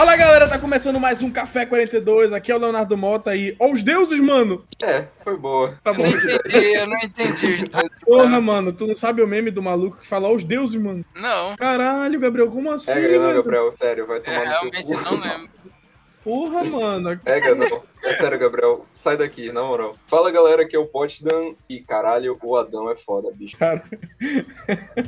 Fala 0.00 0.16
galera, 0.16 0.48
tá 0.48 0.58
começando 0.58 0.98
mais 0.98 1.20
um 1.20 1.30
Café 1.30 1.66
42. 1.66 2.32
Aqui 2.32 2.50
é 2.50 2.56
o 2.56 2.58
Leonardo 2.58 2.96
Mota 2.96 3.36
e. 3.36 3.54
Ó, 3.58 3.70
os 3.70 3.82
deuses, 3.82 4.18
mano! 4.18 4.64
É, 4.82 5.04
foi 5.22 5.36
boa. 5.36 5.78
Tá 5.84 5.90
Eu 5.90 5.94
bom. 5.94 6.04
não 6.04 6.08
entendi, 6.08 6.74
eu 6.74 6.86
não 6.86 6.98
entendi. 7.00 7.64
Porra, 8.00 8.40
mano, 8.40 8.72
tu 8.72 8.86
não 8.86 8.94
sabe 8.94 9.20
o 9.20 9.26
meme 9.26 9.50
do 9.50 9.62
maluco 9.62 9.98
que 9.98 10.06
fala 10.06 10.30
os 10.30 10.42
deuses, 10.42 10.80
mano? 10.80 11.04
Não, 11.14 11.54
Caralho, 11.54 12.18
Gabriel, 12.18 12.48
como 12.48 12.72
assim? 12.72 12.94
Pega, 12.94 13.18
não? 13.18 13.34
Gabriel. 13.34 13.72
Sério, 13.76 14.06
vai 14.06 14.16
é, 14.16 14.20
tomar 14.20 14.38
no 14.38 14.44
realmente 14.46 14.86
teu 14.86 14.98
cu. 14.98 15.04
não 15.04 15.20
lembro. 15.20 15.50
Porra, 16.24 16.64
mano. 16.64 17.20
Pega, 17.22 17.54
não. 17.54 17.82
É 18.02 18.12
sério, 18.14 18.38
Gabriel. 18.38 18.86
Sai 18.94 19.18
daqui, 19.18 19.52
na 19.52 19.62
moral. 19.62 19.96
Fala, 20.06 20.30
galera, 20.30 20.66
que 20.66 20.74
é 20.74 20.78
o 20.78 20.86
Potsdam 20.86 21.54
e 21.68 21.78
caralho, 21.78 22.38
o 22.42 22.56
Adão 22.56 22.90
é 22.90 22.96
foda, 22.96 23.30
bicho. 23.34 23.58
Cara, 23.58 23.84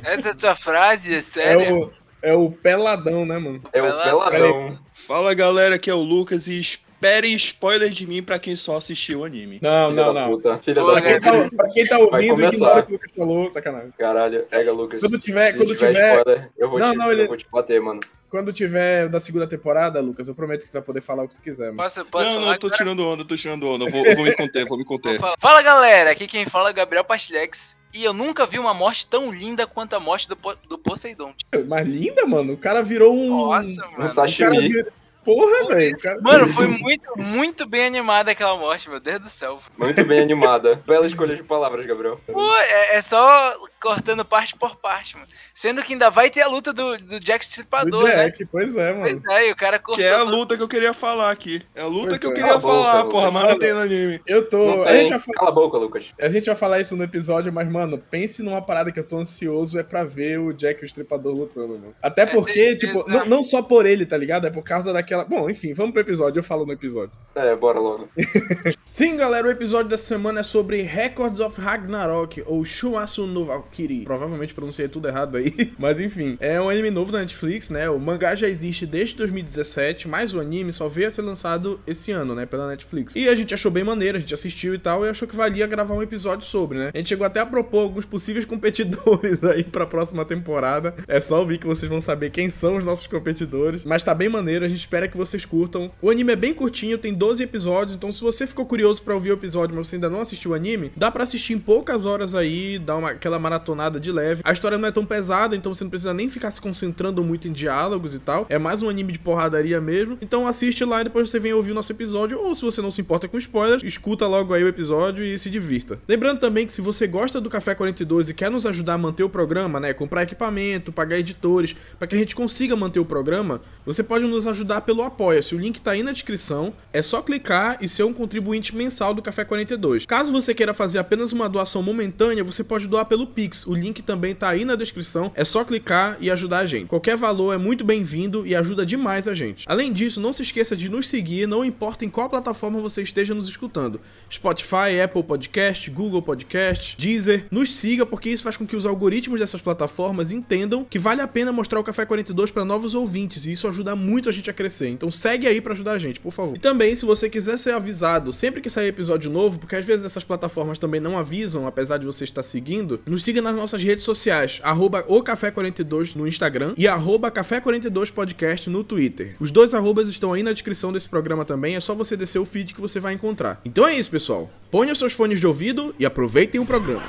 Essa 0.04 0.28
é 0.28 0.34
tua 0.34 0.54
frase, 0.54 1.14
é 1.14 1.18
é 1.18 1.22
sério? 1.22 1.90
O, 2.22 2.26
é 2.26 2.34
o 2.34 2.50
peladão, 2.50 3.24
né, 3.26 3.38
mano? 3.38 3.60
É 3.72 3.80
o 3.82 3.86
Peladão. 3.86 4.20
Peladão. 4.30 4.78
Fala 4.94 5.34
galera, 5.34 5.74
aqui 5.76 5.90
é 5.90 5.94
o 5.94 6.02
Lucas 6.02 6.46
e 6.46 6.58
esperem 6.60 7.34
spoiler 7.34 7.90
de 7.90 8.06
mim 8.06 8.22
pra 8.22 8.38
quem 8.38 8.54
só 8.54 8.76
assistiu 8.76 9.20
o 9.20 9.24
anime. 9.24 9.58
Não, 9.60 9.90
Filha 9.90 10.04
não, 10.04 10.14
da 10.14 10.20
não. 10.20 10.30
puta. 10.30 10.58
Filha 10.58 10.82
Pô, 10.82 10.92
da 10.92 11.00
quem, 11.02 11.14
puta. 11.20 11.30
tá, 11.50 11.56
pra 11.56 11.68
quem 11.70 11.86
tá 11.86 11.98
ouvindo, 11.98 12.42
ignora 12.44 12.80
o 12.80 12.86
que 12.86 12.92
o 12.92 12.94
Lucas 12.94 13.10
falou, 13.16 13.50
sacanagem. 13.50 13.90
Caralho, 13.98 14.44
pega, 14.48 14.72
Lucas. 14.72 15.00
Quando 15.00 15.18
tiver, 15.18 15.50
Se 15.52 15.58
quando 15.58 15.74
tiver, 15.74 15.92
tiver, 15.92 16.16
spoiler, 16.18 16.50
eu 16.56 16.70
vou, 16.70 16.78
Não, 16.78 16.92
te, 16.92 16.96
não, 16.98 17.10
ele- 17.12 17.22
eu 17.24 17.28
vou 17.28 17.36
te 17.36 17.46
bater, 17.50 17.80
mano. 17.80 17.98
quando 18.30 18.52
tiver 18.52 19.08
da 19.08 19.18
segunda 19.18 19.46
temporada, 19.48 20.00
Lucas, 20.00 20.28
eu 20.28 20.34
prometo 20.34 20.60
que 20.64 20.70
tu 20.70 20.74
vai 20.74 20.82
poder 20.82 21.00
falar 21.00 21.24
o 21.24 21.28
que 21.28 21.34
tu 21.34 21.40
quiser, 21.42 21.66
mano. 21.72 21.78
Posso, 21.78 22.04
posso 22.04 22.24
não, 22.26 22.34
falar 22.34 22.46
não, 22.46 22.52
eu 22.52 22.58
tô 22.60 22.66
agora? 22.68 22.78
tirando 22.78 23.06
onda, 23.08 23.22
eu 23.22 23.26
tô 23.26 23.36
tirando 23.36 23.68
onda. 23.68 23.84
Eu 23.86 23.90
vou, 23.90 24.06
eu 24.06 24.14
vou 24.14 24.24
me 24.24 24.36
conter, 24.36 24.64
vou 24.66 24.78
me 24.78 24.84
conter. 24.84 25.20
Fala 25.40 25.60
galera, 25.60 26.12
aqui 26.12 26.28
quem 26.28 26.46
fala 26.46 26.70
é 26.70 26.72
Gabriel 26.72 27.04
Pastilex. 27.04 27.76
E 27.92 28.02
eu 28.04 28.12
nunca 28.12 28.46
vi 28.46 28.58
uma 28.58 28.72
morte 28.72 29.06
tão 29.06 29.30
linda 29.30 29.66
quanto 29.66 29.94
a 29.94 30.00
morte 30.00 30.28
do, 30.28 30.34
Po- 30.36 30.56
do 30.68 30.78
Poseidon. 30.78 31.34
Mas 31.68 31.86
linda, 31.86 32.24
mano. 32.26 32.54
O 32.54 32.56
cara 32.56 32.82
virou 32.82 33.14
um. 33.14 33.28
Nossa, 33.46 33.68
Um 33.68 33.74
mano. 33.76 33.92
o 33.92 33.96
cara 33.96 34.08
sashimi. 34.08 34.84
Porra, 35.24 35.68
velho. 35.68 35.96
cara- 35.98 36.20
Mano, 36.20 36.48
foi 36.48 36.66
muito, 36.66 37.16
muito 37.16 37.64
bem 37.66 37.84
animada 37.86 38.30
aquela 38.32 38.56
morte, 38.56 38.90
meu 38.90 38.98
Deus 38.98 39.22
do 39.22 39.28
céu. 39.28 39.60
Muito 39.78 40.04
bem 40.04 40.20
animada. 40.20 40.82
Bela 40.86 41.06
escolha 41.06 41.36
de 41.36 41.44
palavras, 41.44 41.86
Gabriel. 41.86 42.20
Pô, 42.26 42.56
é, 42.56 42.96
é 42.96 43.00
só 43.02 43.54
cortando 43.82 44.24
parte 44.24 44.56
por 44.56 44.76
parte, 44.76 45.14
mano. 45.16 45.26
Sendo 45.52 45.82
que 45.82 45.92
ainda 45.94 46.08
vai 46.10 46.30
ter 46.30 46.42
a 46.42 46.46
luta 46.48 46.72
do, 46.72 46.96
do 46.96 47.18
Jack 47.18 47.44
Do 47.44 47.48
Stripador, 47.50 48.04
né? 48.04 48.24
Jack, 48.30 48.46
pois 48.46 48.76
é, 48.76 48.92
mano. 48.92 49.02
Pois 49.04 49.20
é, 49.26 49.48
e 49.48 49.52
o 49.52 49.56
cara 49.56 49.78
cortou. 49.78 49.96
Que 49.96 50.04
é 50.04 50.14
a 50.14 50.22
luta 50.22 50.56
que 50.56 50.62
eu 50.62 50.68
queria 50.68 50.94
falar 50.94 51.30
aqui. 51.30 51.60
É 51.74 51.82
a 51.82 51.86
luta 51.86 52.08
Pois 52.10 52.20
que 52.20 52.26
eu 52.26 52.30
é. 52.30 52.34
queria 52.34 52.48
Cala 52.50 52.58
a 52.58 52.60
boca, 52.60 52.74
falar, 52.74 52.96
Lucas. 53.02 53.12
porra, 53.12 53.30
mas 53.32 53.48
não 53.50 53.58
tem 53.58 53.72
no 53.72 53.80
anime. 53.80 54.20
Eu 54.26 54.48
tô. 54.48 54.82
A 54.84 54.92
gente, 54.96 55.18
fa- 55.18 55.32
Cala 55.32 55.48
a 55.48 55.52
boca, 55.52 55.76
Lucas. 55.78 56.06
a 56.20 56.28
gente 56.28 56.46
vai 56.46 56.54
falar 56.54 56.80
isso 56.80 56.96
no 56.96 57.02
episódio, 57.04 57.52
mas, 57.52 57.68
mano, 57.70 57.98
pense 57.98 58.42
numa 58.42 58.62
parada 58.62 58.92
que 58.92 59.00
eu 59.00 59.04
tô 59.06 59.18
ansioso 59.18 59.78
é 59.78 59.82
pra 59.82 60.04
ver 60.04 60.38
o 60.38 60.52
Jack 60.52 60.82
o 60.82 60.86
Estripador 60.86 61.34
lutando, 61.34 61.78
mano. 61.78 61.94
Até 62.00 62.24
porque, 62.24 62.60
É, 62.60 62.76
tipo, 62.76 63.04
não, 63.08 63.24
não 63.26 63.42
só 63.42 63.62
por 63.62 63.84
ele, 63.86 64.06
tá 64.06 64.16
ligado? 64.16 64.46
É 64.46 64.50
por 64.50 64.62
causa 64.64 64.92
daquela. 64.92 65.24
Bom, 65.24 65.50
enfim, 65.50 65.72
vamos 65.74 65.92
pro 65.92 66.00
episódio, 66.00 66.38
eu 66.38 66.44
falo 66.44 66.64
no 66.64 66.72
episódio. 66.72 67.12
É, 67.34 67.56
bora 67.56 67.80
logo. 67.80 68.08
Sim, 68.84 69.16
galera, 69.16 69.46
o 69.46 69.50
episódio 69.50 69.88
dessa 69.88 70.04
semana 70.04 70.40
é 70.40 70.42
sobre 70.42 70.82
Records 70.82 71.40
of 71.40 71.60
Ragnarok, 71.60 72.42
ou 72.46 72.64
Shumasu 72.64 73.26
no 73.26 73.50
Valkyrie. 73.72 74.04
Provavelmente 74.04 74.52
pronunciei 74.52 74.86
tudo 74.86 75.08
errado 75.08 75.36
aí, 75.36 75.72
mas 75.78 75.98
enfim. 75.98 76.36
É 76.38 76.60
um 76.60 76.68
anime 76.68 76.90
novo 76.90 77.10
da 77.10 77.20
Netflix, 77.20 77.70
né? 77.70 77.88
O 77.88 77.98
mangá 77.98 78.34
já 78.34 78.48
existe 78.48 78.86
desde 78.86 79.16
2017, 79.16 80.06
mas 80.06 80.34
o 80.34 80.40
anime 80.40 80.72
só 80.72 80.88
veio 80.88 81.08
a 81.08 81.10
ser 81.10 81.22
lançado 81.22 81.80
esse 81.86 82.12
ano, 82.12 82.34
né? 82.34 82.44
Pela 82.44 82.68
Netflix. 82.68 83.16
E 83.16 83.28
a 83.28 83.34
gente 83.34 83.54
achou 83.54 83.70
bem 83.70 83.82
maneiro, 83.82 84.18
a 84.18 84.20
gente 84.20 84.34
assistiu 84.34 84.74
e 84.74 84.78
tal, 84.78 85.06
e 85.06 85.08
achou 85.08 85.26
que 85.26 85.34
valia 85.34 85.66
gravar 85.66 85.94
um 85.94 86.02
episódio 86.02 86.46
sobre, 86.46 86.78
né? 86.78 86.90
A 86.92 86.98
gente 86.98 87.08
chegou 87.08 87.26
até 87.26 87.40
a 87.40 87.46
propor 87.46 87.80
alguns 87.80 88.04
possíveis 88.04 88.44
competidores 88.46 89.42
aí 89.44 89.64
pra 89.64 89.86
próxima 89.86 90.24
temporada. 90.24 90.94
É 91.08 91.20
só 91.20 91.40
ouvir 91.40 91.58
que 91.58 91.66
vocês 91.66 91.88
vão 91.88 92.00
saber 92.00 92.30
quem 92.30 92.50
são 92.50 92.76
os 92.76 92.84
nossos 92.84 93.06
competidores. 93.06 93.84
Mas 93.84 94.02
tá 94.02 94.14
bem 94.14 94.28
maneiro, 94.28 94.64
a 94.64 94.68
gente 94.68 94.80
espera 94.80 95.08
que 95.08 95.16
vocês 95.16 95.44
curtam. 95.44 95.90
O 96.00 96.10
anime 96.10 96.32
é 96.32 96.36
bem 96.36 96.52
curtinho, 96.52 96.98
tem 96.98 97.14
12 97.14 97.42
episódios, 97.42 97.96
então 97.96 98.12
se 98.12 98.20
você 98.20 98.46
ficou 98.46 98.66
curioso 98.66 99.02
pra 99.02 99.14
ouvir 99.14 99.30
o 99.30 99.34
episódio, 99.34 99.74
mas 99.74 99.88
você 99.88 99.96
ainda 99.96 100.10
não 100.10 100.20
assistiu 100.20 100.50
o 100.50 100.54
anime, 100.54 100.92
dá 100.96 101.10
pra 101.10 101.24
assistir 101.24 101.54
em 101.54 101.58
poucas 101.58 102.06
horas 102.06 102.34
aí, 102.34 102.78
dar 102.78 102.96
uma, 102.96 103.10
aquela 103.10 103.38
maratonada 103.62 104.00
de 104.00 104.10
leve. 104.10 104.42
A 104.44 104.52
história 104.52 104.76
não 104.76 104.88
é 104.88 104.92
tão 104.92 105.06
pesada, 105.06 105.54
então 105.54 105.72
você 105.72 105.84
não 105.84 105.90
precisa 105.90 106.12
nem 106.12 106.28
ficar 106.28 106.50
se 106.50 106.60
concentrando 106.60 107.22
muito 107.22 107.46
em 107.46 107.52
diálogos 107.52 108.14
e 108.14 108.18
tal. 108.18 108.46
É 108.48 108.58
mais 108.58 108.82
um 108.82 108.88
anime 108.88 109.12
de 109.12 109.18
porradaria 109.18 109.80
mesmo. 109.80 110.18
Então 110.20 110.46
assiste 110.46 110.84
lá 110.84 111.00
e 111.00 111.04
depois 111.04 111.30
você 111.30 111.38
vem 111.38 111.52
ouvir 111.52 111.70
o 111.70 111.74
nosso 111.74 111.92
episódio, 111.92 112.38
ou 112.38 112.54
se 112.54 112.64
você 112.64 112.82
não 112.82 112.90
se 112.90 113.00
importa 113.00 113.28
com 113.28 113.38
spoilers, 113.38 113.82
escuta 113.84 114.26
logo 114.26 114.52
aí 114.52 114.64
o 114.64 114.68
episódio 114.68 115.24
e 115.24 115.38
se 115.38 115.48
divirta. 115.48 115.98
Lembrando 116.08 116.40
também 116.40 116.66
que 116.66 116.72
se 116.72 116.80
você 116.80 117.06
gosta 117.06 117.40
do 117.40 117.48
Café 117.48 117.74
42 117.74 118.30
e 118.30 118.34
quer 118.34 118.50
nos 118.50 118.66
ajudar 118.66 118.94
a 118.94 118.98
manter 118.98 119.22
o 119.22 119.28
programa, 119.28 119.78
né, 119.78 119.92
comprar 119.94 120.24
equipamento, 120.24 120.92
pagar 120.92 121.18
editores, 121.18 121.74
para 121.98 122.08
que 122.08 122.16
a 122.16 122.18
gente 122.18 122.34
consiga 122.34 122.74
manter 122.74 123.00
o 123.00 123.04
programa, 123.04 123.60
você 123.86 124.02
pode 124.02 124.26
nos 124.26 124.46
ajudar 124.46 124.82
pelo 124.82 125.02
Apoia-se. 125.02 125.54
O 125.54 125.58
link 125.58 125.80
tá 125.80 125.92
aí 125.92 126.02
na 126.02 126.12
descrição. 126.12 126.72
É 126.92 127.02
só 127.02 127.22
clicar 127.22 127.78
e 127.80 127.88
ser 127.88 128.04
um 128.04 128.12
contribuinte 128.12 128.74
mensal 128.74 129.14
do 129.14 129.22
Café 129.22 129.44
42. 129.44 130.06
Caso 130.06 130.32
você 130.32 130.54
queira 130.54 130.74
fazer 130.74 130.98
apenas 130.98 131.32
uma 131.32 131.48
doação 131.48 131.82
momentânea, 131.82 132.44
você 132.44 132.64
pode 132.64 132.86
doar 132.86 133.06
pelo 133.06 133.26
Pix. 133.26 133.51
O 133.66 133.74
link 133.74 134.02
também 134.02 134.34
tá 134.34 134.48
aí 134.48 134.64
na 134.64 134.74
descrição. 134.74 135.30
É 135.34 135.44
só 135.44 135.64
clicar 135.64 136.16
e 136.20 136.30
ajudar 136.30 136.58
a 136.58 136.66
gente. 136.66 136.86
Qualquer 136.86 137.16
valor 137.16 137.54
é 137.54 137.58
muito 137.58 137.84
bem-vindo 137.84 138.46
e 138.46 138.54
ajuda 138.54 138.86
demais 138.86 139.28
a 139.28 139.34
gente. 139.34 139.64
Além 139.68 139.92
disso, 139.92 140.20
não 140.20 140.32
se 140.32 140.42
esqueça 140.42 140.74
de 140.74 140.88
nos 140.88 141.08
seguir, 141.08 141.46
não 141.46 141.64
importa 141.64 142.04
em 142.04 142.10
qual 142.10 142.28
plataforma 142.28 142.80
você 142.80 143.02
esteja 143.02 143.34
nos 143.34 143.48
escutando. 143.48 144.00
Spotify, 144.30 145.00
Apple 145.04 145.22
Podcast, 145.22 145.90
Google 145.90 146.22
Podcast, 146.22 146.96
Deezer. 146.96 147.46
Nos 147.50 147.74
siga 147.74 148.06
porque 148.06 148.30
isso 148.30 148.44
faz 148.44 148.56
com 148.56 148.66
que 148.66 148.76
os 148.76 148.86
algoritmos 148.86 149.38
dessas 149.38 149.60
plataformas 149.60 150.32
entendam 150.32 150.84
que 150.84 150.98
vale 150.98 151.20
a 151.20 151.28
pena 151.28 151.52
mostrar 151.52 151.80
o 151.80 151.84
Café 151.84 152.06
42 152.06 152.50
para 152.50 152.64
novos 152.64 152.94
ouvintes 152.94 153.44
e 153.44 153.52
isso 153.52 153.68
ajuda 153.68 153.94
muito 153.94 154.28
a 154.28 154.32
gente 154.32 154.48
a 154.48 154.52
crescer. 154.52 154.88
Então 154.88 155.10
segue 155.10 155.46
aí 155.46 155.60
para 155.60 155.72
ajudar 155.72 155.92
a 155.92 155.98
gente, 155.98 156.20
por 156.20 156.32
favor. 156.32 156.56
E 156.56 156.60
também, 156.60 156.94
se 156.94 157.04
você 157.04 157.28
quiser 157.28 157.58
ser 157.58 157.72
avisado 157.72 158.32
sempre 158.32 158.60
que 158.60 158.70
sair 158.70 158.88
episódio 158.88 159.30
novo, 159.30 159.58
porque 159.58 159.76
às 159.76 159.84
vezes 159.84 160.06
essas 160.06 160.24
plataformas 160.24 160.78
também 160.78 161.00
não 161.00 161.18
avisam, 161.18 161.66
apesar 161.66 161.98
de 161.98 162.06
você 162.06 162.24
estar 162.24 162.42
seguindo, 162.42 163.00
nos 163.06 163.24
siga 163.24 163.41
nas 163.42 163.54
nossas 163.54 163.82
redes 163.82 164.04
sociais, 164.04 164.60
arroba 164.62 165.04
Café 165.24 165.50
42 165.50 166.14
no 166.14 166.26
Instagram 166.26 166.74
e 166.76 166.88
arroba 166.88 167.30
Café 167.30 167.60
42 167.60 168.10
Podcast 168.10 168.70
no 168.70 168.82
Twitter. 168.82 169.36
Os 169.38 169.50
dois 169.50 169.74
arrobas 169.74 170.08
estão 170.08 170.32
aí 170.32 170.42
na 170.42 170.52
descrição 170.52 170.92
desse 170.92 171.08
programa 171.08 171.44
também, 171.44 171.76
é 171.76 171.80
só 171.80 171.94
você 171.94 172.16
descer 172.16 172.38
o 172.38 172.44
feed 172.44 172.74
que 172.74 172.80
você 172.80 172.98
vai 172.98 173.14
encontrar. 173.14 173.60
Então 173.64 173.86
é 173.86 173.94
isso, 173.94 174.10
pessoal. 174.10 174.50
Ponham 174.70 174.94
seus 174.94 175.12
fones 175.12 175.40
de 175.40 175.46
ouvido 175.46 175.94
e 175.98 176.06
aproveitem 176.06 176.60
o 176.60 176.66
programa. 176.66 177.04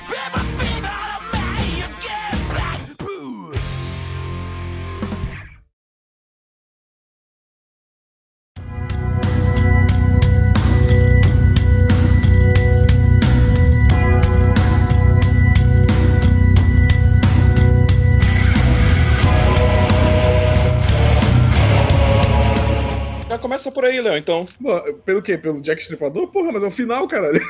Por 23.84 23.90
aí, 23.90 24.00
Léo, 24.00 24.18
então. 24.18 24.48
Bom, 24.60 24.82
pelo 25.04 25.22
quê? 25.22 25.38
Pelo 25.38 25.62
Jack 25.62 25.82
Stripador? 25.82 26.28
Porra, 26.32 26.52
mas 26.54 26.64
é 26.64 26.68
o 26.68 26.72
final, 26.72 27.06
caralho. 27.08 27.42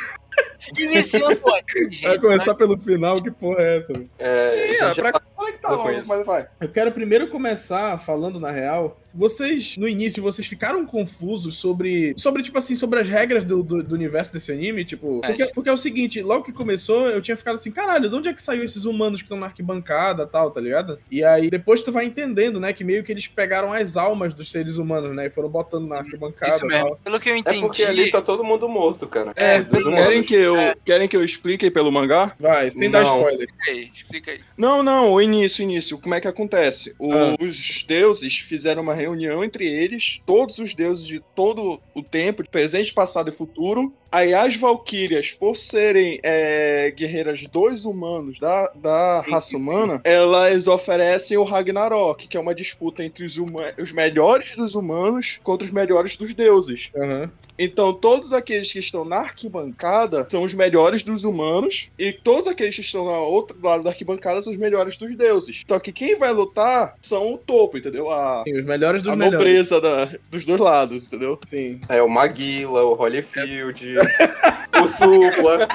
Anime, 0.75 1.03
gente. 1.03 2.01
Vai 2.03 2.17
começar 2.19 2.55
pelo 2.55 2.75
final, 2.75 3.21
que 3.21 3.29
porra 3.29 3.61
é 3.61 3.77
essa? 3.77 3.94
É, 4.17 4.47
Sim, 4.49 4.55
é, 4.55 4.67
gente 4.67 4.79
já 4.79 4.95
pra 4.95 5.11
tá- 5.11 5.21
conectar 5.35 5.67
eu 5.69 5.75
logo, 5.75 5.83
conheço. 5.89 6.09
mas 6.09 6.25
vai. 6.25 6.47
Eu 6.59 6.69
quero 6.69 6.91
primeiro 6.91 7.27
começar 7.27 7.99
falando 7.99 8.39
na 8.39 8.49
real. 8.49 8.99
Vocês, 9.13 9.77
no 9.77 9.88
início, 9.88 10.21
vocês 10.24 10.48
ficaram 10.48 10.86
confusos 10.86 11.56
sobre. 11.57 12.13
Sobre, 12.18 12.42
tipo 12.44 12.57
assim, 12.57 12.75
sobre 12.75 13.00
as 13.00 13.07
regras 13.07 13.44
do, 13.44 13.62
do, 13.62 13.83
do 13.83 13.95
universo 13.95 14.33
desse 14.33 14.51
anime? 14.51 14.83
Tipo. 14.83 15.21
Porque, 15.21 15.45
porque 15.54 15.69
é 15.69 15.74
o 15.74 15.77
seguinte, 15.77 16.21
logo 16.21 16.44
que 16.44 16.51
começou, 16.51 17.07
eu 17.10 17.21
tinha 17.21 17.38
ficado 17.38 17.56
assim, 17.56 17.71
caralho, 17.71 18.10
de 18.10 18.15
onde 18.15 18.30
é 18.30 18.33
que 18.33 18.42
saiu 18.42 18.63
esses 18.63 18.86
humanos 18.86 19.19
que 19.21 19.25
estão 19.25 19.38
na 19.39 19.45
arquibancada 19.48 20.24
e 20.24 20.27
tal, 20.27 20.50
tá 20.51 20.60
ligado? 20.60 20.98
E 21.12 21.24
aí 21.24 21.50
depois 21.50 21.81
tu 21.81 21.92
vai 21.92 22.06
entendendo, 22.06 22.60
né? 22.60 22.74
Que 22.74 22.83
meio 22.83 23.04
que 23.04 23.12
eles 23.12 23.27
pegaram 23.27 23.71
as 23.71 23.95
almas 23.98 24.33
dos 24.33 24.50
seres 24.51 24.77
humanos, 24.77 25.15
né? 25.15 25.27
E 25.27 25.30
foram 25.30 25.50
botando 25.50 25.88
na 25.88 25.98
arquibancada 25.98 26.56
Isso 26.56 26.65
e 26.65 26.68
mesmo. 26.68 26.88
tal. 26.88 26.95
Pelo 27.04 27.19
que 27.19 27.30
eu 27.30 27.36
É 27.36 27.38
entendi. 27.38 27.60
porque 27.62 27.83
ali 27.83 28.10
tá 28.12 28.21
todo 28.21 28.44
mundo 28.44 28.68
morto, 28.68 29.07
cara. 29.07 29.31
É, 29.36 29.62
pois 29.62 29.86
é. 29.86 29.92
Querem 29.95 30.24
que, 30.24 30.33
eu, 30.36 30.57
É. 30.57 30.75
querem 30.83 31.07
que 31.07 31.15
eu 31.15 31.24
explique 31.24 31.65
aí 31.65 31.71
pelo 31.71 31.92
mangá? 31.92 32.33
Vai, 32.39 32.71
sem 32.71 32.89
dar 32.89 33.04
Não. 33.04 33.18
spoiler. 33.19 33.48
Explica 33.48 33.71
aí, 33.71 33.92
explica 33.95 34.31
aí. 34.31 34.39
Não, 34.57 34.81
não, 34.81 35.12
o 35.13 35.21
início, 35.21 35.63
o 35.65 35.69
início. 35.69 35.98
Como 36.00 36.15
é 36.15 36.19
que 36.21 36.27
acontece? 36.27 36.95
O- 36.98 37.13
Ah. 37.13 37.36
Os 37.39 37.83
deuses 37.88 38.36
fizeram 38.38 38.81
uma 38.81 38.94
reunião 39.03 39.44
entre 39.44 39.67
eles, 39.67 40.21
todos 40.25 40.57
os 40.57 40.73
deuses 40.73 41.05
de 41.05 41.19
todo 41.35 41.79
o 41.94 42.01
tempo, 42.01 42.47
presente, 42.50 42.94
passado 42.94 43.29
e 43.29 43.35
futuro, 43.35 43.94
Aí 44.13 44.31
as 44.33 44.56
Valkyrias, 44.56 45.31
por 45.31 45.57
serem 45.57 46.19
é, 46.21 46.92
guerreiras 46.95 47.44
dos 47.48 47.83
humanos, 47.83 48.38
da, 48.38 48.71
da 48.75 49.21
raça 49.27 49.57
humana, 49.57 50.00
elas 50.04 50.68
oferecem 50.68 51.36
o 51.36 51.44
Ragnarok, 51.44 52.27
que 52.27 52.38
é 52.38 52.39
uma 52.39 52.54
disputa 52.54 53.04
entre 53.04 53.25
os, 53.25 53.36
os 53.81 53.92
melhores 53.92 54.56
dos 54.56 54.75
humanos 54.75 55.39
contra 55.44 55.65
os 55.65 55.74
melhores 55.74 56.15
dos 56.15 56.33
deuses. 56.36 56.92
Aham. 56.95 57.31
Então, 57.57 57.94
todos 57.94 58.33
aqueles 58.33 58.74
que 58.74 58.80
estão 58.80 59.06
na 59.06 59.18
arquibancada 59.18 60.25
são 60.27 60.42
os 60.42 60.56
melhores 60.56 61.04
dos 61.04 61.24
humanos, 61.24 61.88
e 62.00 62.12
todos 62.12 62.48
aqueles 62.48 62.74
que 62.75 62.81
estão 62.81 63.06
no 63.06 63.12
outro 63.12 63.56
lado 63.62 63.83
da 63.83 63.92
arquibancada 63.92 64.42
são 64.42 64.51
os 64.51 64.57
melhores 64.57 64.98
dos 64.98 65.15
deuses. 65.15 65.63
Só 65.68 65.77
que 65.77 65.92
quem 65.92 66.18
vai 66.18 66.33
lutar 66.33 66.95
são 67.00 67.31
o 67.31 67.38
topo, 67.38 67.77
entendeu? 67.77 68.10
A, 68.10 68.44
Sim, 68.48 68.57
os 68.60 68.65
melhores 68.65 69.04
dos 69.04 69.13
a 69.13 69.15
melhores. 69.15 69.38
nobreza 69.38 69.80
da- 69.80 70.10
dos 70.31 70.44
dois 70.44 70.60
lados, 70.60 71.04
entendeu? 71.06 71.39
Sim. 71.45 71.80
É 71.88 72.01
o 72.01 72.10
Maguila, 72.10 72.81
o 72.86 72.95
Holyfield, 72.95 74.00
o 74.83 74.88
Supla. 74.88 75.67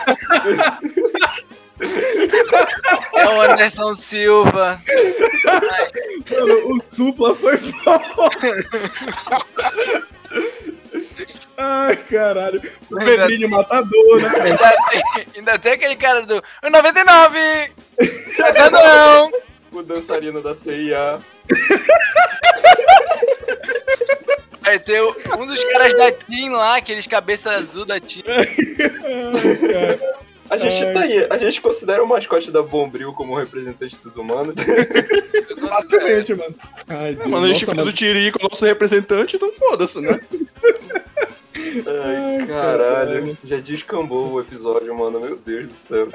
É 3.15 3.27
o 3.29 3.41
Anderson 3.43 3.95
Silva. 3.95 4.81
Mano, 6.31 6.73
o 6.75 6.79
Supla 6.91 7.35
foi 7.35 7.57
foda. 7.57 8.31
Ai, 11.57 11.97
caralho. 11.97 12.61
O 12.91 12.99
Ainda- 12.99 13.17
Pedrinho 13.17 13.49
matador, 13.51 14.21
né? 14.23 14.29
Ainda 14.43 14.77
tem, 14.91 15.27
ainda 15.37 15.59
tem 15.59 15.73
aquele 15.73 15.97
cara 15.97 16.23
do 16.23 16.43
99! 16.63 17.39
Ainda 17.39 18.71
não! 18.71 19.31
O 19.73 19.83
dançarino 19.83 20.41
da 20.43 20.55
CIA. 20.55 21.19
Vai 24.69 24.79
ter 24.79 25.03
um 25.03 25.47
dos 25.47 25.65
caras 25.65 25.97
da 25.97 26.13
Team 26.13 26.53
lá, 26.53 26.77
aqueles 26.77 27.07
cabeça 27.07 27.51
azul 27.53 27.87
da 27.87 27.99
Team. 27.99 28.23
A 30.51 30.57
gente 30.57 30.83
Ai. 30.83 30.93
tá 30.95 31.01
aí, 31.01 31.27
a 31.29 31.37
gente 31.37 31.61
considera 31.61 32.03
o 32.03 32.07
mascote 32.07 32.51
da 32.51 32.63
Bombril 32.63 33.13
como 33.13 33.37
representante 33.37 33.99
dos 33.99 34.17
humanos. 34.17 34.55
Facilmente, 35.69 36.35
mano. 36.35 36.55
Ai, 36.89 37.15
Deus. 37.15 37.29
Mano, 37.29 37.45
a 37.45 37.49
gente 37.49 37.67
Nossa, 37.67 37.75
fez 37.75 37.87
o 37.87 37.93
Tirico, 37.93 38.39
nosso 38.43 38.65
representante, 38.65 39.37
então 39.37 39.53
foda-se, 39.53 40.01
né? 40.01 40.19
Ai, 41.57 42.47
caralho. 42.47 42.47
caralho. 42.47 43.39
Já 43.45 43.59
descambou 43.59 44.33
o 44.33 44.41
episódio, 44.41 44.95
mano. 44.95 45.21
Meu 45.21 45.37
Deus 45.37 45.69
do 45.69 45.75
céu. 45.75 46.09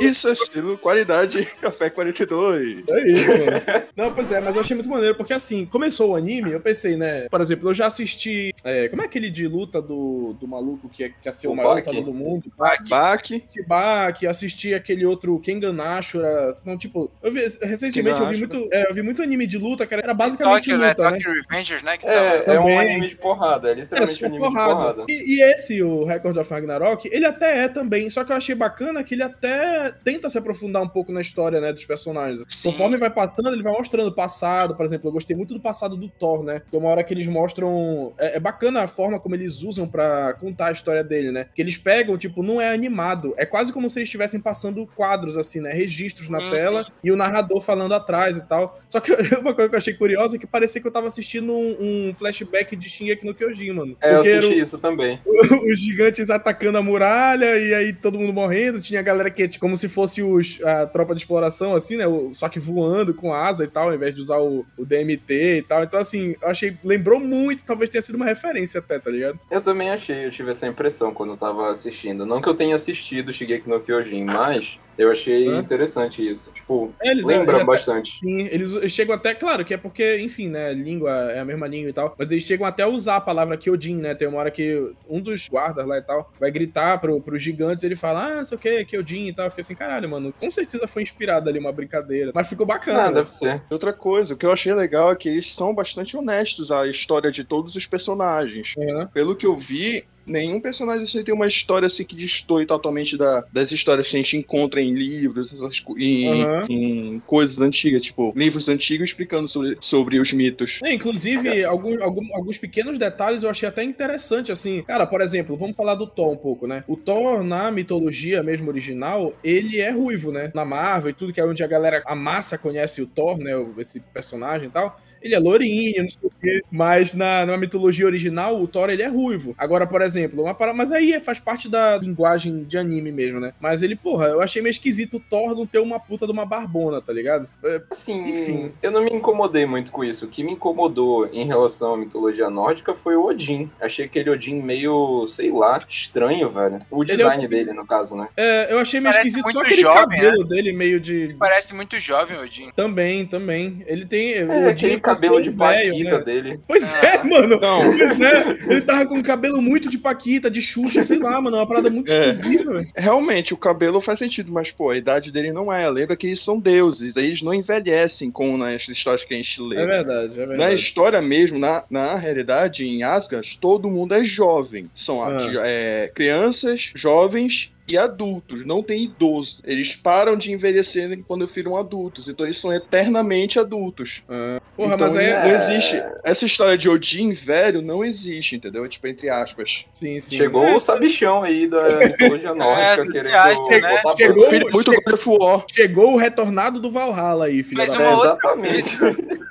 Isso 0.00 0.28
é 0.28 0.32
estilo 0.32 0.78
qualidade 0.78 1.44
Café 1.60 1.90
42. 1.90 2.84
É 2.88 3.10
isso, 3.10 3.30
mano. 3.32 3.50
Não, 3.96 4.14
pois 4.14 4.30
é, 4.30 4.40
mas 4.40 4.54
eu 4.54 4.62
achei 4.62 4.74
muito 4.76 4.88
maneiro, 4.88 5.16
porque 5.16 5.32
assim, 5.32 5.66
começou 5.66 6.12
o 6.12 6.16
anime, 6.16 6.52
eu 6.52 6.60
pensei, 6.60 6.96
né? 6.96 7.28
Por 7.28 7.40
exemplo, 7.40 7.68
eu 7.68 7.74
já 7.74 7.86
assisti. 7.86 8.54
é, 8.62 8.88
como 8.88 9.02
é 9.02 9.06
aquele 9.06 9.28
de 9.28 9.48
luta 9.48 9.82
do, 9.82 10.36
do 10.40 10.46
maluco 10.46 10.88
que, 10.88 11.04
é, 11.04 11.08
que 11.08 11.26
ia 11.26 11.32
ser 11.32 11.48
o, 11.48 11.52
O 11.52 11.56
maior 11.56 11.74
Baki? 11.74 11.88
lutador 11.88 12.04
do 12.04 12.16
mundo? 12.16 12.52
Baki. 12.88 13.44
Shibaki, 13.52 14.26
assisti 14.26 14.72
aquele 14.72 15.04
outro 15.04 15.38
Kengan 15.40 15.76
Ashura. 15.82 16.56
Não, 16.64 16.78
tipo, 16.78 17.10
eu 17.20 17.32
vi, 17.32 17.40
recentemente 17.62 18.20
eu 18.20 18.28
vi, 18.28 18.38
muito, 18.38 18.68
é, 18.72 18.88
eu 18.88 18.94
vi 18.94 19.02
muito 19.02 19.20
anime 19.20 19.46
de 19.48 19.58
luta, 19.58 19.84
cara. 19.84 20.02
Era 20.02 20.14
basicamente 20.14 20.66
Tokyo, 20.66 20.78
né? 20.78 20.88
luta, 20.90 21.10
né? 21.10 21.18
Tokyo 21.18 21.32
Revengers, 21.32 21.82
né? 21.82 21.98
Que 21.98 22.06
tava... 22.06 22.16
É, 22.16 22.44
é 22.54 22.60
um 22.60 22.78
anime 22.78 23.08
de 23.08 23.16
porrada. 23.16 23.68
É 23.68 23.72
É, 23.72 23.74
literalmente 23.74 24.07
só 24.08 24.26
anime 24.26 24.40
porrada. 24.40 24.74
porrada. 24.74 25.04
E, 25.08 25.36
e 25.36 25.42
esse, 25.42 25.82
o 25.82 26.04
Record 26.04 26.36
of 26.36 26.50
Ragnarok, 26.50 27.08
ele 27.12 27.26
até 27.26 27.64
é 27.64 27.68
também, 27.68 28.08
só 28.10 28.24
que 28.24 28.32
eu 28.32 28.36
achei 28.36 28.54
bacana 28.54 29.04
que 29.04 29.14
ele 29.14 29.22
até 29.22 29.92
tenta 30.04 30.28
se 30.28 30.38
aprofundar 30.38 30.82
um 30.82 30.88
pouco 30.88 31.12
na 31.12 31.20
história, 31.20 31.60
né, 31.60 31.72
dos 31.72 31.84
personagens. 31.84 32.44
Sim. 32.48 32.70
Conforme 32.70 32.96
vai 32.96 33.10
passando, 33.10 33.52
ele 33.52 33.62
vai 33.62 33.72
mostrando 33.72 34.08
o 34.08 34.14
passado, 34.14 34.74
por 34.74 34.84
exemplo, 34.84 35.08
eu 35.08 35.12
gostei 35.12 35.36
muito 35.36 35.54
do 35.54 35.60
passado 35.60 35.96
do 35.96 36.08
Thor, 36.08 36.42
né, 36.42 36.60
porque 36.60 36.76
uma 36.76 36.88
hora 36.88 37.04
que 37.04 37.14
eles 37.14 37.28
mostram, 37.28 38.12
é, 38.18 38.36
é 38.36 38.40
bacana 38.40 38.82
a 38.82 38.88
forma 38.88 39.20
como 39.20 39.34
eles 39.34 39.62
usam 39.62 39.88
pra 39.88 40.34
contar 40.34 40.68
a 40.68 40.72
história 40.72 41.04
dele, 41.04 41.30
né, 41.30 41.46
que 41.54 41.62
eles 41.62 41.76
pegam, 41.76 42.16
tipo, 42.16 42.42
não 42.42 42.60
é 42.60 42.72
animado, 42.72 43.34
é 43.36 43.44
quase 43.44 43.72
como 43.72 43.88
se 43.88 43.98
eles 43.98 44.08
estivessem 44.08 44.40
passando 44.40 44.86
quadros, 44.94 45.36
assim, 45.36 45.60
né, 45.60 45.72
registros 45.72 46.28
na 46.28 46.38
Sim, 46.38 46.50
tela, 46.50 46.86
e 47.02 47.10
o 47.10 47.16
narrador 47.16 47.60
falando 47.60 47.94
atrás 47.94 48.36
e 48.36 48.46
tal. 48.46 48.80
Só 48.88 49.00
que 49.00 49.12
uma 49.38 49.54
coisa 49.54 49.68
que 49.68 49.74
eu 49.74 49.78
achei 49.78 49.94
curiosa 49.94 50.36
é 50.36 50.38
que 50.38 50.46
parecia 50.46 50.80
que 50.80 50.86
eu 50.86 50.92
tava 50.92 51.06
assistindo 51.06 51.52
um, 51.52 52.08
um 52.08 52.14
flashback 52.14 52.74
de 52.74 52.88
Shingeki 52.88 53.26
no 53.26 53.34
Kyojin, 53.34 53.72
mano. 53.72 53.87
É, 54.00 54.12
eu 54.12 54.16
o- 54.16 54.20
assisti 54.20 54.58
isso 54.58 54.78
também. 54.78 55.18
os 55.70 55.78
gigantes 55.80 56.30
atacando 56.30 56.78
a 56.78 56.82
muralha 56.82 57.58
e 57.58 57.74
aí 57.74 57.92
todo 57.92 58.18
mundo 58.18 58.32
morrendo. 58.32 58.80
Tinha 58.80 59.00
a 59.00 59.02
galera 59.02 59.30
que, 59.30 59.46
tipo, 59.48 59.60
como 59.64 59.76
se 59.76 59.88
fosse 59.88 60.22
os, 60.22 60.58
a 60.64 60.86
tropa 60.86 61.14
de 61.14 61.20
exploração, 61.22 61.74
assim, 61.74 61.96
né? 61.96 62.06
O- 62.06 62.30
Só 62.32 62.48
que 62.48 62.58
voando 62.58 63.14
com 63.14 63.32
asa 63.32 63.64
e 63.64 63.68
tal, 63.68 63.88
ao 63.88 63.94
invés 63.94 64.14
de 64.14 64.20
usar 64.20 64.38
o, 64.38 64.64
o 64.76 64.84
DMT 64.84 65.58
e 65.58 65.62
tal. 65.62 65.82
Então, 65.84 66.00
assim, 66.00 66.34
eu 66.40 66.48
achei. 66.48 66.76
Lembrou 66.84 67.20
muito, 67.20 67.64
talvez 67.64 67.90
tenha 67.90 68.02
sido 68.02 68.14
uma 68.16 68.24
referência 68.26 68.78
até, 68.80 68.98
tá 68.98 69.10
ligado? 69.10 69.38
Eu 69.50 69.60
também 69.60 69.90
achei, 69.90 70.26
eu 70.26 70.30
tive 70.30 70.50
essa 70.50 70.66
impressão 70.66 71.12
quando 71.12 71.30
eu 71.32 71.36
tava 71.36 71.70
assistindo. 71.70 72.24
Não 72.26 72.40
que 72.40 72.48
eu 72.48 72.54
tenha 72.54 72.74
assistido 72.76 73.32
Shigeki 73.32 73.68
no 73.68 73.80
Kyojin, 73.80 74.24
mas 74.24 74.78
eu 74.98 75.10
achei 75.10 75.46
interessante 75.56 76.26
isso. 76.26 76.50
Tipo, 76.52 76.92
É, 77.00 77.12
eles, 77.12 77.26
lembra 77.26 77.64
bastante. 77.64 78.18
Sim, 78.18 78.48
eles 78.50 78.92
chegam 78.92 79.14
até, 79.14 79.34
claro, 79.34 79.64
que 79.64 79.72
é 79.72 79.76
porque, 79.76 80.18
enfim, 80.20 80.48
né, 80.48 80.72
língua 80.72 81.10
é 81.32 81.38
a 81.38 81.44
mesma 81.44 81.66
língua 81.66 81.90
e 81.90 81.92
tal, 81.92 82.14
mas 82.18 82.30
eles 82.30 82.44
chegam 82.44 82.66
até 82.66 82.82
a 82.82 82.88
usar 82.88 83.16
a 83.16 83.20
palavra 83.20 83.56
Kyojin, 83.56 83.96
né, 83.96 84.14
tem 84.14 84.28
uma 84.28 84.38
hora 84.38 84.50
que 84.50 84.92
um 85.08 85.20
dos 85.20 85.48
guardas 85.48 85.86
lá 85.86 85.98
e 85.98 86.02
tal 86.02 86.30
vai 86.38 86.50
gritar 86.50 86.98
pro, 86.98 87.20
pros 87.20 87.42
gigantes, 87.42 87.84
ele 87.84 87.96
fala, 87.96 88.24
ah, 88.24 88.36
não 88.36 88.44
sei 88.44 88.56
o 88.56 88.60
que, 88.60 88.84
Kyojin 88.84 89.28
e 89.28 89.34
tal, 89.34 89.48
fiquei 89.50 89.62
assim, 89.62 89.74
caralho, 89.74 90.08
mano, 90.08 90.32
com 90.38 90.50
certeza 90.50 90.88
foi 90.88 91.02
inspirado 91.02 91.48
ali 91.48 91.58
uma 91.58 91.72
brincadeira, 91.72 92.32
mas 92.34 92.48
ficou 92.48 92.66
bacana, 92.66 93.04
Ah, 93.04 93.12
deve 93.12 93.32
ser. 93.32 93.62
Outra 93.70 93.92
coisa, 93.92 94.34
o 94.34 94.36
que 94.36 94.44
eu 94.44 94.52
achei 94.52 94.74
legal 94.74 95.12
é 95.12 95.16
que 95.16 95.28
eles 95.28 95.54
são 95.54 95.74
bastante 95.74 96.16
honestos 96.16 96.72
à 96.72 96.86
história 96.86 97.30
de 97.30 97.44
todos 97.44 97.76
os 97.76 97.86
personagens. 97.86 98.74
Aham. 98.78 99.08
Pelo 99.12 99.36
que 99.36 99.46
eu 99.46 99.56
vi, 99.56 100.04
nenhum 100.28 100.60
personagem 100.60 101.04
assim 101.04 101.22
tem 101.24 101.34
uma 101.34 101.46
história 101.46 101.86
assim 101.86 102.04
que 102.04 102.14
destoe 102.14 102.66
totalmente 102.66 103.16
da- 103.16 103.44
das 103.52 103.72
histórias 103.72 104.08
que 104.08 104.16
a 104.16 104.22
gente 104.22 104.36
encontra 104.36 104.80
em 104.80 104.92
livros, 104.94 105.52
essas 105.52 105.82
em, 105.96 106.42
Aham. 106.42 106.66
em 106.68 107.22
coisas 107.26 107.58
antigas, 107.58 108.02
tipo, 108.02 108.32
livros 108.36 108.68
antigos 108.68 109.10
explicando 109.10 109.48
sobre, 109.48 109.76
sobre 109.80 110.20
os 110.20 110.32
mitos. 110.32 110.78
É, 110.84 110.92
inclusive, 110.92 111.64
algum- 111.64 112.02
algum- 112.02 112.34
alguns 112.36 112.58
pequenos 112.58 112.98
detalhes 112.98 113.42
eu 113.42 113.50
achei 113.50 113.68
até 113.68 113.82
interessante, 113.82 114.52
assim. 114.52 114.82
Cara, 114.82 115.06
por 115.06 115.20
exemplo, 115.20 115.56
vamos 115.56 115.76
falar 115.76 115.94
do 115.94 116.06
Thor 116.06 116.30
um 116.32 116.36
pouco, 116.36 116.66
né? 116.66 116.84
O 116.86 116.96
Thor, 116.96 117.42
na 117.42 117.70
mitologia 117.70 118.42
mesmo 118.42 118.68
original, 118.68 119.34
ele 119.42 119.80
é 119.80 119.90
ruivo, 119.90 120.30
né? 120.30 120.50
Na 120.54 120.64
Marvel 120.64 121.10
e 121.10 121.14
tudo, 121.14 121.32
que 121.32 121.40
é 121.40 121.44
onde 121.44 121.62
a 121.62 121.66
galera, 121.66 122.02
a 122.06 122.14
massa 122.14 122.58
conhece 122.58 123.00
o 123.02 123.06
Thor, 123.06 123.38
né? 123.38 123.52
Esse 123.78 124.00
personagem 124.00 124.68
e 124.68 124.70
tal. 124.70 125.00
Ele 125.22 125.34
é 125.34 125.38
lourinho, 125.38 126.02
não 126.02 126.08
sei 126.08 126.20
o 126.28 126.32
quê. 126.40 126.62
Mas 126.70 127.14
na, 127.14 127.44
na 127.46 127.56
mitologia 127.56 128.06
original, 128.06 128.60
o 128.60 128.66
Thor, 128.68 128.90
ele 128.90 129.02
é 129.02 129.08
ruivo. 129.08 129.54
Agora, 129.58 129.86
por 129.86 130.02
exemplo, 130.02 130.42
uma 130.42 130.54
parada... 130.54 130.76
Mas 130.76 130.92
aí 130.92 131.12
é- 131.12 131.20
faz 131.20 131.38
parte 131.40 131.68
da 131.68 131.96
linguagem 131.96 132.64
de 132.64 132.78
anime 132.78 133.10
mesmo, 133.12 133.40
né? 133.40 133.52
Mas 133.60 133.82
ele, 133.82 133.96
porra, 133.96 134.26
eu 134.26 134.40
achei 134.40 134.62
meio 134.62 134.70
esquisito 134.70 135.16
o 135.16 135.20
Thor 135.20 135.54
não 135.54 135.66
ter 135.66 135.78
uma 135.80 135.98
puta 135.98 136.26
de 136.26 136.32
uma 136.32 136.44
barbona, 136.46 137.00
tá 137.00 137.12
ligado? 137.12 137.48
É, 137.64 137.82
Assim, 137.90 138.28
Enfim. 138.30 138.72
eu 138.82 138.90
não 138.90 139.04
me 139.04 139.10
incomodei 139.10 139.66
muito 139.66 139.90
com 139.92 140.04
isso. 140.04 140.26
O 140.26 140.28
que 140.28 140.42
me 140.44 140.52
incomodou 140.52 141.26
em 141.32 141.46
relação 141.46 141.94
à 141.94 141.96
mitologia 141.96 142.48
nórdica 142.50 142.94
foi 142.94 143.16
o 143.16 143.24
Odin. 143.26 143.70
Achei 143.80 144.04
aquele 144.04 144.30
Odin 144.30 144.62
meio, 144.62 145.26
sei 145.28 145.50
lá, 145.50 145.82
estranho, 145.88 146.50
velho. 146.50 146.78
O 146.90 147.02
Ele 147.02 147.12
é 147.12 147.16
design 147.16 147.46
um- 147.46 147.48
dele, 147.48 147.72
no 147.72 147.86
caso, 147.86 148.14
né? 148.16 148.28
É, 148.36 148.72
eu 148.72 148.78
achei 148.78 149.00
meio 149.00 149.12
Parece 149.12 149.28
esquisito 149.28 149.52
só 149.52 149.62
aquele 149.62 149.82
jovem, 149.82 150.18
cabelo 150.20 150.44
dele 150.44 150.72
meio 150.72 151.00
de. 151.00 151.34
Parece 151.38 151.74
muito 151.74 151.98
jovem, 151.98 152.38
Odin. 152.38 152.70
Também, 152.74 153.26
também. 153.26 153.82
Ele 153.86 154.04
tem. 154.06 154.34
É, 154.34 154.44
o 154.44 154.68
Odin 154.68 154.98
cabelo 155.14 155.42
de 155.42 155.50
velho, 155.50 155.90
paquita 155.92 156.18
né? 156.18 156.24
dele. 156.24 156.60
Pois 156.66 156.94
Ah. 156.94 157.06
é, 157.06 157.22
mano. 157.24 157.60
Não, 157.60 157.80
Pois 157.96 158.20
é. 158.20 158.58
Ele 158.68 158.80
tava 158.80 159.06
com 159.06 159.14
um 159.16 159.22
cabelo 159.22 159.60
muito 159.62 159.88
de 159.88 159.98
Paquita, 159.98 160.50
de 160.50 160.60
Xuxa, 160.62 161.02
sei 161.02 161.18
lá, 161.18 161.40
mano. 161.40 161.56
Uma 161.56 161.66
parada 161.66 161.90
muito 161.90 162.10
É. 162.12 162.28
esquisita, 162.28 162.72
velho. 162.72 162.86
realmente, 162.96 163.52
o 163.54 163.56
cabelo 163.56 164.00
faz 164.00 164.18
sentido, 164.18 164.50
mas, 164.52 164.70
pô, 164.70 164.90
a 164.90 164.96
idade 164.96 165.30
dele 165.32 165.52
não 165.52 165.72
é. 165.72 165.88
Lembra 165.90 166.16
que 166.16 166.26
eles 166.26 166.42
são 166.42 166.58
deuses, 166.58 167.16
eles 167.16 167.42
não 167.42 167.52
envelhecem 167.54 168.30
como 168.30 168.56
nas 168.58 168.86
histórias 168.88 169.24
que 169.24 169.34
a 169.34 169.36
gente 169.36 169.60
lê. 169.62 169.76
É 169.82 169.86
verdade, 169.86 170.34
é 170.34 170.40
Na 170.40 170.46
verdade. 170.46 170.74
história 170.74 171.20
mesmo, 171.22 171.58
na, 171.58 171.84
na 171.90 172.14
realidade, 172.14 172.86
em 172.86 173.02
Asgard, 173.02 173.58
todo 173.60 173.88
mundo 173.90 174.14
é 174.14 174.24
jovem. 174.24 174.90
São 174.94 175.22
Ah. 175.24 175.38
é, 175.64 176.10
crianças, 176.14 176.90
jovens 176.94 177.72
e 177.88 177.96
adultos, 177.98 178.64
não 178.64 178.82
tem 178.82 179.04
idoso. 179.04 179.60
Eles 179.64 179.96
param 179.96 180.36
de 180.36 180.52
envelhecer 180.52 181.18
quando 181.26 181.46
viram 181.46 181.76
adultos, 181.76 182.28
então 182.28 182.44
eles 182.46 182.60
são 182.60 182.72
eternamente 182.72 183.58
adultos. 183.58 184.22
Ah, 184.28 184.60
Porra, 184.76 184.94
então 184.94 185.06
mas 185.06 185.16
aí. 185.16 185.32
não 185.32 185.50
existe. 185.54 186.02
Essa 186.22 186.44
história 186.44 186.76
de 186.78 186.88
Odin 186.88 187.32
velho 187.32 187.80
não 187.82 188.04
existe, 188.04 188.56
entendeu? 188.56 188.84
É 188.84 188.88
tipo, 188.88 189.06
entre 189.06 189.28
aspas. 189.28 189.86
Sim, 189.92 190.20
sim. 190.20 190.36
Chegou 190.36 190.64
É, 190.64 190.74
o 190.76 190.80
sabichão 190.80 191.42
aí 191.42 191.66
da 191.66 191.82
mitologia 192.06 192.54
nórdica 192.54 193.04
você 193.04 193.10
querendo 193.12 193.34
acha, 193.34 193.80
né? 193.80 194.02
Chegou- 194.16 194.48
Filho, 194.50 194.70
muito 194.72 194.90
che- 194.92 195.00
God 195.00 195.14
of 195.14 195.28
War. 195.28 195.64
Chegou 195.74 196.14
o 196.14 196.16
retornado 196.16 196.80
do 196.80 196.90
Valhalla 196.90 197.46
aí, 197.46 197.62
filho 197.62 197.78
Mas 197.78 197.92
da. 197.92 197.98
uma 197.98 198.04
É, 198.08 198.14
outra 198.14 198.28
exatamente. 198.30 198.96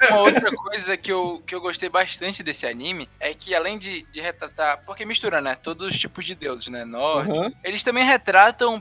Uma 0.10 0.20
outra 0.22 0.52
coisa 0.52 0.96
que 0.96 1.12
eu, 1.12 1.42
que 1.46 1.54
eu 1.56 1.60
gostei 1.62 1.90
bastante 1.90 2.44
desse 2.44 2.66
anime 2.68 3.10
é 3.20 3.34
que 3.34 3.54
além 3.56 3.78
de, 3.78 4.06
de 4.12 4.22
retratar. 4.22 4.82
Porque 4.86 5.04
mistura, 5.06 5.42
né? 5.42 5.58
Todos 5.62 5.88
os 5.92 5.98
tipos 6.00 6.24
de 6.26 6.36
deuses, 6.36 6.68
né? 6.68 6.86
Norte. 6.86 7.32
Aham. 7.32 7.52
Eles 7.64 7.84
também 7.84 8.04
retratam 8.06 8.27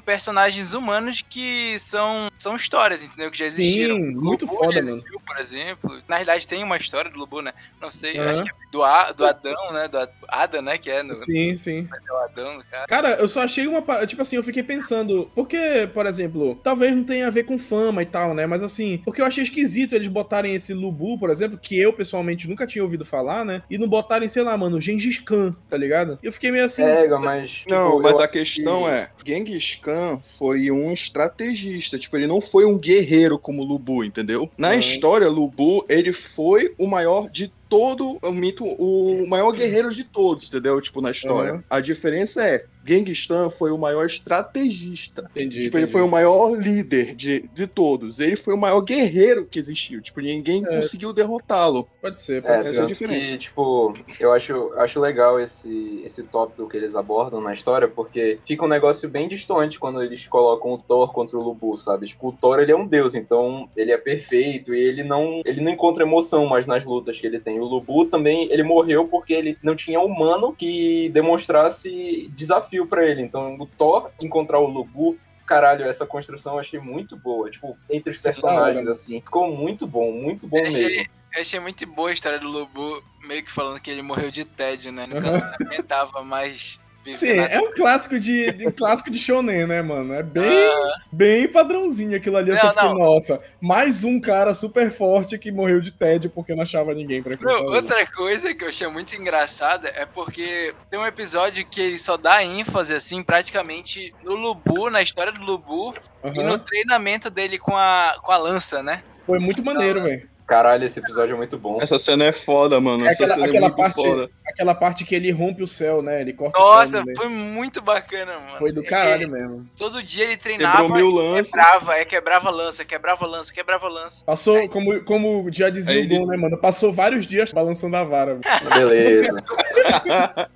personagens 0.05 0.73
humanos 0.75 1.23
que 1.29 1.79
são, 1.79 2.29
são 2.39 2.57
histórias, 2.57 3.03
entendeu? 3.03 3.31
Que 3.31 3.39
já 3.39 3.47
existiram. 3.47 3.97
Sim, 3.97 4.15
muito 4.15 4.47
foda, 4.47 4.75
já 4.75 4.83
mano. 4.83 4.97
existiu, 4.99 5.21
por 5.21 5.39
exemplo. 5.39 6.03
Na 6.09 6.17
realidade, 6.17 6.47
tem 6.47 6.63
uma 6.65 6.77
história 6.77 7.11
do 7.11 7.19
Lubu, 7.19 7.41
né? 7.41 7.53
Não 7.81 7.91
sei, 7.91 8.19
eu 8.19 8.23
Aham. 8.23 8.33
acho 8.33 8.43
que 8.45 8.51
é 8.51 8.53
do, 8.73 8.83
A, 8.83 9.13
do 9.13 9.25
Adão, 9.25 9.73
né? 9.73 9.89
Do 9.89 9.99
A- 9.99 10.09
Ada, 10.29 10.61
né? 10.61 10.79
Que 10.79 10.91
é 10.91 11.03
no, 11.03 11.15
Sim, 11.15 11.57
sim. 11.57 11.89
no 12.09 12.17
Adão, 12.19 12.59
do 12.59 12.65
cara. 12.65 12.87
Cara, 12.87 13.11
eu 13.15 13.29
só 13.29 13.43
achei 13.43 13.67
uma. 13.67 13.83
Tipo 14.07 14.23
assim, 14.23 14.37
eu 14.37 14.43
fiquei 14.43 14.63
pensando. 14.63 15.31
Porque, 15.35 15.89
por 15.95 16.07
exemplo, 16.07 16.57
talvez 16.63 16.95
não 16.95 17.05
tenha 17.05 17.27
a 17.29 17.31
ver 17.31 17.45
com 17.45 17.59
fama 17.59 18.03
e 18.03 18.07
tal, 18.07 18.35
né? 18.35 18.47
Mas 18.47 18.63
assim, 18.63 18.99
porque 19.05 19.21
eu 19.21 19.27
achei 19.27 19.43
esquisito 19.43 19.95
eles 19.95 20.09
botarem 20.09 20.55
esse 20.55 20.75
Lubu, 20.75 21.19
por 21.19 21.31
exemplo, 21.31 21.59
que 21.59 21.79
eu 21.79 21.93
pessoalmente 21.93 22.49
nunca 22.49 22.67
tinha 22.67 22.83
ouvido 22.83 23.05
falar, 23.05 23.45
né? 23.45 23.63
E 23.71 23.79
não 23.79 23.89
botarem, 23.89 24.29
sei 24.29 24.43
lá, 24.43 24.57
mano, 24.57 24.81
Gengis 24.81 25.19
Khan, 25.19 25.55
tá 25.69 25.77
ligado? 25.77 26.19
E 26.23 26.27
eu 26.27 26.33
fiquei 26.33 26.51
meio 26.51 26.65
assim. 26.65 26.85
Pega, 26.85 27.19
mas. 27.21 27.51
tipo, 27.51 27.71
Não, 27.71 28.01
mas 28.01 28.19
a 28.19 28.29
questão 28.29 28.85
que- 28.85 28.91
é, 28.91 29.11
Genghis 29.37 29.75
Khan 29.83 30.21
foi 30.23 30.71
um 30.71 30.93
estrategista, 30.93 31.99
tipo, 31.99 32.17
ele 32.17 32.27
não 32.27 32.41
foi 32.41 32.65
um 32.65 32.79
guerreiro 32.79 33.39
como 33.39 33.63
Lubu, 33.63 34.03
entendeu? 34.05 34.51
Na 34.57 34.73
Uhum. 34.73 34.79
história, 34.79 35.29
Lubu, 35.29 35.85
ele 35.89 36.13
foi 36.13 36.75
o 36.79 36.87
maior 36.87 37.29
de 37.31 37.53
todo 37.69 38.19
o 38.23 38.33
mito, 38.33 38.65
o 38.65 39.27
maior 39.27 39.53
guerreiro 39.53 39.91
de 39.91 40.05
todos, 40.05 40.49
entendeu? 40.49 40.81
Tipo, 40.81 41.01
na 41.01 41.11
história. 41.11 41.55
Uhum. 41.55 41.63
A 41.69 41.81
diferença 41.81 42.45
é, 42.45 42.65
Genghis 42.85 43.27
Khan 43.27 43.51
foi 43.51 43.71
o 43.73 43.79
maior 43.79 44.07
estrategista. 44.07 45.29
Entendi. 45.35 45.63
Tipo, 45.63 45.77
ele 45.77 45.85
entendi. 45.85 45.93
foi 45.93 46.03
o 46.03 46.09
maior 46.09 46.55
líder 46.55 47.15
de, 47.15 47.49
de 47.53 47.67
todos. 47.67 48.21
Ele 48.21 48.37
foi 48.37 48.55
o 48.55 48.57
maior 48.57 48.81
guerreiro 48.81 49.45
que 49.45 49.59
existiu. 49.59 50.01
Tipo, 50.01 50.21
ninguém 50.21 50.65
É. 50.65 50.77
conseguiu 50.77 51.13
derrotá-lo. 51.13 51.89
Pode 52.01 52.21
ser, 52.21 52.39
É, 52.39 52.41
pode 52.43 52.59
essa 52.59 52.75
ser. 52.75 52.81
é 52.81 52.85
a 52.85 52.87
diferença. 52.87 53.29
que, 53.33 53.39
tipo, 53.39 53.95
eu 54.21 54.33
acho, 54.33 54.73
acho 54.77 55.01
legal 55.01 55.41
esse, 55.41 56.03
esse 56.05 56.23
tópico 56.23 56.69
que 56.69 56.77
eles 56.77 56.95
abordam 56.95 57.41
na 57.41 57.53
história, 57.53 57.89
porque 57.89 58.39
fica 58.47 58.65
um 58.65 58.69
negócio 58.69 59.09
bem 59.09 59.29
distante 59.29 59.79
quando 59.79 60.03
eles 60.03 60.27
colocam 60.27 60.73
o 60.73 60.79
Thor 60.79 61.13
contra 61.13 61.37
o 61.37 61.43
Lubu, 61.43 61.77
sabe? 61.77 62.07
Tipo, 62.07 62.29
o 62.29 62.33
Thor, 62.33 62.61
ele 62.61 62.73
é 62.73 62.77
um 62.77 62.87
deus, 62.87 63.15
então 63.15 63.69
ele 63.77 63.91
é 63.91 63.99
perfeito 63.99 64.75
e 64.75 64.79
ele 64.81 65.03
não, 65.03 65.43
ele 65.45 65.61
não 65.61 65.73
encontra 65.73 66.05
emoção 66.05 66.47
mais 66.47 66.67
nas 66.67 66.85
lutas 66.85 67.19
que 67.19 67.27
ele 67.27 67.41
tem. 67.41 67.56
O 67.61 67.65
Lubu 67.65 68.05
também, 68.07 68.51
ele 68.53 68.63
morreu 68.63 69.07
porque 69.09 69.33
ele 69.33 69.59
não 69.63 69.75
tinha 69.77 70.01
humano 70.01 70.53
que 70.53 71.09
demonstrasse 71.11 72.29
desafio 72.35 72.87
pra 72.87 73.05
ele. 73.05 73.23
Então, 73.23 73.57
o 73.59 73.67
Thor 73.67 74.11
encontrar 74.21 74.59
o 74.59 74.67
Lubu 74.67 75.19
Caralho, 75.47 75.85
essa 75.85 76.05
construção 76.05 76.55
eu 76.55 76.59
achei 76.59 76.81
muito 76.81 77.17
boa. 77.17 77.49
Tipo, 77.49 77.77
entre 77.89 78.11
os 78.11 78.19
personagens, 78.19 78.89
assim. 78.89 79.21
Ficou 79.21 79.49
muito 79.57 79.87
bom, 79.87 80.11
muito 80.11 80.45
bom 80.47 80.57
Eu 80.59 80.65
mesmo. 80.65 80.85
achei, 80.87 81.01
eu 81.37 81.41
achei 81.41 81.61
muito 81.61 81.87
boa 81.87 82.11
a 82.11 82.13
história 82.13 82.41
do 82.41 82.49
Lubu, 82.49 83.01
meio 83.25 83.45
que 83.45 83.53
falando 83.53 83.79
que 83.81 83.89
ele 83.89 84.03
morreu 84.03 84.29
de 84.31 84.45
tédio, 84.45 84.91
né? 84.91 85.07
Nunca 85.07 85.31
Uhum. 85.31 85.67
aguentava 85.67 86.23
mais 86.25 86.81
Sim, 87.15 87.39
é 87.39 87.61
um 87.61 87.73
clássico 87.73 88.19
de, 88.19 88.53
de- 88.53 88.67
um 88.69 88.73
clássico 88.73 89.11
de 89.11 89.19
shonen, 89.19 89.67
né, 89.67 89.83
mano? 89.83 90.15
É 90.15 90.23
bem, 90.23 90.45
Ah, 90.69 90.95
bem 91.13 91.49
padrãozinho 91.49 92.17
aquilo 92.17 92.37
ali. 92.37 92.51
Não, 92.51 92.57
Você 92.59 92.69
fica, 92.69 92.89
nossa, 92.95 93.43
mais 93.61 94.05
um 94.05 94.21
cara 94.21 94.55
super 94.55 94.91
forte 94.91 95.39
que 95.39 95.51
morreu 95.53 95.81
de 95.81 95.93
tédio 95.93 96.31
porque 96.31 96.55
não 96.55 96.63
achava 96.63 96.95
ninguém 96.95 97.23
pra 97.23 97.35
enfrentar 97.35 97.53
Não, 97.53 97.65
outra 97.67 98.07
coisa 98.07 98.55
que 98.55 98.65
eu 98.65 98.69
achei 98.69 98.87
muito 98.89 99.15
engraçada 99.15 99.89
é 99.89 100.05
porque 100.07 100.75
tem 100.91 100.99
um 100.99 101.07
episódio 101.07 101.65
que 101.67 101.81
ele 101.81 101.99
só 101.99 102.17
dá 102.17 102.43
ênfase, 102.43 102.95
assim, 102.95 103.23
praticamente 103.23 104.15
no 104.23 104.35
Lubu, 104.35 104.91
na 104.91 105.03
história 105.03 105.33
do 105.33 105.43
Lubu 105.43 105.95
e 106.25 106.43
no 106.43 106.59
treinamento 106.59 107.31
dele 107.31 107.59
com 107.59 107.77
a, 107.77 108.17
com 108.23 108.33
a 108.33 108.37
lança, 108.37 108.83
né? 108.83 109.03
Foi 109.25 109.39
muito 109.39 109.63
maneiro, 109.65 110.03
velho. 110.03 110.29
Caralho, 110.47 110.85
esse 110.85 111.01
episódio 111.01 111.35
é 111.35 111.37
muito 111.37 111.59
bom. 111.59 111.79
Essa 111.81 111.99
cena 111.99 112.25
é 112.25 112.31
foda, 112.33 112.81
mano. 112.81 113.05
É 113.05 113.11
Essa 113.11 113.25
aquela, 113.25 113.35
cena 113.35 113.47
aquela 113.49 113.67
é 113.67 113.69
muito 113.69 113.77
parte, 113.77 114.03
foda. 114.03 114.31
aquela 114.47 114.75
parte 114.77 115.05
que 115.05 115.15
ele 115.15 115.33
rompe 115.33 115.61
o 115.61 115.67
céu, 115.67 116.01
né? 116.01 116.21
Ele 116.21 116.33
corta 116.33 116.57
o 116.57 116.63
céu 116.63 117.03
Nossa, 117.03 117.13
foi 117.17 117.29
muito 117.29 117.83
bacana, 117.83 118.39
mano. 118.39 118.59
Foi 118.59 118.71
do 118.71 118.81
Ele- 118.81 118.87
caralho 118.89 119.29
mesmo. 119.29 119.67
todo 119.77 120.01
dia 120.03 120.25
ele 120.25 120.37
treinava 120.37 120.83
Quebrou 120.83 120.97
mil 120.97 121.11
e 121.11 121.15
lances. 121.15 121.51
quebrava, 121.51 121.95
é, 121.97 122.05
quebrava 122.05 122.51
lança, 122.51 122.85
quebrava 122.85 123.27
lança, 123.27 123.53
quebrava 123.53 123.89
lança. 123.89 124.25
Passou, 124.25 124.69
como, 124.69 125.05
como 125.05 125.49
já 125.51 125.69
dizia 125.69 125.97
Aí 125.97 126.03
o 126.03 126.05
ele- 126.05 126.17
Gon, 126.19 126.27
né, 126.27 126.37
mano? 126.37 126.57
Passou 126.57 126.93
vários 126.93 127.27
dias 127.27 127.53
balançando 127.53 127.97
a 127.97 128.05
vara. 128.05 128.39
Beleza. 128.73 129.43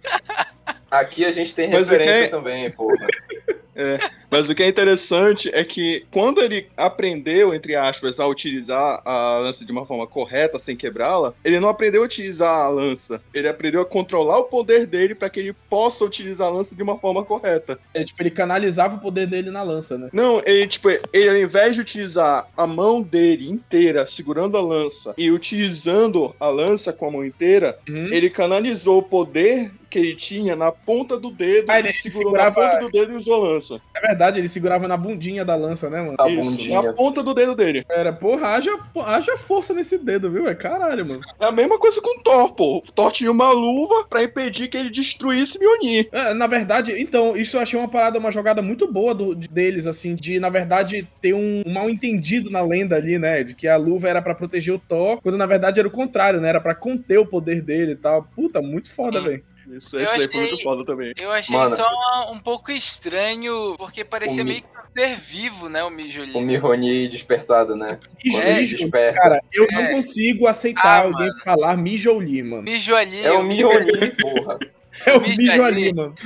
Aqui 0.91 1.25
a 1.25 1.33
gente 1.33 1.55
tem 1.55 1.69
Mas 1.71 1.89
referência 1.89 2.15
que 2.21 2.25
é- 2.25 2.29
também, 2.29 2.71
porra. 2.71 3.07
Mas 4.31 4.49
o 4.49 4.55
que 4.55 4.63
é 4.63 4.69
interessante 4.69 5.51
é 5.53 5.65
que 5.65 6.05
quando 6.13 6.41
ele 6.41 6.69
aprendeu, 6.77 7.53
entre 7.53 7.75
aspas, 7.75 8.21
a 8.21 8.27
utilizar 8.27 9.01
a 9.05 9.39
lança 9.39 9.65
de 9.65 9.73
uma 9.73 9.85
forma 9.85 10.07
correta, 10.07 10.59
sem 10.59 10.77
quebrá-la, 10.77 11.35
ele 11.45 11.59
não 11.59 11.69
aprendeu 11.69 12.03
a 12.03 12.05
utilizar 12.05 12.55
a 12.67 12.69
lança. 12.69 13.21
Ele 13.35 13.49
aprendeu 13.49 13.81
a 13.81 13.85
controlar 13.85 14.39
o 14.39 14.45
poder 14.45 14.87
dele 14.87 15.15
para 15.17 15.29
que 15.29 15.41
ele 15.41 15.53
possa 15.69 16.05
utilizar 16.05 16.47
a 16.47 16.51
lança 16.51 16.77
de 16.77 16.83
uma 16.83 16.97
forma 16.99 17.25
correta. 17.25 17.79
É, 17.93 18.05
tipo, 18.05 18.23
ele 18.23 18.31
canalizava 18.31 18.97
o 18.97 19.01
poder 19.01 19.27
dele 19.27 19.51
na 19.51 19.63
lança, 19.65 19.99
né? 19.99 20.09
Não, 20.13 20.41
ele, 20.47 20.67
tipo, 20.69 20.89
ele 21.13 21.29
ao 21.29 21.37
invés 21.37 21.75
de 21.75 21.81
utilizar 21.81 22.47
a 22.57 22.67
mão 22.67 23.03
dele 23.03 23.49
inteira 23.51 24.07
segurando 24.07 24.57
a 24.57 24.61
lança 24.63 25.13
e 25.19 25.31
utilizando 25.31 26.35
a 26.39 26.49
lança 26.49 26.93
com 26.93 27.09
a 27.09 27.11
mão 27.11 27.25
inteira, 27.25 27.77
Uhum. 27.89 28.13
ele 28.13 28.31
canalizou 28.31 28.99
o 28.99 29.03
poder 29.03 29.73
que 29.91 29.99
ele 29.99 30.15
tinha 30.15 30.55
na 30.55 30.71
ponta 30.71 31.19
do 31.19 31.31
dedo, 31.33 31.69
Ah, 31.69 31.81
ele 31.81 31.89
e 31.89 31.93
segurou 31.93 32.27
segurava- 32.31 32.63
na 32.63 32.71
ponta 32.75 32.81
do 32.87 32.91
dedo 32.93 33.13
e 33.13 33.17
usou 33.17 33.35
a 33.35 33.49
lança. 33.49 33.70
É 33.95 34.01
verdade, 34.01 34.41
ele 34.41 34.49
segurava 34.49 34.89
na 34.89 34.97
bundinha 34.97 35.45
da 35.45 35.55
lança, 35.55 35.91
né, 35.91 36.01
mano? 36.01 36.17
A 36.19 36.29
Isso, 36.29 36.51
bundinha. 36.51 36.83
na 36.83 36.93
ponta 36.93 37.23
do 37.23 37.35
dedo 37.35 37.55
dele. 37.55 37.85
Era, 37.91 38.13
porra, 38.13 38.49
haja, 38.55 38.79
haja 39.07 39.37
força 39.37 39.75
nesse 39.75 39.99
dedo, 39.99 40.31
viu? 40.31 40.49
É 40.49 40.55
caralho, 40.55 41.05
mano. 41.07 41.21
É 41.39 41.45
a 41.47 41.53
mesma 41.53 41.79
coisa 41.79 42.01
com 42.01 42.19
o 42.19 42.23
Thor, 42.23 42.53
pô. 42.55 42.79
O 42.79 42.93
Thor 42.93 43.13
tinha 43.13 43.31
uma 43.31 43.51
luva 43.53 44.05
pra 44.09 44.23
impedir 44.23 44.69
que 44.69 44.77
ele 44.77 44.91
destruísse 44.91 45.59
Mjolnir. 45.59 46.09
É, 46.13 46.33
na 46.35 46.47
verdade, 46.47 46.95
então, 46.99 47.37
isso 47.37 47.57
eu 47.57 47.61
achei 47.61 47.79
uma 47.79 47.89
parada, 47.89 48.19
uma 48.19 48.33
jogada 48.33 48.63
muito 48.63 48.91
boa 48.91 49.15
do- 49.15 49.35
de- 49.35 49.49
deles, 49.49 49.87
assim, 49.87 50.15
de, 50.15 50.39
na 50.41 50.49
verdade, 50.49 51.07
ter 51.21 51.35
um, 51.35 51.63
um 51.67 51.73
mal 51.73 51.91
entendido 51.91 52.51
na 52.51 52.63
lenda 52.63 52.97
ali, 52.97 53.19
né? 53.19 53.43
De 53.45 53.55
que 53.55 53.69
a 53.69 53.77
luva 53.77 54.09
era 54.09 54.23
pra 54.23 54.35
proteger 54.35 54.75
o 54.75 54.79
Thor, 54.79 55.21
quando 55.21 55.37
na 55.39 55.47
verdade 55.47 55.79
era 55.81 55.89
o 55.89 55.93
contrário, 55.93 56.41
né? 56.41 56.49
Era 56.49 56.61
pra 56.61 56.75
conter 56.75 57.19
o 57.19 57.27
poder 57.27 57.61
dele 57.63 57.93
e 57.93 57.97
tal. 57.97 58.23
Puta, 58.35 58.61
muito 58.63 58.91
foda, 58.91 59.19
Sim. 59.21 59.25
velho. 59.27 59.45
Isso, 59.77 59.97
Eu 59.97 60.03
isso 60.03 60.13
aí 60.13 60.19
achei- 60.25 60.33
foi 60.33 60.41
muito 60.43 60.63
foda 60.63 60.85
também. 60.85 61.13
Eu 61.17 61.31
achei 61.33 61.57
Mano. 61.57 61.77
só 61.77 62.33
um 62.33 62.39
pouco 62.41 62.71
estranho, 62.73 63.75
porque 63.79 64.05
parecia 64.05 64.45
meio 64.45 64.63
que 64.63 64.69
um 64.69 64.83
ser 64.97 65.17
vivo, 65.17 65.69
né, 65.69 65.83
o 65.85 65.91
Mijolinho. 65.91 66.39
O 66.39 66.41
Mihoni 66.43 67.09
despertado, 67.09 67.77
né? 67.77 67.99
Mijo, 68.25 68.37
Quando 68.39 68.47
ele 68.49 68.61
Mijo- 68.61 68.77
desperta. 68.77 69.21
cara, 69.21 69.41
eu 69.53 69.67
não 69.71 69.83
É. 69.83 69.91
consigo 69.93 70.47
aceitar 70.47 70.85
Ah, 71.01 71.03
alguém 71.05 71.29
mano. 71.29 71.45
falar 71.45 71.77
Mijoli, 71.77 72.43
mano. 72.43 72.63
Mijo 72.63 72.95
ali. 72.95 73.21
É 73.25 73.33
o 73.33 73.43
Mihoni, 73.43 74.11
porra. 74.21 74.59
É 75.07 75.17
o 75.17 75.21
Mijo 75.21 75.37
Mijo 75.39 75.63
ali. 75.63 75.85
ali, 75.89 75.95
mano. 75.95 76.15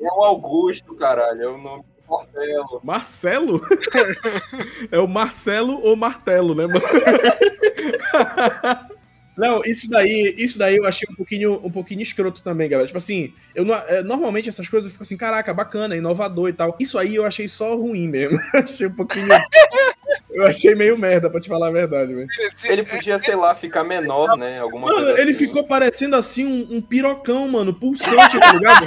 É 0.00 0.06
o 0.12 0.22
Augusto, 0.24 0.94
caralho. 0.94 1.42
É 1.42 1.48
o 1.48 1.58
nome 1.58 1.82
do 1.82 2.10
Martelo. 2.10 2.80
Marcelo? 2.82 3.62
é 4.90 4.98
o 4.98 5.06
Marcelo 5.06 5.80
ou 5.82 5.94
Martelo, 5.96 6.54
né, 6.54 6.66
mano? 6.66 6.80
Não, 9.36 9.62
isso 9.64 9.88
daí, 9.88 10.34
isso 10.36 10.58
daí 10.58 10.76
eu 10.76 10.84
achei 10.84 11.08
um 11.10 11.14
pouquinho, 11.14 11.60
um 11.64 11.70
pouquinho 11.70 12.02
escroto 12.02 12.42
também, 12.42 12.68
galera. 12.68 12.86
Tipo 12.86 12.98
assim, 12.98 13.32
eu 13.54 13.64
é, 13.74 14.02
normalmente 14.02 14.48
essas 14.48 14.68
coisas 14.68 14.88
eu 14.88 14.92
fico 14.92 15.02
assim, 15.02 15.16
caraca, 15.16 15.54
bacana, 15.54 15.96
inovador 15.96 16.48
e 16.48 16.52
tal. 16.52 16.76
Isso 16.78 16.98
aí 16.98 17.14
eu 17.14 17.24
achei 17.24 17.48
só 17.48 17.74
ruim 17.76 18.08
mesmo. 18.08 18.38
achei 18.54 18.86
um 18.86 18.94
pouquinho. 18.94 19.28
Eu 20.30 20.46
achei 20.46 20.74
meio 20.74 20.96
merda, 20.98 21.28
pra 21.30 21.40
te 21.40 21.48
falar 21.48 21.68
a 21.68 21.72
verdade, 21.72 22.14
velho. 22.14 22.28
Ele 22.64 22.84
podia, 22.84 23.18
sei 23.18 23.34
lá, 23.34 23.54
ficar 23.54 23.84
menor, 23.84 24.36
né? 24.36 24.60
Alguma 24.60 24.86
Mano, 24.88 24.98
coisa 25.04 25.20
ele 25.20 25.30
assim. 25.32 25.38
ficou 25.46 25.64
parecendo 25.64 26.16
assim 26.16 26.46
um, 26.46 26.76
um 26.76 26.80
pirocão, 26.80 27.48
mano, 27.48 27.72
pulsante, 27.74 28.38
tá 28.38 28.52
ligado? 28.52 28.86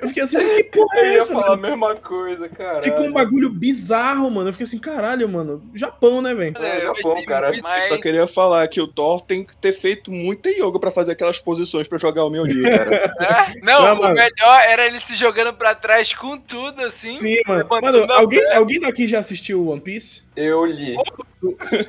Eu 0.00 0.08
fiquei 0.08 0.22
assim, 0.22 0.38
que 0.38 0.64
porra 0.64 0.98
Eu 0.98 1.04
é 1.04 1.12
ia 1.12 1.18
essa, 1.18 1.32
falar 1.32 1.56
velho? 1.56 1.66
a 1.66 1.70
mesma 1.70 1.94
coisa, 1.96 2.48
cara. 2.48 2.82
Ficou 2.82 3.04
um 3.04 3.12
bagulho 3.12 3.50
bizarro, 3.50 4.30
mano. 4.30 4.48
Eu 4.48 4.52
fiquei 4.52 4.64
assim, 4.64 4.78
caralho, 4.78 5.28
mano. 5.28 5.62
Japão, 5.74 6.20
né, 6.22 6.34
velho? 6.34 6.56
É, 6.58 6.78
eu 6.78 6.94
Japão, 6.96 7.24
cara. 7.24 7.48
muito- 7.48 7.58
Eu 7.58 7.70
Mas, 7.70 7.88
só 7.88 7.96
queria 7.98 8.26
falar 8.26 8.66
que 8.68 8.80
o 8.80 8.88
Thor 8.88 9.20
tem 9.22 9.44
que 9.44 9.56
ter 9.56 9.72
feito 9.72 10.10
muita 10.10 10.48
yoga 10.50 10.78
pra 10.78 10.90
fazer 10.90 11.12
aquelas 11.12 11.38
posições 11.40 11.86
pra 11.88 11.98
jogar 11.98 12.24
o 12.24 12.30
Mjolnir, 12.30 12.62
cara. 12.64 12.94
é, 13.20 13.52
não, 13.62 13.82
Não, 13.82 13.94
o 13.94 14.02
mano. 14.02 14.14
melhor 14.14 14.60
era 14.68 14.86
ele 14.86 15.00
se 15.00 15.14
jogando 15.14 15.52
pra 15.52 15.74
trás 15.74 16.12
com 16.14 16.36
tudo, 16.38 16.80
assim. 16.82 17.14
Sim, 17.14 17.38
mano. 17.46 17.66
Mano, 17.82 18.12
alguém, 18.12 18.52
alguém 18.52 18.80
daqui 18.80 19.06
já 19.06 19.18
assistiu 19.20 19.68
One 19.68 19.80
Piece? 19.80 20.22
Eu 20.34 20.41
li. 20.66 20.96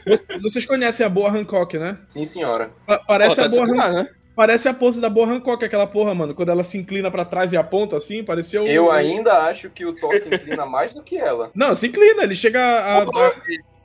Vocês- 0.05 0.41
Vocês 0.41 0.65
conhecem 0.65 1.05
a 1.05 1.09
Boa 1.09 1.29
Hancock, 1.31 1.77
né? 1.77 1.97
Sim, 2.07 2.25
senhora. 2.25 2.71
Pa- 2.85 2.99
Parece, 3.07 3.35
Pô, 3.35 3.41
tá 3.41 3.47
a 3.47 3.49
Boa 3.49 3.63
Han- 3.63 3.67
sacanagem, 3.67 3.95
né? 4.03 4.09
parece 4.35 4.67
a 4.67 4.73
pose 4.73 4.99
da 4.99 5.09
Boa 5.09 5.27
Hancock, 5.27 5.63
aquela 5.63 5.85
porra, 5.87 6.13
mano. 6.15 6.33
Quando 6.33 6.49
ela 6.49 6.63
se 6.63 6.77
inclina 6.77 7.11
pra 7.11 7.23
trás 7.25 7.53
e 7.53 7.57
aponta 7.57 7.95
assim, 7.97 8.23
pareceu. 8.23 8.65
Eu 8.67 8.91
ainda 8.91 9.33
acho 9.47 9.69
que 9.69 9.85
o 9.85 9.93
Thor 9.93 10.13
se 10.19 10.27
inclina 10.33 10.65
mais 10.65 10.93
do 10.93 11.03
que 11.03 11.17
ela. 11.17 11.51
Não, 11.53 11.75
se 11.75 11.87
inclina, 11.87 12.23
ele 12.23 12.35
chega 12.35 12.59
a, 12.59 13.03
a- 13.03 13.33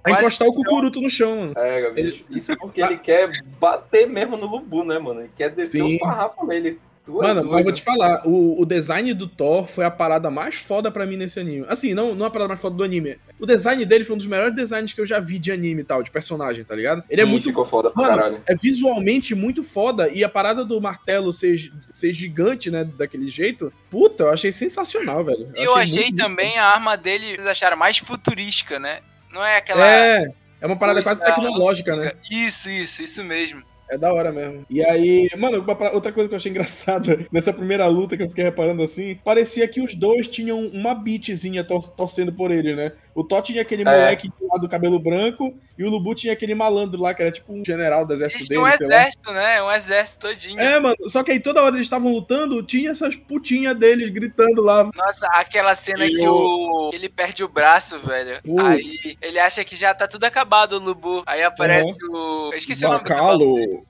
a 0.04 0.10
encostar 0.12 0.48
o 0.48 0.54
cucuruto 0.54 1.00
no 1.02 1.10
chão, 1.10 1.36
mano. 1.36 1.52
É, 1.56 1.82
Gabi. 1.82 2.24
Isso 2.30 2.56
porque 2.56 2.80
ele 2.80 2.96
quer 2.96 3.28
bater 3.60 4.06
mesmo 4.08 4.36
no 4.38 4.46
Lubu, 4.46 4.84
né, 4.84 4.98
mano? 4.98 5.20
Ele 5.20 5.30
quer 5.36 5.50
descer 5.50 5.82
Sim. 5.82 5.96
o 5.96 5.98
sarrafo 5.98 6.46
nele. 6.46 6.80
Tu 7.08 7.14
Mano, 7.14 7.42
mas 7.42 7.58
eu 7.60 7.64
vou 7.64 7.72
te 7.72 7.80
falar, 7.80 8.20
o, 8.26 8.60
o 8.60 8.66
design 8.66 9.14
do 9.14 9.26
Thor 9.26 9.66
foi 9.66 9.86
a 9.86 9.90
parada 9.90 10.30
mais 10.30 10.56
foda 10.56 10.90
pra 10.90 11.06
mim 11.06 11.16
nesse 11.16 11.40
anime. 11.40 11.64
Assim, 11.66 11.94
não, 11.94 12.14
não 12.14 12.26
a 12.26 12.30
parada 12.30 12.48
mais 12.48 12.60
foda 12.60 12.76
do 12.76 12.84
anime. 12.84 13.18
O 13.40 13.46
design 13.46 13.82
dele 13.86 14.04
foi 14.04 14.14
um 14.14 14.18
dos 14.18 14.26
melhores 14.26 14.54
designs 14.54 14.92
que 14.92 15.00
eu 15.00 15.06
já 15.06 15.18
vi 15.18 15.38
de 15.38 15.50
anime 15.50 15.80
e 15.80 15.84
tal, 15.84 16.02
de 16.02 16.10
personagem, 16.10 16.64
tá 16.64 16.76
ligado? 16.76 17.02
Ele 17.08 17.22
é 17.22 17.24
Sim, 17.24 17.30
muito 17.30 17.48
Ficou 17.48 17.64
foda 17.64 17.90
pra 17.90 18.02
Mano, 18.02 18.14
caralho. 18.14 18.42
é 18.46 18.54
visualmente 18.54 19.34
muito 19.34 19.64
foda 19.64 20.10
e 20.10 20.22
a 20.22 20.28
parada 20.28 20.66
do 20.66 20.78
martelo 20.82 21.32
ser, 21.32 21.72
ser 21.94 22.12
gigante, 22.12 22.70
né, 22.70 22.84
daquele 22.84 23.30
jeito, 23.30 23.72
puta, 23.88 24.24
eu 24.24 24.30
achei 24.30 24.52
sensacional, 24.52 25.24
velho. 25.24 25.50
E 25.56 25.64
eu 25.64 25.74
achei 25.76 26.10
muito 26.10 26.16
também 26.18 26.58
a 26.58 26.66
arma 26.66 26.94
dele, 26.94 27.36
vocês 27.36 27.46
acharam 27.46 27.78
mais 27.78 27.96
futurística, 27.96 28.78
né? 28.78 29.00
Não 29.32 29.42
é 29.42 29.56
aquela. 29.56 29.86
É, 29.86 30.26
é 30.60 30.66
uma 30.66 30.76
parada 30.76 31.02
quase 31.02 31.24
tecnológica, 31.24 31.96
né? 31.96 32.12
Isso, 32.30 32.68
isso, 32.68 33.02
isso 33.02 33.24
mesmo. 33.24 33.62
É 33.90 33.96
da 33.98 34.12
hora 34.12 34.30
mesmo. 34.32 34.64
E 34.68 34.84
aí, 34.84 35.28
mano, 35.36 35.64
outra 35.92 36.12
coisa 36.12 36.28
que 36.28 36.34
eu 36.34 36.36
achei 36.36 36.50
engraçada 36.50 37.18
nessa 37.32 37.52
primeira 37.52 37.86
luta 37.86 38.16
que 38.16 38.22
eu 38.22 38.28
fiquei 38.28 38.44
reparando 38.44 38.82
assim, 38.82 39.14
parecia 39.24 39.66
que 39.66 39.80
os 39.80 39.94
dois 39.94 40.28
tinham 40.28 40.58
uma 40.68 40.94
beatzinha 40.94 41.64
tor- 41.64 41.88
torcendo 41.88 42.32
por 42.32 42.50
ele, 42.50 42.74
né? 42.74 42.92
O 43.14 43.24
Thor 43.24 43.42
tinha 43.42 43.62
aquele 43.62 43.82
É. 43.82 43.84
moleque 43.84 44.30
lá 44.42 44.58
do 44.58 44.68
cabelo 44.68 44.98
branco 45.00 45.52
e 45.76 45.82
o 45.84 45.90
Lubu 45.90 46.14
tinha 46.14 46.32
aquele 46.32 46.54
malandro 46.54 47.00
lá 47.00 47.12
que 47.12 47.20
era 47.22 47.32
tipo 47.32 47.52
um 47.52 47.64
general 47.64 48.06
do 48.06 48.12
exército 48.12 48.40
Eles 48.42 48.48
dele, 48.48 48.60
um 48.60 48.70
sei 48.70 48.86
lá. 48.86 48.94
exército, 48.94 49.32
né? 49.32 49.62
Um 49.62 49.72
exército 49.72 50.18
todinho. 50.20 50.60
É, 50.60 50.78
mano, 50.78 50.94
só 51.08 51.24
que 51.24 51.32
aí 51.32 51.40
toda 51.40 51.60
hora 51.62 51.74
eles 51.74 51.86
estavam 51.86 52.12
lutando, 52.12 52.62
tinha 52.62 52.90
essas 52.92 53.16
putinhas 53.16 53.76
deles 53.76 54.08
gritando 54.10 54.62
lá. 54.62 54.88
Nossa, 54.94 55.26
aquela 55.32 55.74
cena 55.74 56.06
E 56.06 56.10
que 56.14 56.28
o- 56.28 56.32
o... 56.32 56.90
ele 56.94 57.08
perde 57.08 57.42
o 57.42 57.48
braço, 57.48 57.98
velho. 57.98 58.40
Putz. 58.44 59.06
Aí 59.06 59.16
ele 59.20 59.40
acha 59.40 59.64
que 59.64 59.74
já 59.74 59.92
tá 59.92 60.06
tudo 60.06 60.22
acabado, 60.24 60.74
o 60.74 60.78
Lubu. 60.78 61.24
Aí 61.26 61.42
aparece 61.42 61.98
o. 62.10 62.50
Eu 62.52 62.58
esqueci 62.58 62.84
o 62.84 62.88
nome 62.88 63.02
do 63.02 63.08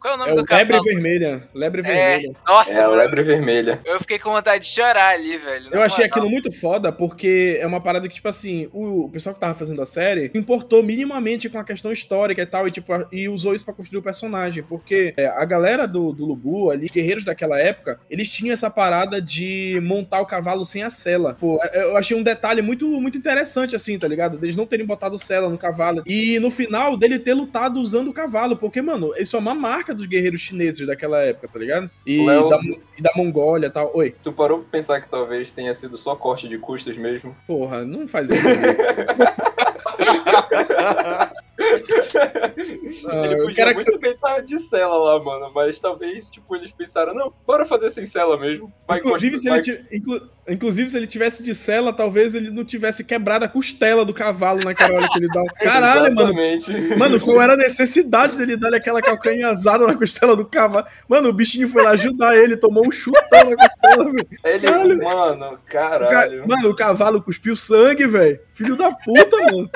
Qual 0.01 0.13
é 0.13 0.17
o 0.17 0.19
nome 0.19 0.31
É 0.33 0.35
do 0.35 0.43
o 0.43 0.47
Lebre? 0.51 0.79
Vermelha. 0.81 1.49
Lebre 1.55 1.81
É, 1.81 1.85
Vermelha. 1.85 2.37
nossa, 2.47 2.71
É, 2.71 2.79
a 2.79 2.83
mano, 2.89 2.95
lebre 2.97 3.23
vermelha. 3.23 3.81
eu 3.85 3.99
fiquei 4.01 4.19
com 4.19 4.31
vontade 4.33 4.65
de 4.65 4.71
chorar 4.71 5.15
ali, 5.15 5.37
velho. 5.37 5.69
Eu 5.73 5.83
achei 5.83 6.05
aquilo 6.05 6.29
muito 6.31 6.51
foda, 6.53 6.91
porque 6.93 7.59
é 7.61 7.67
uma 7.67 7.81
parada 7.81 8.09
que, 8.09 8.15
tipo 8.15 8.29
assim, 8.29 8.69
o, 8.73 9.05
o 9.07 9.11
pessoal 9.11 9.35
que 9.35 9.41
tava 9.41 9.55
fazendo 9.55 9.81
a 9.83 9.87
série 9.87 10.31
se 10.33 10.39
importou 10.39 10.83
minimamente 10.83 11.49
com 11.49 11.59
a 11.59 11.65
questão 11.65 11.91
histórica 11.93 12.43
e 12.43 12.47
tal, 12.47 12.67
e, 12.67 12.71
tipo, 12.71 12.93
e 13.13 13.29
usou 13.29 13.55
isso 13.55 13.65
pra 13.65 13.75
construir 13.75 13.99
o 14.01 14.03
personagem. 14.03 14.63
Porque 14.63 15.15
é, 15.17 15.27
a 15.27 15.45
galera 15.45 15.87
do, 15.87 16.13
do 16.13 16.25
Lubu 16.27 16.71
ali, 16.71 16.89
guerreiros 16.89 17.25
daquela 17.25 17.59
época, 17.61 18.01
eles 18.11 18.29
tinham 18.29 18.53
essa 18.53 18.71
parada 18.71 19.21
de 19.21 19.79
montar 19.83 20.21
o 20.21 20.27
cavalo 20.27 20.65
sem 20.65 20.83
a 20.83 20.91
sela. 20.91 21.37
Pô, 21.39 21.59
é- 21.63 21.83
eu 21.85 21.97
achei 21.97 22.17
um 22.17 22.23
detalhe 22.23 22.61
muito, 22.63 22.87
muito 23.01 23.17
interessante, 23.19 23.75
assim, 23.77 23.99
tá 23.99 24.07
ligado? 24.09 24.39
Deles 24.39 24.57
não 24.57 24.67
terem 24.67 24.85
botado 24.87 25.19
sela 25.19 25.49
no 25.49 25.59
cavalo. 25.59 26.03
E 26.07 26.39
no 26.41 26.51
final, 26.51 26.97
dele 26.97 27.19
ter 27.19 27.35
lutado 27.35 27.79
usando 27.81 28.09
o 28.09 28.13
cavalo, 28.13 28.57
porque, 28.57 28.81
mano, 28.83 29.13
isso 29.17 29.37
é 29.37 29.39
uma 29.39 29.55
marca 29.55 29.78
dos 29.95 30.07
guerreiros 30.07 30.41
chineses 30.41 30.87
daquela 30.87 31.21
época, 31.23 31.49
tá 31.49 31.59
ligado? 31.59 31.91
E, 32.07 32.25
Léo- 32.25 32.49
da, 32.49 32.59
e 32.99 33.03
da 33.03 33.11
Mongólia 33.17 33.67
e 33.67 33.71
tal. 33.71 33.91
Oi. 33.95 34.15
Tu 34.23 34.33
parou 34.33 34.61
pra 34.61 34.69
pensar 34.71 35.01
que 35.01 35.09
talvez 35.09 35.53
tenha 35.53 35.75
sido 35.75 35.97
só 35.97 36.15
corte 36.17 36.49
de 36.49 36.59
custos 36.59 36.97
mesmo? 36.97 37.35
Porra, 37.47 37.85
não 37.85 38.07
faz 38.09 38.31
isso. 38.31 38.43
Ah, 43.09 43.25
Ele 43.25 43.35
eu 43.35 43.45
podia 43.45 43.67
que- 43.69 43.75
muito 43.75 43.99
bem 43.99 44.13
estar 44.13 44.41
de 44.41 44.59
cela 44.59 44.97
lá, 44.97 45.23
mano, 45.23 45.51
mas 45.55 45.79
talvez, 45.79 46.29
tipo, 46.31 46.55
eles 46.57 46.73
pensaram, 46.73 47.15
não, 47.15 47.33
bora 47.47 47.65
fazer 47.65 47.91
sem 47.91 48.07
cela 48.07 48.37
mesmo. 48.39 48.73
Vai 48.87 48.99
Inclusive 48.99 49.39
se, 49.39 49.49
vai- 49.49 49.59
ele 49.61 49.85
inclu- 49.93 50.21
inclusive, 50.49 50.91
se 50.91 50.97
ele 50.97 51.07
tivesse 51.07 51.43
de 51.43 51.55
cela, 51.55 51.93
talvez 51.93 52.35
ele 52.35 52.51
não 52.51 52.65
tivesse 52.65 53.05
quebrado 53.05 53.45
a 53.45 53.49
costela 53.49 54.05
do 54.05 54.13
cavalo 54.15 54.61
naquela 54.65 54.95
hora 54.95 55.09
que 55.09 55.19
ele 55.19 55.29
dá. 55.29 55.43
Caralho, 55.61 56.15
mano. 56.15 56.41
Exatamente. 56.41 56.97
Mano, 56.97 57.21
qual 57.21 57.41
era 57.41 57.55
a 57.55 57.57
necessidade 57.57 58.37
dele 58.37 58.57
dar 58.57 58.75
aquela 58.75 59.01
calcanhazada 59.01 59.87
na 59.87 59.97
costela 59.97 60.35
do 60.37 60.45
cavalo? 60.45 60.87
Mano, 61.09 61.29
o 61.29 61.33
bichinho 61.33 61.69
foi 61.69 61.83
lá 61.83 61.91
ajudar 61.91 62.37
ele, 62.37 62.57
tomou 62.57 62.87
um 62.87 62.91
chutão 62.91 63.51
na 63.51 63.57
costela, 63.57 64.05
velho. 64.13 64.29
Ele, 64.45 64.67
Caralho. 64.67 65.03
mano, 65.05 65.47
O 65.47 65.59
ca- 65.71 65.99
caralho. 65.99 66.49
Mano, 66.49 66.71
o 66.71 66.75
cavalo 66.77 67.23
cuspiu 67.23 67.55
sangue, 67.57 68.07
velho. 68.07 68.39
Filho 68.53 68.77
da 68.77 68.91
puta, 68.93 69.37
mano. 69.53 69.71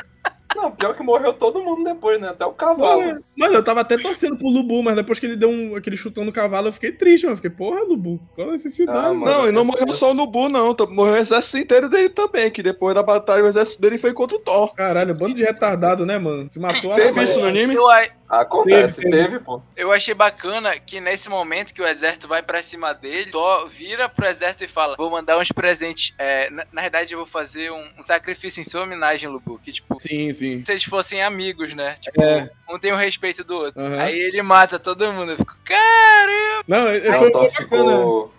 Não, 0.56 0.70
pior 0.70 0.94
que 0.94 1.02
morreu 1.02 1.32
todo 1.32 1.62
mundo 1.62 1.84
depois, 1.84 2.20
né? 2.20 2.28
Até 2.28 2.44
o 2.44 2.52
cavalo. 2.52 3.22
Mano, 3.36 3.54
eu 3.54 3.62
tava 3.62 3.80
até 3.80 3.96
torcendo 3.96 4.36
pro 4.36 4.48
Lubu, 4.48 4.82
mas 4.82 4.94
depois 4.96 5.18
que 5.18 5.26
ele 5.26 5.36
deu 5.36 5.48
um, 5.48 5.74
aquele 5.76 5.96
chutão 5.96 6.24
no 6.24 6.32
cavalo, 6.32 6.68
eu 6.68 6.72
fiquei 6.72 6.92
triste, 6.92 7.24
mano. 7.24 7.32
Eu 7.32 7.36
fiquei, 7.36 7.50
porra, 7.50 7.80
Lubu, 7.82 8.20
qual 8.34 8.48
a 8.48 8.52
necessidade, 8.52 8.98
Ah, 8.98 9.12
mano? 9.14 9.24
Não, 9.24 9.48
e 9.48 9.52
não 9.52 9.64
morreu 9.64 9.88
essa- 9.88 9.98
só 9.98 10.10
o 10.10 10.14
Nubu, 10.14 10.48
não. 10.48 10.74
Morreu 10.90 11.14
o 11.14 11.18
exército 11.18 11.58
inteiro 11.58 11.88
dele 11.88 12.08
também, 12.08 12.50
que 12.50 12.62
depois 12.62 12.94
da 12.94 13.02
batalha 13.02 13.44
o 13.44 13.48
exército 13.48 13.80
dele 13.80 13.98
foi 13.98 14.12
contra 14.12 14.36
o 14.36 14.40
Thor. 14.40 14.74
Caralho, 14.74 15.14
bando 15.14 15.34
de 15.34 15.42
retardado, 15.42 16.04
né, 16.06 16.18
mano? 16.18 16.48
Se 16.50 16.58
matou 16.60 16.92
a 16.92 16.96
Teve 16.96 17.22
isso 17.22 17.40
no 17.40 17.46
anime? 17.46 17.74
Eu, 17.74 17.84
Acontece, 18.32 19.02
Teve, 19.02 19.10
teve, 19.10 19.22
teve. 19.28 19.38
pô. 19.40 19.60
eu 19.76 19.92
achei 19.92 20.14
bacana 20.14 20.78
que 20.80 20.98
nesse 21.00 21.28
momento 21.28 21.74
que 21.74 21.82
o 21.82 21.86
exército 21.86 22.26
vai 22.26 22.42
pra 22.42 22.62
cima 22.62 22.94
dele, 22.94 23.30
Thor 23.30 23.68
vira 23.68 24.08
pro 24.08 24.26
exército 24.26 24.64
e 24.64 24.68
fala: 24.68 24.96
Vou 24.96 25.10
mandar 25.10 25.38
uns 25.38 25.52
presentes. 25.52 26.14
É, 26.18 26.48
na, 26.48 26.66
na 26.72 26.80
verdade, 26.80 27.12
eu 27.12 27.18
vou 27.18 27.26
fazer 27.26 27.70
um, 27.70 27.84
um 27.98 28.02
sacrifício 28.02 28.58
em 28.60 28.64
sua 28.64 28.84
homenagem, 28.84 29.28
Lubu. 29.28 29.58
Que 29.58 29.70
tipo, 29.70 30.00
Sim, 30.00 30.32
sim. 30.32 30.64
se 30.64 30.72
eles 30.72 30.84
fossem 30.84 31.22
amigos, 31.22 31.74
né? 31.74 31.94
Tipo, 32.00 32.22
É. 32.22 32.50
um 32.70 32.78
tem 32.78 32.90
o 32.90 32.96
respeito 32.96 33.44
do 33.44 33.54
outro. 33.54 33.78
Aham. 33.78 34.00
Aí 34.00 34.18
ele 34.18 34.40
mata 34.40 34.78
todo 34.78 35.12
mundo. 35.12 35.32
Eu 35.32 35.36
fico, 35.36 35.54
caramba, 35.64 36.64
Não, 36.66 36.84
Não, 36.84 37.00
foi, 37.00 37.00
foi 37.12 37.30
bacana. 37.32 37.50
ficou. 37.50 38.34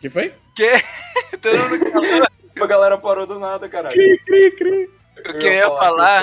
que 0.00 0.08
foi? 0.08 0.32
todo 1.42 1.58
mundo. 1.58 2.26
A 2.62 2.66
galera 2.66 2.96
parou 2.96 3.26
do 3.26 3.40
nada, 3.40 3.68
caralho. 3.68 3.92
Cri, 3.92 4.18
cri, 4.24 4.50
cri. 4.52 4.90
O 5.18 5.38
que 5.38 5.46
eu 5.46 5.52
ia 5.52 5.66
falar. 5.68 6.22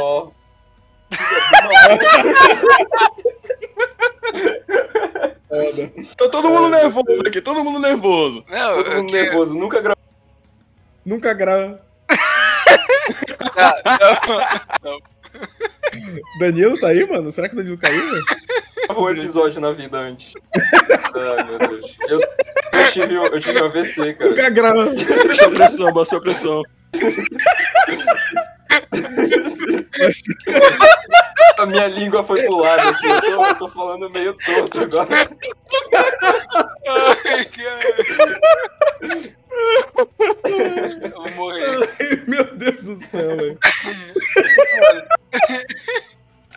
Tá 6.17 6.29
todo 6.29 6.49
mundo 6.49 6.69
nervoso 6.69 7.21
aqui, 7.27 7.41
todo 7.41 7.63
mundo 7.63 7.79
nervoso. 7.79 8.43
Não, 8.49 8.73
Todo 8.73 8.91
mundo 8.95 9.05
que, 9.07 9.11
nervoso, 9.11 9.53
nunca 9.53 9.81
gravou 9.81 10.03
Nunca 11.05 11.33
grava. 11.33 11.81
não, 14.83 14.99
Danilo 16.39 16.79
tá 16.79 16.87
aí, 16.87 17.07
mano? 17.07 17.31
Será 17.31 17.47
que 17.49 17.55
o 17.55 17.57
Danilo 17.57 17.77
caiu, 17.77 18.01
velho? 18.01 18.23
um 18.97 19.09
episódio 19.09 19.61
na 19.61 19.71
vida 19.71 19.97
antes. 19.97 20.33
Ai, 20.55 21.43
meu 21.43 21.57
Deus. 21.57 21.97
Eu, 22.07 22.19
eu, 22.19 22.91
tive, 22.91 23.15
eu 23.15 23.39
tive 23.39 23.61
um 23.61 23.65
AVC, 23.65 24.13
cara. 24.13 24.29
Nunca 24.29 24.49
grava. 24.49 24.85
Baixou 24.85 25.47
a 25.47 25.51
pressão, 25.51 25.93
baixou 25.93 26.17
a 26.17 26.21
pressão. 26.21 26.63
A 31.61 31.65
minha 31.67 31.87
língua 31.87 32.23
foi 32.23 32.41
pro 32.41 32.57
lado 32.57 32.89
aqui. 32.89 33.07
Eu 33.07 33.21
tô, 33.21 33.45
eu 33.45 33.55
tô 33.55 33.69
falando 33.69 34.09
meio 34.09 34.33
torto 34.33 34.79
agora. 34.79 35.29
Ai, 36.87 37.45
cara. 37.45 37.79
Eu 41.03 41.11
vou 41.11 41.31
morrer. 41.35 41.89
Ai, 41.99 42.23
Meu 42.27 42.55
Deus 42.55 42.83
do 42.83 42.95
céu, 42.95 43.37
velho. 43.37 43.59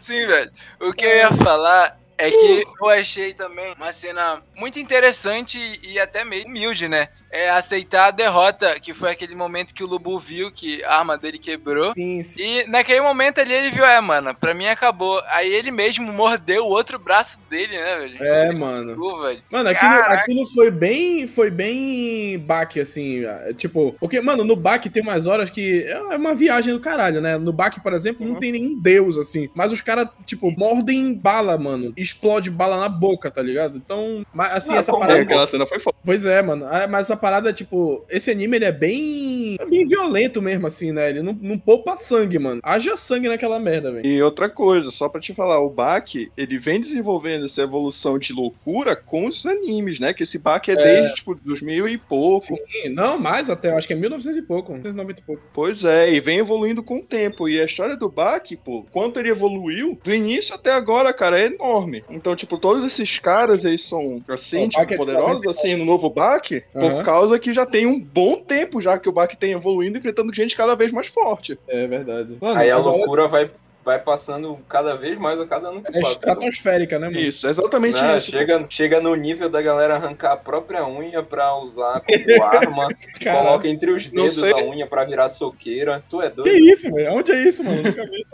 Sim, 0.00 0.26
velho. 0.26 0.50
O 0.80 0.92
que 0.94 1.04
eu 1.04 1.16
ia 1.16 1.32
falar 1.32 1.98
é 2.16 2.30
que 2.30 2.64
eu 2.80 2.88
achei 2.88 3.34
também 3.34 3.74
uma 3.74 3.92
cena 3.92 4.42
muito 4.54 4.78
interessante 4.78 5.58
e 5.82 5.98
até 5.98 6.24
meio 6.24 6.46
humilde, 6.46 6.88
né? 6.88 7.08
É 7.36 7.50
aceitar 7.50 8.06
a 8.06 8.10
derrota, 8.12 8.78
que 8.78 8.94
foi 8.94 9.10
aquele 9.10 9.34
momento 9.34 9.74
que 9.74 9.82
o 9.82 9.86
Lubu 9.88 10.20
viu 10.20 10.52
que 10.52 10.84
a 10.84 10.98
arma 10.98 11.18
dele 11.18 11.36
quebrou. 11.36 11.92
Sim, 11.96 12.22
sim. 12.22 12.40
E 12.40 12.66
naquele 12.68 13.00
momento 13.00 13.40
ali 13.40 13.52
ele 13.52 13.70
viu, 13.72 13.84
é, 13.84 14.00
mano, 14.00 14.32
pra 14.36 14.54
mim 14.54 14.66
acabou. 14.68 15.20
Aí 15.26 15.52
ele 15.52 15.72
mesmo 15.72 16.12
mordeu 16.12 16.64
o 16.64 16.68
outro 16.68 16.96
braço 16.96 17.36
dele, 17.50 17.76
né, 17.76 17.98
velho? 17.98 18.22
É, 18.22 18.52
mano. 18.52 18.94
Pô, 18.94 19.20
velho. 19.22 19.42
Mano, 19.50 19.68
aquilo, 19.68 19.92
aquilo 19.94 20.46
foi 20.54 20.70
bem. 20.70 21.26
Foi 21.26 21.50
bem 21.50 22.38
baque, 22.38 22.78
assim. 22.80 23.24
é, 23.24 23.52
Tipo, 23.52 23.96
porque, 23.98 24.20
mano, 24.20 24.44
no 24.44 24.54
baque 24.54 24.88
tem 24.88 25.02
umas 25.02 25.26
horas 25.26 25.50
que 25.50 25.82
é 25.88 25.98
uma 26.16 26.36
viagem 26.36 26.72
do 26.72 26.78
caralho, 26.80 27.20
né? 27.20 27.36
No 27.36 27.52
baque, 27.52 27.80
por 27.80 27.92
exemplo, 27.94 28.24
não 28.24 28.34
Uhum. 28.34 28.38
tem 28.40 28.52
nenhum 28.52 28.80
deus, 28.80 29.16
assim. 29.18 29.48
Mas 29.54 29.72
os 29.72 29.80
caras, 29.80 30.08
tipo, 30.24 30.50
mordem 30.56 31.14
bala, 31.14 31.58
mano. 31.58 31.92
Explode 31.96 32.48
bala 32.50 32.78
na 32.78 32.88
boca, 32.88 33.28
tá 33.30 33.42
ligado? 33.42 33.76
Então, 33.76 34.24
assim, 34.38 34.70
Não, 34.72 34.78
essa 34.78 34.92
como 34.92 35.02
É, 35.02 35.06
parada. 35.08 35.24
aquela 35.24 35.46
cena 35.48 35.66
foi 35.66 35.80
foda. 35.80 35.96
Pois 36.04 36.24
é, 36.24 36.40
mano. 36.42 36.66
Ah, 36.70 36.86
Mas 36.86 37.10
essa 37.10 37.16
parada, 37.24 37.54
tipo, 37.54 38.04
esse 38.10 38.30
anime 38.30 38.58
ele 38.58 38.66
é 38.66 38.72
bem. 38.72 39.56
É 39.58 39.64
bem 39.64 39.86
violento 39.86 40.42
mesmo, 40.42 40.66
assim, 40.66 40.92
né? 40.92 41.08
Ele 41.08 41.22
não, 41.22 41.32
não 41.40 41.58
poupa 41.58 41.96
sangue, 41.96 42.38
mano. 42.38 42.60
Haja 42.62 42.98
sangue 42.98 43.28
naquela 43.28 43.58
merda, 43.58 43.90
velho. 43.90 44.06
E 44.06 44.22
outra 44.22 44.46
coisa, 44.50 44.90
só 44.90 45.08
pra 45.08 45.22
te 45.22 45.32
falar, 45.32 45.58
o 45.58 45.70
Baki, 45.70 46.30
ele 46.36 46.58
vem 46.58 46.78
desenvolvendo 46.82 47.46
essa 47.46 47.62
evolução 47.62 48.18
de 48.18 48.34
loucura 48.34 48.94
com 48.94 49.26
os 49.26 49.46
animes, 49.46 49.98
né? 49.98 50.12
Que 50.12 50.24
esse 50.24 50.38
Baki 50.38 50.72
é, 50.72 50.76
desde, 50.76 51.14
tipo, 51.14 51.34
2000 51.34 51.88
e 51.88 51.96
pouco. 51.96 52.44
Sim, 52.44 52.90
não, 52.90 53.18
mais 53.18 53.48
até, 53.48 53.70
acho 53.70 53.86
que 53.86 53.94
é 53.94 53.96
1900 53.96 54.36
e 54.36 54.42
pouco, 54.42 54.72
1990 54.72 55.20
e 55.20 55.24
pouco. 55.24 55.42
Pois 55.54 55.82
é, 55.82 56.12
e 56.12 56.20
vem 56.20 56.40
evoluindo 56.40 56.82
com 56.82 56.98
o 56.98 57.02
tempo. 57.02 57.48
E 57.48 57.58
a 57.58 57.64
história 57.64 57.96
do 57.96 58.10
Baki, 58.10 58.54
pô, 58.58 58.84
quanto 58.92 59.18
ele 59.18 59.30
evoluiu, 59.30 59.98
do 60.04 60.14
início 60.14 60.54
até 60.54 60.72
agora, 60.72 61.10
cara, 61.14 61.40
é 61.40 61.46
enorme. 61.46 62.04
Então, 62.10 62.36
tipo, 62.36 62.58
todos 62.58 62.84
esses 62.84 63.18
caras, 63.18 63.64
eles 63.64 63.82
são, 63.82 64.22
assim, 64.28 64.68
tipo, 64.68 64.82
é 64.82 64.84
de 64.84 64.96
poderosos, 64.98 65.42
90. 65.42 65.50
assim, 65.50 65.74
no 65.74 65.86
novo 65.86 66.10
Baki, 66.10 66.62
Aham. 66.74 66.96
por 66.96 67.02
causa 67.02 67.13
que 67.38 67.52
já 67.52 67.66
tem 67.66 67.86
um 67.86 68.00
bom 68.00 68.36
tempo 68.40 68.80
já 68.80 68.98
que 68.98 69.08
o 69.08 69.12
Baki 69.12 69.36
tem 69.36 69.52
evoluindo, 69.52 69.98
enfrentando 69.98 70.34
gente 70.34 70.56
cada 70.56 70.74
vez 70.74 70.92
mais 70.92 71.08
forte. 71.08 71.58
É 71.68 71.86
verdade. 71.86 72.36
Mano, 72.40 72.58
Aí 72.58 72.70
a 72.70 72.76
loucura 72.76 73.28
vai, 73.28 73.50
vai 73.84 73.98
passando 73.98 74.58
cada 74.68 74.96
vez 74.96 75.18
mais 75.18 75.38
a 75.40 75.46
cada 75.46 75.68
ano 75.68 75.82
que 75.82 75.88
É 75.96 76.00
passa. 76.00 76.12
estratosférica, 76.14 76.98
né, 76.98 77.06
mano? 77.08 77.20
Isso, 77.20 77.46
é 77.46 77.50
exatamente 77.50 78.00
Né? 78.00 78.16
isso. 78.16 78.30
chega, 78.30 78.64
chega 78.68 79.00
no 79.00 79.14
nível 79.14 79.48
da 79.50 79.60
galera 79.60 79.94
arrancar 79.96 80.32
a 80.32 80.36
própria 80.36 80.86
unha 80.86 81.22
pra 81.22 81.54
usar 81.56 82.00
como 82.00 82.42
arma, 82.44 82.88
coloca 83.22 83.68
entre 83.68 83.90
os 83.90 84.10
Não 84.10 84.24
dedos 84.26 84.42
a 84.42 84.56
unha 84.64 84.86
pra 84.86 85.04
virar 85.04 85.28
soqueira. 85.28 86.02
Tu 86.08 86.22
é 86.22 86.30
Que 86.30 86.36
doido? 86.36 86.56
isso, 86.58 86.90
velho? 86.92 87.12
Onde 87.14 87.32
é 87.32 87.42
isso, 87.46 87.62
mano? 87.62 87.82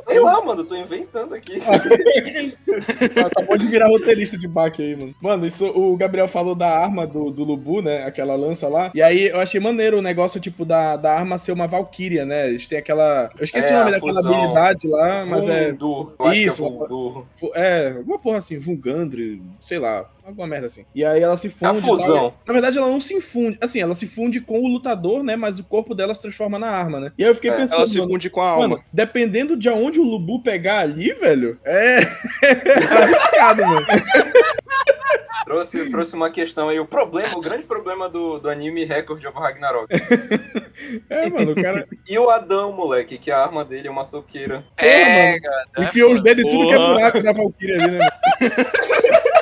Sei 0.07 0.21
lá, 0.21 0.41
mano, 0.45 0.65
tô 0.65 0.77
inventando 0.77 1.35
aqui. 1.35 1.61
Acabou 3.27 3.57
de 3.59 3.67
virar 3.67 3.89
roteirista 3.89 4.39
de 4.39 4.47
baque 4.49 4.83
aí, 4.83 4.97
mano. 4.97 5.15
Mano, 5.21 5.47
isso 5.47 5.67
o 5.67 5.97
Gabriel 5.97 6.29
falou 6.29 6.55
da 6.55 6.69
arma 6.69 7.07
do, 7.07 7.31
do 7.31 7.45
Lubu, 7.45 7.83
né? 7.83 8.05
Aquela 8.05 8.35
lança 8.35 8.69
lá. 8.69 8.91
E 8.95 9.03
aí 9.03 9.29
eu 9.29 9.41
achei 9.41 9.61
maneiro 9.61 9.99
o 9.99 10.03
negócio, 10.03 10.41
tipo, 10.41 10.65
da, 10.65 10.97
da 10.97 11.13
arma 11.13 11.39
ser 11.39 11.53
uma 11.53 11.67
Valkyria, 11.67 12.25
né? 12.25 12.49
Eles 12.49 12.67
têm 12.67 12.79
aquela. 12.79 13.31
Eu 13.39 13.45
esqueci 13.45 13.73
É, 13.73 13.77
o 13.77 13.79
nome 13.81 13.91
daquela 13.93 14.21
habilidade 14.21 14.89
lá, 14.89 15.25
mas 15.27 15.39
é. 15.48 15.72
Vundu. 15.72 16.12
Eu 16.18 16.26
acho 16.26 16.40
Isso, 16.40 16.64
é 17.55 17.61
É, 17.61 17.92
alguma 17.96 18.18
porra 18.18 18.38
assim, 18.38 18.59
Vungandre, 18.59 19.42
sei 19.59 19.79
lá, 19.79 20.11
alguma 20.25 20.47
merda 20.47 20.67
assim. 20.67 20.85
E 20.95 21.05
aí 21.05 21.23
ela 21.23 21.37
se 21.37 21.47
É 21.49 21.51
funde. 21.51 21.65
a 21.65 21.73
tal. 21.73 21.81
fusão. 21.81 22.35
Na 22.47 22.53
verdade, 22.53 22.79
ela 22.79 22.89
não 22.89 23.01
se 23.01 23.15
infunde. 23.15 23.59
Assim, 23.61 23.81
ela 23.81 23.95
se 23.95 24.07
funde 24.07 24.41
com 24.41 24.61
o 24.61 24.67
lutador, 24.69 25.23
né? 25.23 25.37
Mas 25.37 25.59
o 25.59 25.65
corpo 25.65 25.95
dela 25.95 26.15
se 26.15 26.23
transforma 26.23 26.59
na 26.59 26.69
arma, 26.69 27.01
né? 27.01 27.13
E 27.19 27.25
aí 27.25 27.31
eu 27.31 27.35
fiquei 27.35 27.51
É, 27.51 27.57
pensando. 27.57 27.79
Ela 27.79 27.87
se 27.87 27.99
mano, 27.99 28.11
funde 28.13 28.31
com 28.31 28.41
a 28.41 28.49
alma. 28.51 28.69
Mano, 28.69 28.85
dependendo 28.93 29.57
de 29.57 29.69
aonde 29.69 29.99
o 30.01 30.05
Lubu 30.05 30.43
pegar 30.43 30.81
ali, 30.81 31.13
velho, 31.15 31.59
é 31.65 31.99
arriscado, 32.91 33.65
mano. 33.67 33.87
Trouxe, 35.45 35.91
trouxe 35.91 36.15
uma 36.15 36.31
questão 36.31 36.69
aí. 36.69 36.79
O 36.79 36.87
problema, 36.87 37.37
o 37.37 37.41
grande 37.41 37.65
problema 37.65 38.09
do, 38.09 38.39
do 38.39 38.49
anime 38.49 38.85
Record 38.85 39.25
of 39.25 39.37
Ragnarok. 39.39 39.89
É, 41.11 41.29
mano, 41.29 41.53
o 41.53 41.55
cara 41.55 41.87
E 42.09 42.19
o 42.19 42.31
Adão, 42.31 42.73
moleque, 42.73 43.19
que 43.19 43.31
a 43.31 43.39
arma 43.43 43.65
dele 43.65 43.87
é 43.89 43.91
uma 43.91 44.03
soqueira. 44.05 44.65
É, 44.79 45.33
mano. 45.33 45.43
cara. 45.43 45.67
enfiou 45.87 46.15
os 46.15 46.23
dedos 46.23 46.45
em 46.45 46.49
tudo 46.49 46.69
que 46.69 46.73
é 46.73 46.77
Porra. 46.77 46.93
buraco 46.95 47.23
da 47.23 47.33
Valkyria 47.33 47.77
ali, 47.77 47.99
né? 47.99 48.09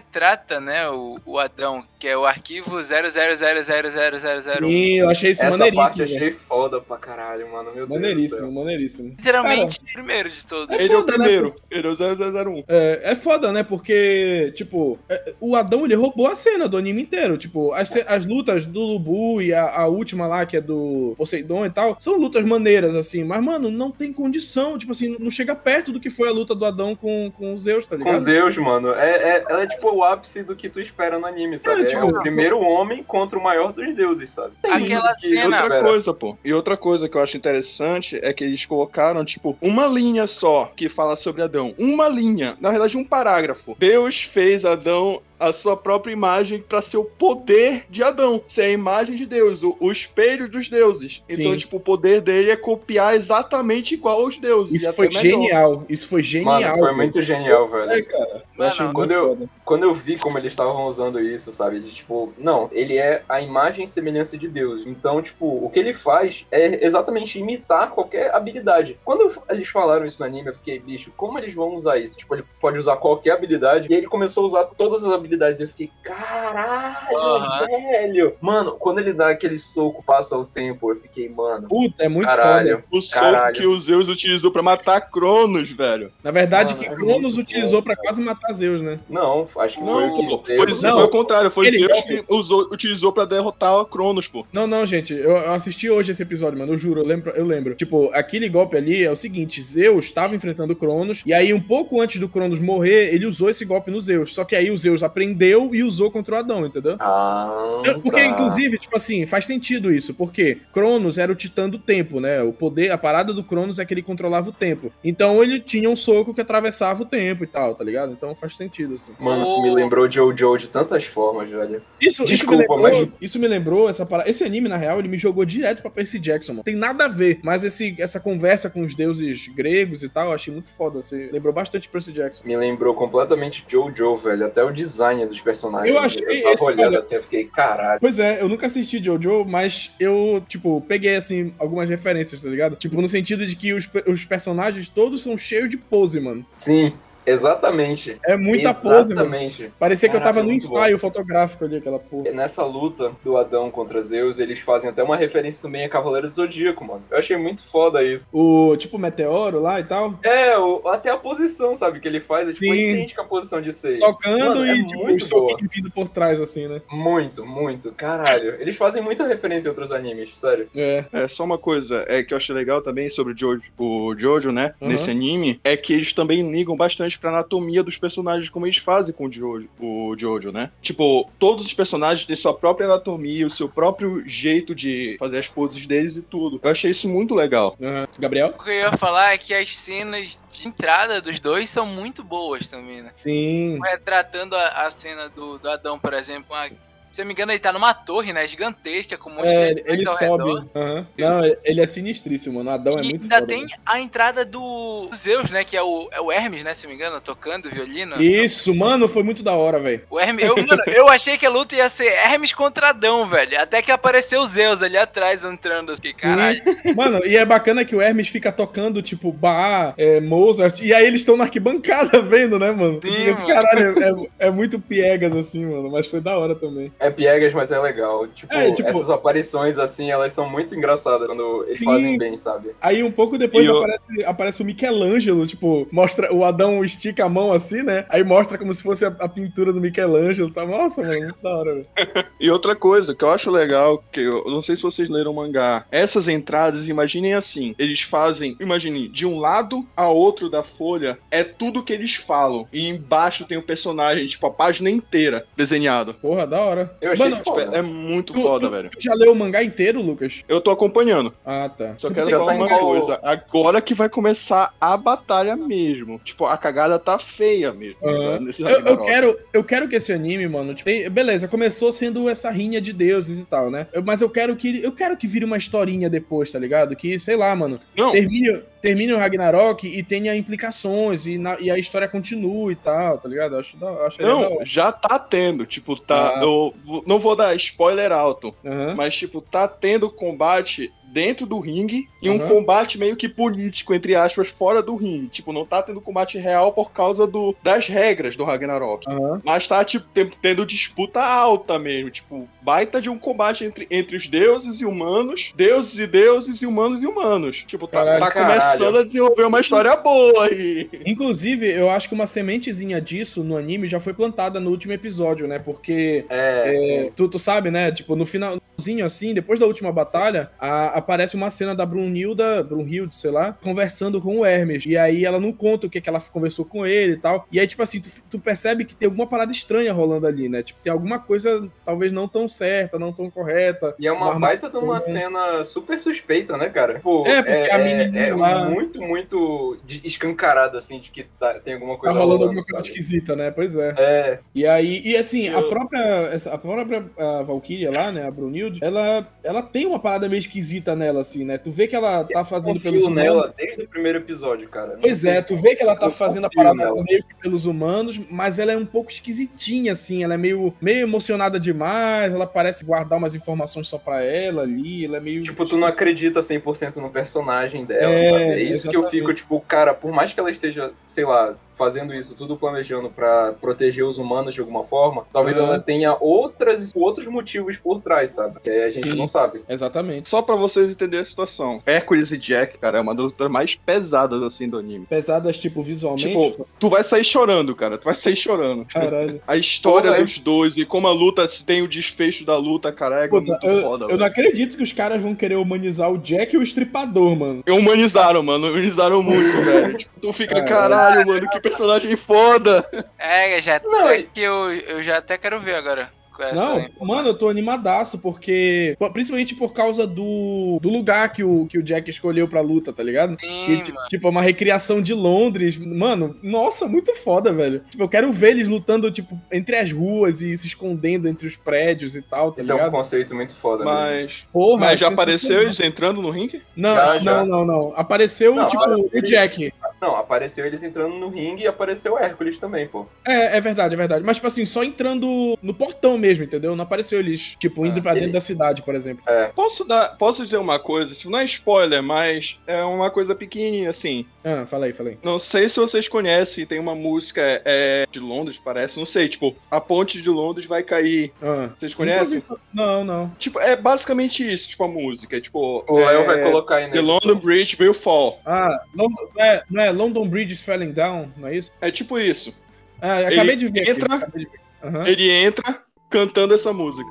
como 0.00 0.11
retrata, 0.12 0.60
né, 0.60 0.88
o, 0.90 1.16
o 1.24 1.38
Adão, 1.38 1.82
que 1.98 2.06
é 2.06 2.16
o 2.16 2.26
arquivo 2.26 2.76
000000001. 2.76 4.62
Sim, 4.62 4.98
eu 4.98 5.08
achei 5.08 5.30
isso 5.30 5.42
Essa 5.42 5.50
maneiríssimo. 5.52 5.82
parte 5.86 6.00
eu 6.00 6.04
achei 6.04 6.30
foda 6.32 6.80
pra 6.80 6.96
caralho, 6.98 7.50
mano. 7.50 7.70
Meu 7.74 7.86
Deus 7.86 7.88
Maneiríssimo, 7.88 8.38
céu. 8.38 8.52
maneiríssimo. 8.52 9.08
Literalmente 9.16 9.80
o 9.80 9.92
primeiro 9.92 10.28
de 10.28 10.44
todos. 10.44 10.76
É 10.78 10.82
Ele 10.82 10.92
é 10.92 10.96
o 10.96 11.00
foda, 11.00 11.12
né, 11.12 11.24
primeiro. 11.24 11.54
Ele 11.70 11.86
é 11.86 11.90
o 11.90 11.94
0001. 11.96 12.64
É, 12.68 13.00
é 13.12 13.14
foda, 13.14 13.52
né? 13.52 13.62
Porque, 13.62 14.52
tipo, 14.54 14.98
é, 15.08 15.32
o 15.40 15.56
Adão 15.56 15.84
ele 15.86 15.94
roubou 15.94 16.26
a 16.26 16.34
cena 16.34 16.68
do 16.68 16.76
anime 16.76 17.02
inteiro. 17.02 17.38
Tipo, 17.38 17.72
as, 17.72 17.96
as 18.06 18.24
lutas 18.26 18.66
do 18.66 18.80
Lubu 18.82 19.40
e 19.40 19.54
a, 19.54 19.64
a 19.80 19.86
última 19.86 20.26
lá, 20.26 20.44
que 20.44 20.56
é 20.56 20.60
do 20.60 21.14
Poseidon 21.16 21.64
e 21.64 21.70
tal, 21.70 21.96
são 21.98 22.18
lutas 22.18 22.44
maneiras, 22.44 22.94
assim. 22.94 23.24
Mas, 23.24 23.42
mano, 23.42 23.70
não 23.70 23.90
tem 23.90 24.12
condição. 24.12 24.76
Tipo 24.76 24.92
assim, 24.92 25.16
não 25.18 25.30
chega 25.30 25.54
perto 25.54 25.90
do 25.92 26.00
que 26.00 26.10
foi 26.10 26.28
a 26.28 26.32
luta 26.32 26.54
do 26.54 26.64
Adão 26.66 26.94
com, 26.94 27.30
com 27.30 27.54
os 27.54 27.62
Zeus, 27.62 27.86
tá 27.86 27.96
Com 27.96 28.04
ligado? 28.04 28.18
Zeus, 28.20 28.56
mano. 28.58 28.92
É, 28.94 29.10
é- 29.38 29.44
ela 29.48 29.62
é 29.62 29.66
tipo 29.66 30.01
o 30.02 30.04
ápice 30.04 30.42
do 30.42 30.54
que 30.56 30.68
tu 30.68 30.80
espera 30.80 31.18
no 31.18 31.26
anime, 31.26 31.58
sabe? 31.58 31.82
É, 31.82 31.84
tipo- 31.84 32.06
o 32.06 32.20
primeiro 32.20 32.60
homem 32.60 33.02
contra 33.02 33.38
o 33.38 33.42
maior 33.42 33.72
dos 33.72 33.94
deuses, 33.94 34.30
sabe? 34.30 34.52
Aquela 34.64 35.14
Que 35.14 35.26
E 35.26 35.28
cena- 35.30 35.44
outra 35.44 35.62
espera. 35.62 35.82
coisa, 35.84 36.14
pô. 36.14 36.36
E 36.44 36.52
outra 36.52 36.76
coisa 36.76 37.08
que 37.08 37.16
eu 37.16 37.22
acho 37.22 37.36
interessante 37.36 38.18
é 38.22 38.32
que 38.32 38.44
eles 38.44 38.66
colocaram, 38.66 39.24
tipo, 39.24 39.56
uma 39.60 39.86
linha 39.86 40.26
só 40.26 40.72
que 40.76 40.88
fala 40.88 41.16
sobre 41.16 41.42
Adão. 41.42 41.74
Uma 41.78 42.08
linha. 42.08 42.56
Na 42.60 42.70
verdade, 42.70 42.96
um 42.96 43.04
parágrafo. 43.04 43.76
Deus 43.78 44.22
fez 44.22 44.64
Adão 44.64 45.20
a 45.48 45.52
sua 45.52 45.76
própria 45.76 46.12
imagem 46.12 46.60
pra 46.66 46.80
ser 46.82 46.96
o 46.96 47.04
poder 47.04 47.84
de 47.90 48.02
Adão. 48.02 48.42
Ser 48.46 48.62
a 48.62 48.70
imagem 48.70 49.16
de 49.16 49.26
Deus, 49.26 49.62
o, 49.62 49.76
o 49.80 49.90
espelho 49.90 50.48
dos 50.48 50.68
deuses. 50.68 51.22
Então, 51.28 51.52
Sim. 51.52 51.56
tipo, 51.56 51.76
o 51.76 51.80
poder 51.80 52.20
dele 52.20 52.50
é 52.50 52.56
copiar 52.56 53.14
exatamente 53.14 53.94
igual 53.94 54.20
aos 54.22 54.38
deuses. 54.38 54.82
Isso 54.82 54.92
foi 54.94 55.10
genial. 55.10 55.84
Isso 55.88 56.08
foi 56.08 56.22
genial. 56.22 56.60
Mano, 56.60 56.74
foi 56.74 56.84
velho. 56.86 56.96
muito 56.96 57.22
genial, 57.22 57.68
velho. 57.68 57.90
É, 57.90 58.02
cara. 58.02 58.42
Eu 58.58 58.64
Mano, 58.68 58.74
muito 58.80 58.92
quando 58.94 59.10
eu- 59.12 59.28
foda. 59.28 59.50
Quando 59.64 59.82
eu 59.84 59.94
vi 59.94 60.18
como 60.18 60.36
eles 60.38 60.52
estavam 60.52 60.86
usando 60.86 61.18
isso, 61.20 61.52
sabe? 61.52 61.80
De 61.80 61.90
tipo, 61.90 62.32
não, 62.36 62.68
ele 62.72 62.98
é 62.98 63.22
a 63.28 63.40
imagem 63.40 63.84
e 63.84 63.88
semelhança 63.88 64.36
de 64.36 64.46
Deus. 64.48 64.82
Então, 64.86 65.22
tipo, 65.22 65.46
o 65.64 65.70
que 65.70 65.78
ele 65.78 65.94
faz 65.94 66.44
é 66.50 66.84
exatamente 66.84 67.38
imitar 67.38 67.90
qualquer 67.90 68.34
habilidade. 68.34 68.98
Quando 69.04 69.22
eu- 69.22 69.42
eles 69.50 69.68
falaram 69.68 70.04
isso 70.04 70.20
no 70.22 70.26
anime, 70.28 70.48
eu 70.48 70.54
fiquei, 70.54 70.78
bicho, 70.78 71.12
como 71.16 71.38
eles 71.38 71.54
vão 71.54 71.74
usar 71.74 71.96
isso? 71.98 72.18
Tipo, 72.18 72.34
ele 72.34 72.44
pode 72.60 72.78
usar 72.78 72.96
qualquer 72.96 73.30
habilidade. 73.32 73.86
E 73.88 73.94
aí 73.94 74.00
ele 74.00 74.08
começou 74.08 74.42
a 74.44 74.46
usar 74.46 74.64
todas 74.64 75.02
as 75.04 75.12
habilidades. 75.12 75.31
Eu 75.36 75.68
fiquei, 75.68 75.90
caralho, 76.02 77.16
Aham. 77.16 77.66
velho. 77.66 78.34
Mano, 78.40 78.72
quando 78.78 78.98
ele 78.98 79.12
dá 79.12 79.30
aquele 79.30 79.58
soco, 79.58 80.02
passa 80.02 80.36
o 80.36 80.44
tempo, 80.44 80.90
eu 80.90 80.96
fiquei, 80.96 81.28
mano. 81.28 81.68
Puta, 81.68 82.04
é 82.04 82.08
muito 82.08 82.28
Caralho. 82.28 82.76
foda. 82.76 82.84
O 82.90 83.00
soco 83.02 83.20
Caralho. 83.24 83.56
que 83.56 83.66
o 83.66 83.80
Zeus 83.80 84.08
utilizou 84.08 84.50
pra 84.50 84.62
matar 84.62 85.00
Cronos, 85.10 85.70
velho. 85.70 86.12
Na 86.22 86.30
verdade, 86.30 86.74
Mano, 86.74 86.84
que 86.86 86.90
é 86.92 86.94
Cronos 86.94 87.34
muito 87.36 87.48
utilizou 87.48 87.80
bom, 87.80 87.84
pra 87.86 87.96
cara. 87.96 88.08
quase 88.08 88.20
matar 88.20 88.52
Zeus, 88.52 88.80
né? 88.80 88.98
Não, 89.08 89.48
acho 89.56 89.78
que 89.78 89.84
Não, 89.84 89.94
foi 89.94 90.08
pô. 90.28 90.38
que 90.38 90.56
Foi, 90.56 90.66
Zeus- 90.66 90.82
Não. 90.82 90.92
foi 90.96 91.04
o 91.04 91.08
contrário. 91.08 91.50
Foi 91.50 91.66
Ele 91.66 91.78
Zeus 91.78 92.00
que 92.02 92.24
usou, 92.28 92.62
utilizou 92.72 93.12
pra 93.12 93.24
derrotar 93.24 93.80
o 93.80 93.86
Cronos, 93.86 94.28
pô. 94.28 94.44
Não, 94.52 94.66
não, 94.66 94.84
gente, 94.86 95.14
eu, 95.14 95.36
assisti 95.50 95.88
hoje 95.90 96.12
esse 96.12 96.22
episódio, 96.22 96.58
mano, 96.58 96.72
eu 96.72 96.78
juro, 96.78 97.00
eu 97.00 97.06
lembro, 97.06 97.30
eu 97.32 97.44
lembro. 97.44 97.74
Tipo, 97.74 98.10
aquele 98.12 98.48
golpe 98.48 98.76
ali 98.76 99.02
é 99.04 99.10
o 99.10 99.16
seguinte, 99.16 99.62
Zeus 99.62 100.04
estava 100.06 100.34
enfrentando 100.34 100.76
Cronos, 100.76 101.22
e 101.26 101.32
aí 101.32 101.52
um 101.54 101.60
pouco 101.60 102.00
antes 102.00 102.18
do 102.18 102.28
Cronos 102.28 102.58
morrer, 102.58 103.14
ele 103.14 103.26
usou 103.26 103.48
esse 103.50 103.64
golpe 103.64 103.90
no 103.90 104.00
Zeus, 104.00 104.34
só 104.34 104.44
que 104.44 104.54
aí 104.56 104.70
o 104.70 104.76
Zeus 104.76 105.02
aprendeu 105.02 105.21
e 105.22 105.82
usou 105.82 106.10
contra 106.10 106.34
o 106.36 106.38
Adão, 106.38 106.66
entendeu? 106.66 106.96
Ah, 106.98 107.82
Porque, 108.02 108.20
tá. 108.20 108.26
inclusive, 108.26 108.78
tipo 108.78 108.96
assim, 108.96 109.26
faz 109.26 109.46
sentido 109.46 109.92
isso, 109.92 110.14
porque 110.14 110.58
Cronos 110.72 111.18
era 111.18 111.30
o 111.30 111.34
titã 111.34 111.68
do 111.68 111.78
tempo, 111.78 112.20
né? 112.20 112.42
O 112.42 112.52
poder, 112.52 112.90
a 112.90 112.98
parada 112.98 113.32
do 113.32 113.44
Cronos 113.44 113.78
é 113.78 113.84
que 113.84 113.92
ele 113.94 114.02
controlava 114.02 114.50
o 114.50 114.52
tempo. 114.52 114.92
Então 115.04 115.42
ele 115.42 115.60
tinha 115.60 115.88
um 115.88 115.96
soco 115.96 116.32
que 116.34 116.40
atravessava 116.40 117.02
o 117.02 117.06
tempo 117.06 117.44
e 117.44 117.46
tal, 117.46 117.74
tá 117.74 117.84
ligado? 117.84 118.12
Então 118.12 118.34
faz 118.34 118.56
sentido, 118.56 118.94
assim. 118.94 119.12
Mano, 119.18 119.42
isso 119.42 119.62
me 119.62 119.70
lembrou 119.70 120.10
Jojo 120.10 120.56
de 120.58 120.68
tantas 120.68 121.04
formas, 121.04 121.48
velho. 121.50 121.82
Isso, 122.00 122.24
Desculpa, 122.24 122.32
isso 122.32 122.46
me 122.50 122.56
lembrou, 122.56 122.78
mas- 123.08 123.08
isso 123.20 123.38
me 123.38 123.48
lembrou 123.48 123.88
essa 123.88 124.06
parada. 124.06 124.28
Esse 124.30 124.44
anime, 124.44 124.68
na 124.68 124.76
real, 124.76 124.98
ele 124.98 125.08
me 125.08 125.18
jogou 125.18 125.44
direto 125.44 125.82
pra 125.82 125.90
Percy 125.90 126.18
Jackson, 126.18 126.52
mano. 126.52 126.64
Tem 126.64 126.76
nada 126.76 127.04
a 127.04 127.08
ver, 127.08 127.40
mas 127.42 127.64
esse, 127.64 127.94
essa 127.98 128.20
conversa 128.20 128.70
com 128.70 128.82
os 128.82 128.94
deuses 128.94 129.48
gregos 129.48 130.02
e 130.02 130.08
tal, 130.08 130.28
eu 130.28 130.32
achei 130.32 130.52
muito 130.52 130.70
foda. 130.70 131.00
Assim, 131.00 131.28
lembrou 131.32 131.52
bastante 131.52 131.88
Percy 131.88 132.12
Jackson. 132.12 132.44
Me 132.46 132.56
lembrou 132.56 132.94
completamente 132.94 133.64
Jojo, 133.68 134.16
velho. 134.16 134.46
Até 134.46 134.62
o 134.62 134.70
design 134.72 135.11
dos 135.26 135.40
personagens. 135.40 135.94
Eu 135.94 136.00
achei 136.00 136.40
Eu 136.44 136.54
tava 136.54 136.64
olhando 136.64 136.86
olha- 136.88 136.98
assim, 136.98 137.14
eu 137.16 137.22
fiquei, 137.22 137.44
caralho. 137.46 138.00
Pois 138.00 138.18
é, 138.18 138.40
eu 138.40 138.48
nunca 138.48 138.66
assisti 138.66 139.02
Jojo, 139.02 139.44
mas 139.44 139.94
eu, 140.00 140.42
tipo, 140.48 140.80
peguei, 140.82 141.16
assim, 141.16 141.52
algumas 141.58 141.88
referências, 141.88 142.42
tá 142.42 142.48
ligado? 142.48 142.76
Tipo, 142.76 143.00
no 143.00 143.08
sentido 143.08 143.46
de 143.46 143.54
que 143.56 143.72
os, 143.72 143.88
os 144.06 144.24
personagens 144.24 144.88
todos 144.88 145.22
são 145.22 145.36
cheios 145.38 145.68
de 145.68 145.76
pose, 145.76 146.20
mano. 146.20 146.44
Sim, 146.54 146.92
exatamente. 147.26 148.18
É 148.24 148.36
muita 148.36 148.72
pose, 148.74 149.14
mano. 149.14 149.26
Exatamente. 149.28 149.72
Parecia 149.78 150.08
que 150.08 150.16
eu 150.16 150.20
Caraca, 150.20 150.34
tava 150.34 150.44
no 150.46 150.50
muito 150.52 150.68
bom. 150.68 150.74
ensaio 150.76 150.98
fotográfico 150.98 151.64
ali, 151.64 151.76
aquela 151.76 151.98
porra. 151.98 152.30
Nessa 152.32 152.64
luta 152.64 153.12
do 153.24 153.36
Adão 153.36 153.70
contra 153.70 154.02
Zeus, 154.02 154.38
eles 154.38 154.58
fazem 154.60 154.90
até 154.90 155.02
uma 155.02 155.16
referência 155.16 155.62
também 155.62 155.84
a 155.84 155.88
Cavaleiro 155.88 156.28
do 156.28 156.32
Zodíaco, 156.34 156.84
mano. 156.84 157.02
Eu 157.10 157.18
achei 157.18 157.36
muito 157.36 157.64
foda 157.64 158.02
isso. 158.02 158.26
O, 158.32 158.76
tipo, 158.76 158.98
meteoro 158.98 159.60
lá 159.60 159.80
e 159.80 159.84
tal. 159.84 160.14
É, 160.22 160.56
o- 160.58 160.86
até 160.88 161.10
a 161.10 161.16
posição, 161.16 161.74
sabe, 161.74 162.00
que 162.00 162.08
ele 162.08 162.20
faz 162.20 162.48
é 162.48 162.52
tipo 162.52 162.72
Sim. 162.72 162.90
idêntica 162.90 163.22
à 163.22 163.24
posição 163.24 163.60
de 163.60 163.72
ser. 163.72 163.94
Socando 163.96 164.38
Mano, 164.38 164.64
é 164.64 164.76
e, 164.76 164.86
tipo, 164.86 165.02
muito 165.04 165.24
soquinhos 165.24 165.72
vindo 165.74 165.90
por 165.90 166.08
trás, 166.08 166.40
assim, 166.40 166.66
né? 166.68 166.80
Muito, 166.90 167.44
muito. 167.46 167.92
Caralho. 167.92 168.56
Eles 168.60 168.76
fazem 168.76 169.02
muita 169.02 169.26
referência 169.26 169.68
em 169.68 169.70
outros 169.70 169.92
animes, 169.92 170.30
sério. 170.38 170.68
É. 170.74 171.04
É, 171.12 171.28
só 171.28 171.44
uma 171.44 171.58
coisa 171.58 172.04
é 172.08 172.22
que 172.22 172.32
eu 172.34 172.36
achei 172.38 172.54
legal 172.54 172.82
também 172.82 173.08
sobre 173.10 173.32
o 173.34 173.38
Jojo, 173.38 173.62
o 173.78 174.14
Jojo, 174.16 174.50
né, 174.52 174.74
Uhum. 174.80 174.88
nesse 174.88 175.10
anime, 175.10 175.60
é 175.64 175.76
que 175.76 175.92
eles 175.92 176.12
também 176.12 176.50
ligam 176.50 176.76
bastante 176.76 177.11
pra 177.16 177.30
anatomia 177.30 177.82
dos 177.82 177.98
personagens, 177.98 178.48
como 178.48 178.66
eles 178.66 178.78
fazem 178.78 179.14
com 179.14 179.26
o 179.26 179.32
Jojo, 179.32 179.68
o 179.78 180.14
Jojo, 180.16 180.52
né? 180.52 180.70
Tipo, 180.80 181.30
todos 181.38 181.66
os 181.66 181.74
personagens 181.74 182.26
têm 182.26 182.36
sua 182.36 182.54
própria 182.54 182.86
anatomia, 182.86 183.46
o 183.46 183.50
seu 183.50 183.68
próprio 183.68 184.22
jeito 184.26 184.74
de 184.74 185.16
fazer 185.18 185.38
as 185.38 185.48
poses 185.48 185.86
deles 185.86 186.16
e 186.16 186.22
tudo. 186.22 186.60
Eu 186.62 186.70
achei 186.70 186.90
isso 186.90 187.08
muito 187.08 187.34
legal. 187.34 187.76
Aham. 187.80 188.08
Gabriel? 188.18 188.54
O 188.58 188.62
que 188.62 188.70
eu 188.70 188.74
ia 188.74 188.96
falar 188.96 189.32
é 189.32 189.38
que 189.38 189.54
as 189.54 189.76
cenas 189.76 190.38
de 190.50 190.68
entrada 190.68 191.20
dos 191.20 191.40
dois 191.40 191.70
são 191.70 191.86
muito 191.86 192.22
boas 192.22 192.68
também, 192.68 193.02
né? 193.02 193.10
Sim. 193.14 193.78
Retratando 193.82 194.56
a, 194.56 194.86
a 194.86 194.90
cena 194.90 195.28
do, 195.28 195.58
do 195.58 195.68
Adão, 195.68 195.98
por 195.98 196.14
exemplo, 196.14 196.54
uma 196.54 196.70
Se 197.12 197.20
eu 197.20 197.24
não 197.24 197.28
me 197.28 197.34
engano, 197.34 197.52
ele 197.52 197.58
tá 197.58 197.72
numa 197.72 197.92
torre, 197.94 198.32
né? 198.32 198.46
Gigantesca, 198.46 199.18
com 199.18 199.30
um 199.30 199.34
monte 199.34 199.46
É, 199.46 199.74
de 199.74 199.82
ele, 199.86 200.06
sobe. 200.06 200.50
Aham. 200.74 201.06
Não, 201.16 201.44
ele 201.62 201.80
é 201.80 201.86
sinistríssimo, 201.86 202.56
mano. 202.56 202.70
Adão 202.70 202.98
é 202.98 203.02
E 203.02 203.08
muito 203.10 203.22
ainda 203.24 203.34
foda. 203.36 203.46
tem 203.46 203.60
velho. 203.66 203.80
a 203.86 204.00
entrada 204.00 204.44
do 204.44 205.08
Zeus, 205.14 205.50
né? 205.50 205.62
Que 205.64 205.76
é 205.76 205.82
o, 205.82 206.08
é 206.10 206.20
o 206.20 206.32
Hermes, 206.32 206.64
né? 206.64 206.74
Se 206.74 206.86
eu 206.86 206.90
não 206.90 206.96
me 206.96 207.02
engano, 207.02 207.20
tocando 207.20 207.70
violino. 207.70 208.20
Isso, 208.20 208.74
mano, 208.74 209.06
foi 209.06 209.22
muito 209.22 209.42
da 209.42 209.52
hora, 209.52 209.78
velho. 209.78 210.02
O 210.10 210.18
Hermes, 210.18 210.44
eu, 210.44 210.56
mano, 210.56 210.82
eu 210.86 211.08
achei 211.08 211.36
que 211.36 211.46
a 211.46 211.50
luta 211.50 211.76
ia 211.76 211.88
ser 211.88 212.06
Hermes 212.12 212.52
contra 212.52 212.88
Adão, 212.88 213.26
velho. 213.26 213.60
Até 213.60 213.82
que 213.82 213.92
apareceu 213.92 214.40
o 214.40 214.46
Zeus 214.46 214.80
ali 214.82 214.96
atrás 214.96 215.44
entrando. 215.44 215.92
Assim, 215.92 216.12
caralho. 216.14 216.62
Mano, 216.96 217.20
e 217.24 217.36
é 217.36 217.44
bacana 217.44 217.84
que 217.84 217.94
o 217.94 218.00
Hermes 218.00 218.28
fica 218.28 218.50
tocando, 218.52 219.02
tipo, 219.02 219.32
Bach, 219.32 219.94
é, 219.96 220.20
Mozart, 220.20 220.80
e 220.80 220.92
aí 220.94 221.06
eles 221.06 221.20
estão 221.20 221.36
na 221.36 221.44
arquibancada 221.44 222.20
vendo, 222.22 222.58
né, 222.58 222.70
mano? 222.70 223.00
Sim, 223.04 223.28
assim, 223.28 223.42
mano. 223.42 223.46
Caralho, 223.46 224.28
é, 224.38 224.46
é 224.46 224.50
muito 224.50 224.78
piegas, 224.80 225.34
assim, 225.36 225.64
mano, 225.66 225.90
mas 225.90 226.06
foi 226.06 226.20
da 226.20 226.36
hora 226.38 226.54
também. 226.54 226.92
É 227.02 227.10
piegas, 227.10 227.52
mas 227.52 227.72
é 227.72 227.78
legal. 227.80 228.26
Tipo, 228.28 228.54
É, 228.54 228.70
tipo- 228.72 228.88
essas 228.88 229.10
aparições, 229.10 229.78
assim, 229.78 230.10
elas 230.10 230.32
são 230.32 230.48
muito 230.48 230.74
engraçadas 230.74 231.26
quando 231.26 231.64
eles 231.66 231.78
Sim. 231.80 231.84
fazem 231.84 232.18
bem, 232.18 232.38
sabe? 232.38 232.70
Aí 232.80 233.02
um 233.02 233.10
pouco 233.10 233.36
depois 233.36 233.66
eu- 233.66 233.76
aparece, 233.78 234.24
aparece 234.24 234.62
o 234.62 234.64
Michelangelo, 234.64 235.46
tipo, 235.46 235.86
mostra 235.90 236.32
o 236.32 236.44
Adão 236.44 236.84
estica 236.84 237.24
a 237.24 237.28
mão 237.28 237.52
assim, 237.52 237.82
né? 237.82 238.06
Aí 238.08 238.22
mostra 238.22 238.56
como 238.56 238.72
se 238.72 238.82
fosse 238.82 239.04
a, 239.04 239.08
a 239.18 239.28
pintura 239.28 239.72
do 239.72 239.80
Michelangelo, 239.80 240.50
tá? 240.50 240.64
Nossa, 240.64 241.02
mano, 241.02 241.20
muito 241.24 241.42
da 241.42 241.50
hora, 241.56 241.74
velho. 241.74 241.86
E 242.40 242.50
outra 242.50 242.74
coisa 242.74 243.14
que 243.14 243.24
eu 243.24 243.30
acho 243.30 243.50
legal, 243.50 244.02
que 244.12 244.20
eu 244.20 244.44
não 244.46 244.62
sei 244.62 244.76
se 244.76 244.82
vocês 244.82 245.08
leram 245.08 245.30
o 245.32 245.34
mangá, 245.36 245.84
essas 245.90 246.26
entradas, 246.28 246.88
imaginem 246.88 247.34
assim, 247.34 247.74
eles 247.78 248.00
fazem, 248.02 248.56
imagine, 248.60 249.08
de 249.08 249.26
um 249.26 249.38
lado 249.38 249.86
a 249.96 250.08
outro 250.08 250.48
da 250.50 250.62
folha, 250.62 251.18
é 251.30 251.42
tudo 251.44 251.82
que 251.82 251.92
eles 251.92 252.14
falam. 252.16 252.66
E 252.72 252.88
embaixo 252.88 253.44
tem 253.44 253.58
o 253.58 253.62
personagem, 253.62 254.26
tipo, 254.26 254.46
a 254.46 254.50
página 254.50 254.90
inteira 254.90 255.44
desenhado. 255.56 256.14
Porra, 256.14 256.46
da 256.46 256.60
hora. 256.60 256.91
Eu 257.00 257.12
achei 257.12 257.28
Mano, 257.28 257.36
Tipo, 257.42 257.60
é, 257.60 257.78
é 257.78 257.82
muito 257.82 258.32
tu, 258.32 258.42
foda, 258.42 258.66
tu- 258.66 258.70
velho. 258.70 258.90
tu 258.90 259.00
já 259.00 259.14
leu 259.14 259.32
o 259.32 259.36
mangá 259.36 259.62
inteiro, 259.62 260.00
Lucas? 260.02 260.42
Eu 260.48 260.60
tô 260.60 260.70
acompanhando. 260.70 261.32
Ah, 261.44 261.68
tá. 261.68 261.94
Só 261.98 262.10
quero 262.10 262.28
falar 262.30 262.46
tá 262.46 262.52
uma 262.54 262.78
coisa. 262.78 263.20
Agora 263.22 263.80
que 263.80 263.94
vai 263.94 264.08
começar 264.08 264.74
a 264.80 264.96
batalha 264.96 265.56
mesmo. 265.56 266.20
Tipo, 266.24 266.46
a 266.46 266.56
cagada 266.56 266.98
tá 266.98 267.18
feia 267.18 267.72
mesmo. 267.72 267.96
Sabe, 268.16 268.44
nesse 268.44 268.62
Eu, 268.62 268.80
eu 268.80 268.98
quero, 269.00 269.38
eu 269.52 269.64
quero 269.64 269.88
que 269.88 269.96
esse 269.96 270.12
anime, 270.12 270.46
mano, 270.48 270.74
tipo, 270.74 270.90
beleza, 271.10 271.48
começou 271.48 271.92
sendo 271.92 272.28
essa 272.28 272.50
rinha 272.50 272.80
de 272.80 272.92
deuses 272.92 273.38
e 273.38 273.44
tal, 273.44 273.70
né? 273.70 273.86
Eu- 273.92 274.02
mas 274.02 274.20
eu 274.20 274.30
quero 274.30 274.54
que 274.56 274.82
eu 274.82 274.92
quero 274.92 275.16
que 275.16 275.26
vire 275.26 275.44
uma 275.44 275.56
historinha 275.56 276.08
depois, 276.10 276.50
tá 276.50 276.58
ligado? 276.58 276.94
Que, 276.96 277.18
sei 277.18 277.36
lá, 277.36 277.54
mano, 277.54 277.80
Não, 277.96 278.12
termine, 278.12 278.62
termine 278.80 279.12
o 279.12 279.18
Ragnarok 279.18 279.86
e 279.86 280.02
tenha 280.02 280.34
implicações 280.36 281.26
e, 281.26 281.38
na- 281.38 281.56
e 281.60 281.70
a 281.70 281.78
história 281.78 282.08
continue 282.08 282.72
e 282.72 282.76
tal, 282.76 283.18
tá 283.18 283.28
ligado? 283.28 283.54
Eu 283.54 283.60
acho, 283.60 283.76
eu 283.80 284.06
acho 284.06 284.18
da 284.18 284.24
não, 284.28 284.58
já 284.64 284.90
tá 284.92 285.18
tendo. 285.18 285.66
Tipo, 285.66 285.96
tá. 286.00 286.34
Ah. 286.36 286.42
Eu 286.42 286.74
não 287.06 287.18
vou 287.18 287.36
dar 287.36 287.54
spoiler 287.56 288.12
alto. 288.12 288.54
Aham. 288.64 288.94
Mas, 288.94 289.16
tipo, 289.16 289.40
tá 289.40 289.66
tendo 289.68 290.10
combate 290.10 290.92
dentro 291.12 291.44
do 291.46 291.60
ringue 291.60 292.08
e 292.22 292.30
um 292.30 292.36
Aham. 292.36 292.48
combate 292.48 292.98
meio 292.98 293.16
que 293.16 293.28
político, 293.28 293.92
entre 293.92 294.14
aspas, 294.14 294.48
fora 294.48 294.82
do 294.82 294.96
ringue. 294.96 295.28
Tipo, 295.28 295.52
não 295.52 295.66
tá 295.66 295.82
tendo 295.82 296.00
combate 296.00 296.38
real 296.38 296.72
por 296.72 296.90
causa 296.90 297.26
do, 297.26 297.54
das 297.62 297.86
regras 297.86 298.34
do 298.34 298.44
Ragnarok. 298.44 299.04
Aham. 299.06 299.40
Mas 299.44 299.66
tá, 299.66 299.84
tipo, 299.84 300.06
tendo 300.40 300.64
disputa 300.64 301.22
alta 301.22 301.78
mesmo. 301.78 302.10
Tipo, 302.10 302.48
baita 302.62 303.00
de 303.00 303.10
um 303.10 303.18
combate 303.18 303.64
entre, 303.64 303.86
entre 303.90 304.16
os 304.16 304.28
deuses 304.28 304.80
e 304.80 304.84
humanos, 304.86 305.52
deuses 305.56 305.98
e 305.98 306.06
deuses 306.06 306.62
e 306.62 306.66
humanos 306.66 307.02
e 307.02 307.06
humanos. 307.06 307.64
Tipo, 307.66 307.86
tá, 307.86 307.98
Caralho. 307.98 308.20
tá 308.20 308.30
Caralho. 308.30 308.60
começando 308.60 308.98
a 308.98 309.02
desenvolver 309.04 309.44
uma 309.44 309.60
história 309.60 309.94
boa 309.96 310.46
aí. 310.46 310.88
Inclusive, 311.04 311.66
eu 311.70 311.90
acho 311.90 312.08
que 312.08 312.14
uma 312.14 312.26
sementezinha 312.26 313.00
disso 313.00 313.42
no 313.42 313.56
anime 313.56 313.88
já 313.88 313.98
foi 314.00 314.14
plantada 314.14 314.60
no 314.60 314.70
último 314.70 314.92
episódio, 314.92 315.46
né? 315.46 315.58
Porque 315.58 316.24
É, 316.28 317.04
É, 317.06 317.10
tu, 317.14 317.28
tu 317.28 317.38
sabe, 317.38 317.70
né? 317.70 317.90
Tipo, 317.92 318.14
no 318.16 318.24
finalzinho, 318.26 319.04
assim, 319.04 319.34
depois 319.34 319.58
da 319.58 319.66
última 319.66 319.90
batalha, 319.92 320.50
a- 320.58 320.88
aparece 320.98 321.36
uma 321.36 321.50
cena 321.50 321.74
da 321.74 321.84
Brunhilda, 321.84 322.62
Brunhilde, 322.62 323.14
sei 323.16 323.30
lá, 323.30 323.52
conversando 323.62 324.20
com 324.20 324.38
o 324.38 324.46
Hermes. 324.46 324.84
E 324.86 324.96
aí 324.96 325.24
ela 325.24 325.40
não 325.40 325.52
conta 325.52 325.86
o 325.86 325.90
que, 325.90 326.00
que 326.00 326.08
ela 326.08 326.20
conversou 326.20 326.64
com 326.64 326.86
ele 326.86 327.14
e 327.14 327.16
tal. 327.16 327.46
E 327.50 327.58
aí, 327.60 327.66
tipo 327.66 327.82
assim, 327.82 328.00
tu, 328.00 328.08
tu 328.30 328.38
percebe 328.38 328.84
que 328.84 328.94
tem 328.94 329.06
alguma 329.06 329.26
parada 329.26 329.50
estranha 329.52 329.92
rolando 329.92 330.26
ali, 330.26 330.48
né? 330.48 330.62
Tipo, 330.62 330.80
tem 330.82 330.92
alguma 330.92 331.18
coisa 331.18 331.68
talvez 331.84 332.12
não 332.12 332.26
tão 332.28 332.48
certa, 332.52 332.98
não 332.98 333.12
tão 333.12 333.30
correta. 333.30 333.94
E 333.98 334.06
é 334.06 334.12
uma 334.12 334.30
Uma 334.30 334.38
baita 334.40 334.68
de 334.70 334.76
uma 334.76 334.94
armação. 334.96 335.12
cena 335.12 335.64
super 335.64 335.98
suspeita, 335.98 336.56
né, 336.56 336.68
cara? 336.68 337.00
Pô, 337.00 337.26
É, 337.26 337.42
porque 337.42 337.70
a 337.70 337.78
menininha 337.78 338.26
é 338.26 338.34
lá- 338.34 338.68
muito, 338.68 339.00
muito 339.02 339.78
escancarado, 340.04 340.76
assim, 340.76 340.98
de 340.98 341.10
que 341.10 341.24
tá- 341.24 341.54
tem 341.60 341.74
alguma 341.74 341.94
Tá 341.94 342.00
coisa 342.00 342.18
rolando 342.18 342.44
alguma 342.44 342.62
coisa 342.62 342.76
sabe? 342.76 342.88
esquisita, 342.88 343.34
né? 343.36 343.50
Pois 343.50 343.74
é. 343.76 343.94
É, 343.98 344.38
E 344.54 344.66
aí, 344.66 345.02
e 345.04 345.16
assim, 345.16 345.48
a 345.48 345.60
Eu- 345.60 345.68
própria, 345.68 346.00
essa- 346.32 346.52
a 346.52 346.58
própria 346.58 347.04
a 347.18 347.42
Valkyria 347.42 347.90
lá, 347.90 348.12
né, 348.12 348.26
a 348.26 348.30
Brunilde, 348.30 348.80
ela, 348.82 349.26
ela 349.42 349.62
tem 349.62 349.86
uma 349.86 349.98
parada 349.98 350.28
meio 350.28 350.38
esquisita 350.38 350.94
nela, 350.94 351.20
assim, 351.20 351.44
né? 351.44 351.58
Tu 351.58 351.70
vê 351.70 351.86
que 351.86 351.96
ela 351.96 352.24
tá 352.24 352.44
fazendo 352.44 352.80
pelos 352.80 353.02
humanos. 353.02 353.22
nela 353.22 353.54
desde 353.56 353.82
o 353.84 353.88
primeiro 353.88 354.18
episódio, 354.18 354.68
cara. 354.68 354.94
Não 354.94 355.00
Pois 355.00 355.24
é, 355.24 355.40
tu 355.42 355.56
vê 355.56 355.74
que 355.74 355.82
ela 355.82 355.96
tá 355.96 356.10
fazendo 356.10 356.46
a 356.46 356.50
parada 356.50 356.76
nela. 356.84 357.02
meio 357.02 357.22
que 357.24 357.34
pelos 357.40 357.64
humanos, 357.64 358.20
mas 358.30 358.58
ela 358.58 358.72
é 358.72 358.76
um 358.76 358.86
pouco 358.86 359.10
esquisitinha, 359.10 359.92
assim, 359.92 360.22
ela 360.22 360.34
é 360.34 360.36
meio, 360.36 360.74
meio 360.80 361.00
emocionada 361.00 361.58
demais, 361.58 362.32
ela 362.42 362.50
parece 362.50 362.84
guardar 362.84 363.18
umas 363.18 363.34
informações 363.34 363.88
só 363.88 363.98
pra 363.98 364.22
ela 364.22 364.62
ali, 364.62 365.04
ela 365.04 365.16
é 365.16 365.20
meio... 365.20 365.42
Tipo, 365.42 365.64
tu 365.64 365.76
não 365.76 365.86
acredita 365.86 366.40
100% 366.40 366.96
no 366.96 367.10
personagem 367.10 367.84
dela, 367.84 368.12
É, 368.12 368.30
sabe? 368.30 368.42
É 368.44 368.62
isso 368.62 368.82
que 368.88 368.96
eu 368.96 369.00
exatamente. 369.00 369.10
fico, 369.10 369.34
tipo, 369.34 369.60
cara, 369.60 369.94
por 369.94 370.12
mais 370.12 370.32
que 370.32 370.40
ela 370.40 370.50
esteja, 370.50 370.92
sei 371.06 371.24
lá, 371.24 371.54
fazendo 371.74 372.14
isso, 372.14 372.34
tudo 372.34 372.56
planejando 372.56 373.08
pra 373.10 373.52
proteger 373.60 374.04
os 374.04 374.18
humanos 374.18 374.54
de 374.54 374.60
alguma 374.60 374.84
forma, 374.84 375.24
talvez 375.32 375.56
Aham. 375.56 375.66
ela 375.66 375.78
tenha 375.80 376.16
outras, 376.20 376.92
outros 376.94 377.26
motivos 377.26 377.76
por 377.76 378.00
trás, 378.00 378.30
sabe? 378.32 378.60
Que 378.62 378.70
aí 378.70 378.82
a 378.84 378.90
gente 378.90 379.10
Sim. 379.10 379.16
não 379.16 379.26
sabe. 379.28 379.62
Exatamente. 379.68 380.28
Só 380.28 380.42
pra 380.42 380.54
vocês 380.56 380.90
entenderem 380.90 381.22
a 381.22 381.26
situação. 381.26 381.82
Hércules 381.86 382.30
e 382.32 382.38
Jack, 382.38 382.78
cara, 382.78 382.98
é 382.98 383.00
uma 383.00 383.14
das 383.14 383.24
lutas 383.26 383.50
mais 383.50 383.74
pesadas, 383.74 384.42
assim, 384.42 384.68
do 384.68 384.78
anime. 384.78 385.06
Pesadas, 385.06 385.58
tipo, 385.58 385.82
visualmente... 385.82 386.28
Tipo, 386.28 386.66
tu 386.78 386.88
vai 386.88 387.02
sair 387.04 387.24
chorando, 387.24 387.74
cara. 387.74 387.98
Tu 387.98 388.04
vai 388.04 388.14
sair 388.14 388.36
chorando. 388.36 388.84
Caralho. 388.86 389.40
A 389.46 389.56
história 389.56 390.10
Porra, 390.10 390.20
é- 390.20 390.24
dos 390.24 390.38
dois 390.38 390.76
e 390.76 390.84
como 390.84 391.06
a 391.06 391.12
luta 391.12 391.46
se 391.46 391.64
tem 391.64 391.82
o 391.82 391.88
desfecho 391.88 392.44
da 392.44 392.56
luta, 392.56 392.92
cara, 392.92 393.24
é 393.24 393.28
Puta, 393.28 393.50
muito 393.52 393.66
eu, 393.66 393.82
foda. 393.82 394.04
eu 394.04 394.08
velho. 394.08 394.18
não 394.20 394.26
acredito 394.26 394.76
que 394.76 394.82
os 394.82 394.92
caras 394.92 395.20
vão 395.22 395.34
querer 395.34 395.56
humanizar 395.56 396.10
o 396.12 396.18
Jack 396.18 396.54
e 396.54 396.58
o 396.58 396.62
Estripador, 396.62 397.36
mano. 397.36 397.62
Humanizaram, 397.68 398.42
mano. 398.42 398.68
Humanizaram 398.68 399.22
muito, 399.22 399.56
velho. 399.64 399.96
Tipo, 399.98 400.10
tu 400.20 400.32
fica, 400.32 400.58
É. 400.58 400.62
caralho, 400.62 401.26
mano, 401.26 401.48
que 401.48 401.60
personagem 401.62 402.16
foda. 402.16 402.84
É, 403.18 403.60
já 403.62 403.80
Não, 403.84 404.08
é 404.08 404.20
e- 404.20 404.22
que 404.24 404.40
eu, 404.40 404.72
eu 404.72 405.02
já 405.02 405.18
até 405.18 405.38
quero 405.38 405.60
ver 405.60 405.76
agora. 405.76 406.10
com 406.34 406.42
essa 406.42 406.54
Não, 406.54 406.88
mano, 407.02 407.28
eu 407.28 407.34
tô 407.34 407.48
animadaço, 407.50 408.18
porque. 408.18 408.96
Principalmente 409.12 409.54
por 409.54 409.74
causa 409.74 410.06
do, 410.06 410.78
do 410.80 410.88
lugar 410.88 411.30
que 411.30 411.44
o, 411.44 411.66
que 411.66 411.76
o 411.76 411.82
Jack 411.82 412.08
escolheu 412.08 412.48
pra 412.48 412.62
luta, 412.62 412.90
tá 412.90 413.02
ligado? 413.02 413.36
Que, 413.36 413.46
Sim, 413.46 413.92
mano. 413.92 414.06
tipo, 414.08 414.26
é 414.26 414.30
uma 414.30 414.40
recriação 414.40 415.02
de 415.02 415.12
Londres. 415.12 415.76
Mano, 415.76 416.34
nossa, 416.42 416.88
muito 416.88 417.14
foda, 417.16 417.52
velho. 417.52 417.80
Tipo, 417.90 418.04
eu 418.04 418.08
quero 418.08 418.32
ver 418.32 418.52
eles 418.52 418.66
lutando, 418.66 419.10
tipo, 419.10 419.38
entre 419.52 419.76
as 419.76 419.92
ruas 419.92 420.40
e 420.40 420.56
se 420.56 420.68
escondendo 420.68 421.28
entre 421.28 421.46
os 421.46 421.54
prédios 421.54 422.16
e 422.16 422.22
tal, 422.22 422.50
tá 422.50 422.62
Isso 422.62 422.72
é 422.72 422.74
um 422.74 422.78
ligado? 422.78 422.92
conceito 422.92 423.34
muito 423.34 423.54
foda. 423.54 423.84
mesmo. 423.84 423.90
Mas, 424.00 424.46
Porra, 424.50 424.80
mas 424.80 424.92
é 424.92 424.96
já 424.96 425.08
apareceu 425.08 425.36
sensacional. 425.38 425.62
eles 425.64 425.80
entrando 425.80 426.22
no 426.22 426.30
ringue? 426.30 426.62
Não, 426.74 426.94
Já, 426.94 427.18
já. 427.18 427.44
não, 427.44 427.46
não, 427.46 427.64
não. 427.66 427.92
Apareceu, 427.94 428.54
Não, 428.54 428.68
tipo, 428.68 428.82
apareceu 428.82 429.18
o 429.18 429.22
Jack. 429.22 429.72
Não, 430.02 430.16
apareceu 430.16 430.66
eles 430.66 430.82
entrando 430.82 431.14
no 431.14 431.28
ringue 431.28 431.62
e 431.62 431.66
apareceu 431.68 432.14
o 432.14 432.18
Hércules 432.18 432.58
também, 432.58 432.88
pô. 432.88 433.06
É, 433.24 433.56
é 433.56 433.60
verdade, 433.60 433.94
é 433.94 433.96
verdade. 433.96 434.24
Mas, 434.24 434.36
tipo 434.36 434.48
assim, 434.48 434.66
só 434.66 434.82
entrando 434.82 435.56
no 435.62 435.72
portão 435.72 436.18
mesmo, 436.18 436.42
entendeu? 436.42 436.74
Não 436.74 436.82
apareceu 436.82 437.20
eles, 437.20 437.54
tipo, 437.56 437.86
indo 437.86 438.00
É, 438.00 438.02
pra 438.02 438.12
dentro 438.14 438.26
ele- 438.26 438.32
da 438.32 438.40
cidade, 438.40 438.82
por 438.82 438.96
exemplo. 438.96 439.22
É. 439.28 439.46
Posso 439.54 439.84
dar, 439.84 440.16
posso 440.18 440.44
dizer 440.44 440.56
uma 440.56 440.80
coisa? 440.80 441.14
Tipo, 441.14 441.30
não 441.30 441.38
é 441.38 441.44
spoiler, 441.44 442.02
mas 442.02 442.58
é 442.66 442.82
uma 442.82 443.10
coisa 443.10 443.32
pequenininha, 443.32 443.90
assim. 443.90 444.26
Ah, 444.44 444.66
fala 444.66 444.86
aí, 444.86 444.92
fala 444.92 445.10
aí. 445.10 445.18
Não 445.22 445.38
sei 445.38 445.68
se 445.68 445.78
vocês 445.78 446.08
conhecem, 446.08 446.66
tem 446.66 446.80
uma 446.80 446.96
música 446.96 447.62
é, 447.64 448.04
de 448.10 448.18
Londres, 448.18 448.58
parece. 448.62 448.98
Não 448.98 449.06
sei, 449.06 449.28
tipo, 449.28 449.54
a 449.70 449.80
ponte 449.80 450.20
de 450.20 450.28
Londres 450.28 450.66
vai 450.66 450.82
cair. 450.82 451.32
Ah. 451.40 451.68
Vocês 451.78 451.94
conhecem? 451.94 452.42
Não, 452.74 453.04
não. 453.04 453.30
Tipo, 453.38 453.60
é 453.60 453.76
basicamente 453.76 454.42
isso, 454.52 454.68
tipo, 454.68 454.82
a 454.82 454.88
música. 454.88 455.36
É, 455.36 455.40
tipo, 455.40 455.84
O 455.88 455.94
Léo 455.96 456.22
é, 456.22 456.24
vai 456.24 456.42
colocar 456.42 456.76
aí 456.76 456.86
na 456.88 456.92
The. 456.94 457.00
London 457.00 457.36
Bridge 457.36 457.76
Will 457.78 457.94
Fall. 457.94 458.40
Ah, 458.44 458.82
London, 458.96 459.14
não, 459.36 459.44
é, 459.44 459.62
não 459.70 459.82
é 459.82 459.91
London 459.92 460.26
Bridge 460.28 460.52
is 460.54 460.62
Falling 460.64 460.92
Down, 460.92 461.28
não 461.36 461.48
é 461.48 461.56
isso? 461.56 461.70
É 461.80 461.90
tipo 461.90 462.18
isso. 462.18 462.58
Ah, 463.00 463.18
acabei 463.18 463.40
Ele 463.54 463.56
de 463.56 463.68
ver 463.68 463.88
entra- 463.88 464.06
aqui. 464.14 464.24
acabei 464.24 464.44
de 464.46 464.50
ver. 464.50 464.60
Aham. 464.82 465.06
Ele 465.06 465.30
entra 465.30 465.82
cantando 466.10 466.54
essa 466.54 466.72
música. 466.72 467.08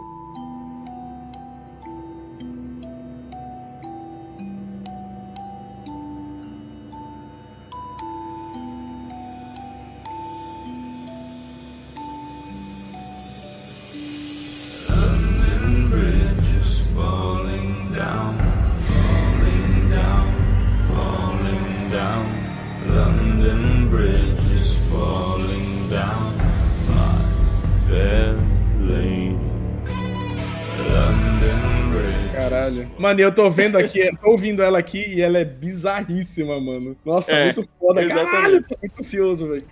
Mano, 33.11 33.19
eu 33.19 33.35
tô 33.35 33.49
vendo 33.49 33.77
aqui, 33.77 34.09
tô 34.21 34.29
ouvindo 34.31 34.63
ela 34.63 34.79
aqui 34.79 35.03
e 35.05 35.21
ela 35.21 35.37
é 35.37 35.43
bizarríssima, 35.43 36.61
mano. 36.61 36.95
Nossa, 37.03 37.33
É, 37.33 37.45
muito 37.45 37.63
foda. 37.77 38.01
exatamente. 38.01 38.31
Caralho, 38.31 38.63
tô 38.63 38.77
muito 38.81 38.99
ansioso, 38.99 39.47
velho. 39.49 39.65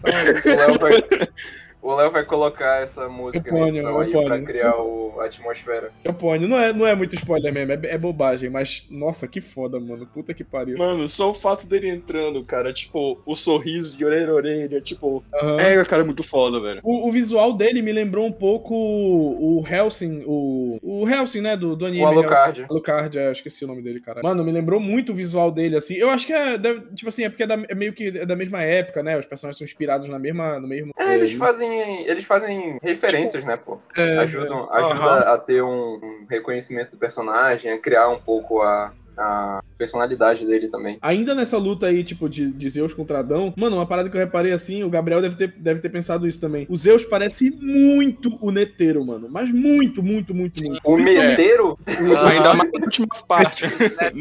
O 1.82 1.96
Léo 1.96 2.12
vai, 2.12 2.24
colocar 2.26 2.82
essa 2.82 3.08
música 3.08 3.52
na 3.52 3.68
edição 3.68 4.00
aí 4.00 4.12
ponho. 4.12 4.26
pra 4.28 4.42
criar 4.42 4.76
o, 4.78 5.20
a 5.20 5.26
atmosfera. 5.26 5.92
Eu 6.04 6.13
ponho, 6.13 6.48
não 6.48 6.60
é, 6.60 6.74
não 6.74 6.86
é 6.86 6.94
muito 6.94 7.15
spoiler 7.15 7.54
mesmo, 7.54 7.72
é, 7.74 7.80
é 7.84 7.98
bobagem, 7.98 8.50
mas 8.50 8.86
nossa, 8.89 9.28
que 9.28 9.42
foda, 9.42 9.80
mano. 9.80 10.06
Puta 10.06 10.34
que 10.34 10.44
pariu. 10.44 10.78
Mano, 10.78 11.08
só 11.10 11.30
o 11.32 11.34
fato 11.34 11.65
dele 11.65 11.89
entrando, 11.89 12.44
cara, 12.44 12.74
tipo, 12.74 13.22
o 13.26 13.36
sorriso 13.36 13.98
de 13.98 14.04
orelha 14.06 14.30
a 14.32 14.34
orelha, 14.34 14.82
tipo, 14.82 15.24
Aham. 15.34 15.58
é, 15.60 15.86
cara, 15.86 16.02
é 16.02 16.06
muito 16.06 16.24
foda, 16.24 16.60
velho. 16.60 16.82
O, 16.84 17.08
o 17.08 17.12
visual 17.12 17.54
dele 17.54 17.82
me 17.82 17.92
lembrou 17.92 18.26
um 18.26 18.32
pouco 18.32 18.74
o 18.76 19.65
Helsing, 19.68 20.24
o. 20.26 20.78
O 20.82 21.08
Helsing, 21.08 21.42
né? 21.42 21.56
Do, 21.56 21.76
do 21.76 21.86
anime. 21.86 22.04
O 22.04 22.08
Alucard. 22.08 22.60
Hellsing. 22.60 22.72
Alucard, 22.74 23.18
é, 23.20 23.32
esqueci 23.32 23.63
o 23.63 23.68
nome 23.68 23.82
dele, 23.82 24.00
cara. 24.02 24.22
Mano, 24.24 24.44
me 24.44 24.52
lembrou 24.52 24.80
muito 24.80 25.12
o 25.12 25.15
visual 25.15 25.52
dele, 25.52 25.76
assim. 25.78 25.96
Eu 25.96 26.10
acho 26.10 26.26
que 26.28 26.34
é. 26.34 26.58
deve- 26.58 26.82
tipo 26.96 27.08
assim, 27.10 27.24
é 27.24 27.30
porque 27.30 27.44
é, 27.44 27.48
da- 27.48 27.63
é 27.68 27.76
meio 27.76 27.94
que 27.94 28.08
é 28.08 28.26
da 28.26 28.36
mesma 28.36 28.62
época, 28.62 29.02
né? 29.04 29.18
Os 29.18 29.26
personagens 29.26 29.58
são 29.58 29.65
inspirados 29.65 30.08
na 30.10 30.20
mesma. 30.20 30.60
No 30.60 30.68
mesmo. 30.68 30.92
É, 30.98 31.15
eles 31.15 31.32
fazem, 31.34 31.68
eles 31.69 32.25
fazem 32.25 32.77
referências, 32.82 33.43
né, 33.45 33.58
pô? 33.58 33.79
é, 33.95 34.17
Ajudam, 34.19 34.69
é. 34.71 34.77
ajuda 34.79 34.95
Aham. 34.95 35.34
a 35.34 35.38
ter 35.38 35.62
um, 35.62 36.25
reconhecimento 36.29 36.91
do 36.91 36.97
personagem, 36.97 37.71
a 37.71 37.77
criar 37.77 38.10
um 38.10 38.19
pouco 38.19 38.62
a, 38.62 38.91
a 39.17 39.62
personalidade 39.77 40.45
dele 40.45 40.67
também. 40.67 40.97
Ainda 41.01 41.36
nessa 41.36 41.58
luta 41.58 41.88
aí, 41.88 42.03
tipo, 42.03 42.29
de, 42.29 42.51
de 42.51 42.69
Zeus 42.69 42.93
contra 42.93 43.19
Adão, 43.19 43.53
mano, 43.55 43.77
uma 43.77 43.86
parada 43.86 44.10
que 44.10 44.15
eu 44.15 44.21
reparei 44.21 44.51
assim, 44.51 44.84
o 44.84 44.89
Gabriel 44.89 45.21
deve 45.21 45.36
ter, 45.36 45.53
deve 45.58 45.82
ter 45.82 45.89
pensado 45.89 46.27
isso 46.27 46.39
também. 46.39 46.65
O 46.69 46.75
Zeus 46.75 47.05
parece 47.05 47.51
muito 47.51 48.38
o 48.41 48.51
Neteiro, 48.51 49.03
mano. 49.05 49.27
Mas 49.29 49.51
muito, 49.51 50.01
muito, 50.01 50.34
muito, 50.34 50.63
muito. 50.63 50.82
O 50.84 50.97
meteiro, 50.97 51.77
Ainda 51.88 52.53
mais 52.53 52.71
na 52.71 52.79
última 52.86 53.08
parte. 53.27 53.65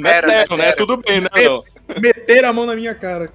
É 0.09 0.57
né. 0.57 0.73
Tudo 0.73 0.97
bem, 0.97 1.21
né? 1.21 1.29
Meter 2.01 2.45
a 2.45 2.53
mão 2.53 2.67
na 2.67 2.75
minha 2.75 2.95
cara. 2.95 3.27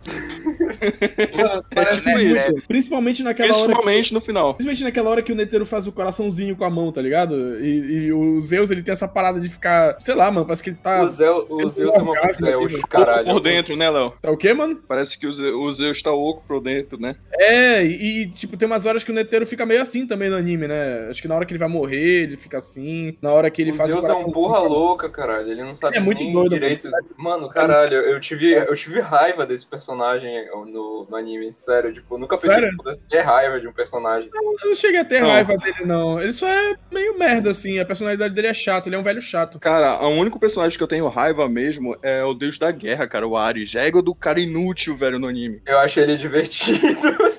Parece 1.74 2.14
né, 2.14 2.24
isso. 2.24 2.56
Principalmente 2.68 3.24
naquela 3.24 3.54
hora. 3.54 3.66
Principalmente 3.66 4.14
no 4.14 4.22
final. 4.22 4.54
Principalmente 4.54 4.84
naquela 4.84 5.10
hora 5.10 5.22
que 5.22 5.32
o 5.32 5.36
Netero 5.36 5.66
faz 5.66 5.88
o 5.88 5.92
coraçãozinho 5.92 6.56
com 6.56 6.66
a 6.66 6.70
mão, 6.70 6.92
tá 6.92 7.02
ligado? 7.02 7.60
E, 7.64 8.06
e 8.06 8.14
o 8.14 8.40
Zeus, 8.42 8.72
ele 8.72 8.84
tem 8.84 8.92
essa 8.92 9.08
parada 9.08 9.40
de 9.40 9.50
ficar, 9.50 9.96
sei 10.00 10.16
lá, 10.16 10.30
mano, 10.30 10.46
parece 10.46 10.64
que 10.64 10.70
ele 10.70 10.78
tá. 10.82 11.02
o 11.02 11.10
Zeus, 11.10 11.46
o 11.50 11.70
Zeus 11.70 11.96
é 11.96 12.02
uma 12.02 12.14
Zeus, 12.34 12.74
aqui, 12.74 12.88
caralho. 12.88 13.26
por 13.26 13.40
dentro, 13.40 13.76
né, 13.76 13.90
Léo? 13.90 14.14
Tá 14.22 14.32
o 14.32 14.38
quê, 14.38 14.54
mano? 14.54 14.82
Parece 14.88 15.18
que 15.18 15.28
o 15.28 15.34
Zeus, 15.34 15.54
o 15.54 15.74
Zeus 15.74 16.02
tá 16.02 16.12
oco 16.12 16.44
por 16.48 16.62
dentro, 16.62 17.00
né? 17.00 17.16
É, 17.34 17.84
e, 17.86 18.22
e, 18.22 18.30
tipo, 18.30 18.58
tem 18.58 18.66
umas 18.66 18.86
horas 18.86 19.04
que 19.04 19.12
o 19.12 19.14
Netero 19.14 19.46
fica 19.46 19.66
meio 19.66 19.82
assim 19.82 20.06
também 20.08 20.30
no 20.30 20.36
anime, 20.36 20.68
né? 20.68 21.08
Acho 21.10 21.22
que 21.22 21.28
na 21.28 21.36
hora 21.36 21.46
que 21.46 21.54
ele 21.54 21.60
vai 21.60 21.70
morrer, 21.70 22.24
ele 22.24 22.38
fica 22.38 22.58
assim. 22.58 23.18
Na 23.22 23.32
hora 23.32 23.50
que 23.50 23.62
ele 23.62 23.72
o 23.72 23.74
faz 23.74 23.92
Zeus 23.92 24.06
o 24.06 24.12
é 24.12 24.16
um 24.16 24.32
porra 24.32 24.60
louca, 24.60 25.10
caralho. 25.10 25.52
Ele 25.52 25.64
não 25.64 25.74
sabe 25.74 25.98
Ele 25.98 26.04
é 26.04 26.06
muito 26.06 26.24
nem 26.24 26.32
doido, 26.32 26.54
direito. 26.54 26.90
Mano, 27.18 27.50
caralho, 27.50 27.96
eu 27.96 28.20
tive, 28.20 28.52
eu 28.52 28.76
tive 28.76 29.00
raiva 29.00 29.46
desse 29.46 29.66
personagem 29.66 30.50
no, 30.74 31.06
no 31.10 31.16
anime. 31.16 31.54
Sério, 31.58 31.94
tipo, 31.94 32.18
nunca 32.18 32.36
pensei 32.36 32.52
Sério? 32.52 32.70
que 32.72 32.78
pudesse 32.78 33.08
ter 33.08 33.22
raiva 33.22 33.60
de 33.60 33.68
um 33.68 33.72
personagem. 33.74 34.30
Eu 34.34 34.68
não 34.70 34.76
cheguei 34.76 35.00
a 35.00 35.06
ter 35.06 35.22
Não. 35.22 35.30
raiva 35.30 35.56
dele, 35.58 35.86
não. 35.86 36.20
Ele 36.20 36.34
só 36.34 36.48
é 36.48 36.76
meio 36.92 37.18
merda, 37.18 37.52
assim. 37.52 37.80
A 37.80 37.86
personalidade 37.86 38.34
dele 38.34 38.48
é 38.48 38.54
chato, 38.54 38.88
ele 38.88 38.96
é 38.96 39.00
um 39.00 39.04
velho 39.04 39.22
chato. 39.22 39.60
Cara, 39.60 40.04
o 40.04 40.10
único 40.10 40.40
personagem 40.40 40.78
que 40.78 40.84
eu 40.84 40.88
tenho 40.88 41.08
raiva 41.08 41.48
mesmo 41.48 41.96
é 42.02 42.24
o 42.24 42.34
Deus 42.34 42.58
da 42.58 42.72
Guerra, 42.72 43.08
cara, 43.08 43.28
o 43.28 43.38
Ares. 43.38 43.70
Já 43.70 43.84
é 43.84 43.88
igual 43.88 44.02
do 44.04 44.16
cara 44.16 44.40
inútil, 44.40 44.98
velho, 44.98 45.20
no 45.20 45.28
anime. 45.28 45.62
Eu 45.66 45.78
achei 45.80 46.04
ele 46.04 46.18
divertido. 46.18 46.80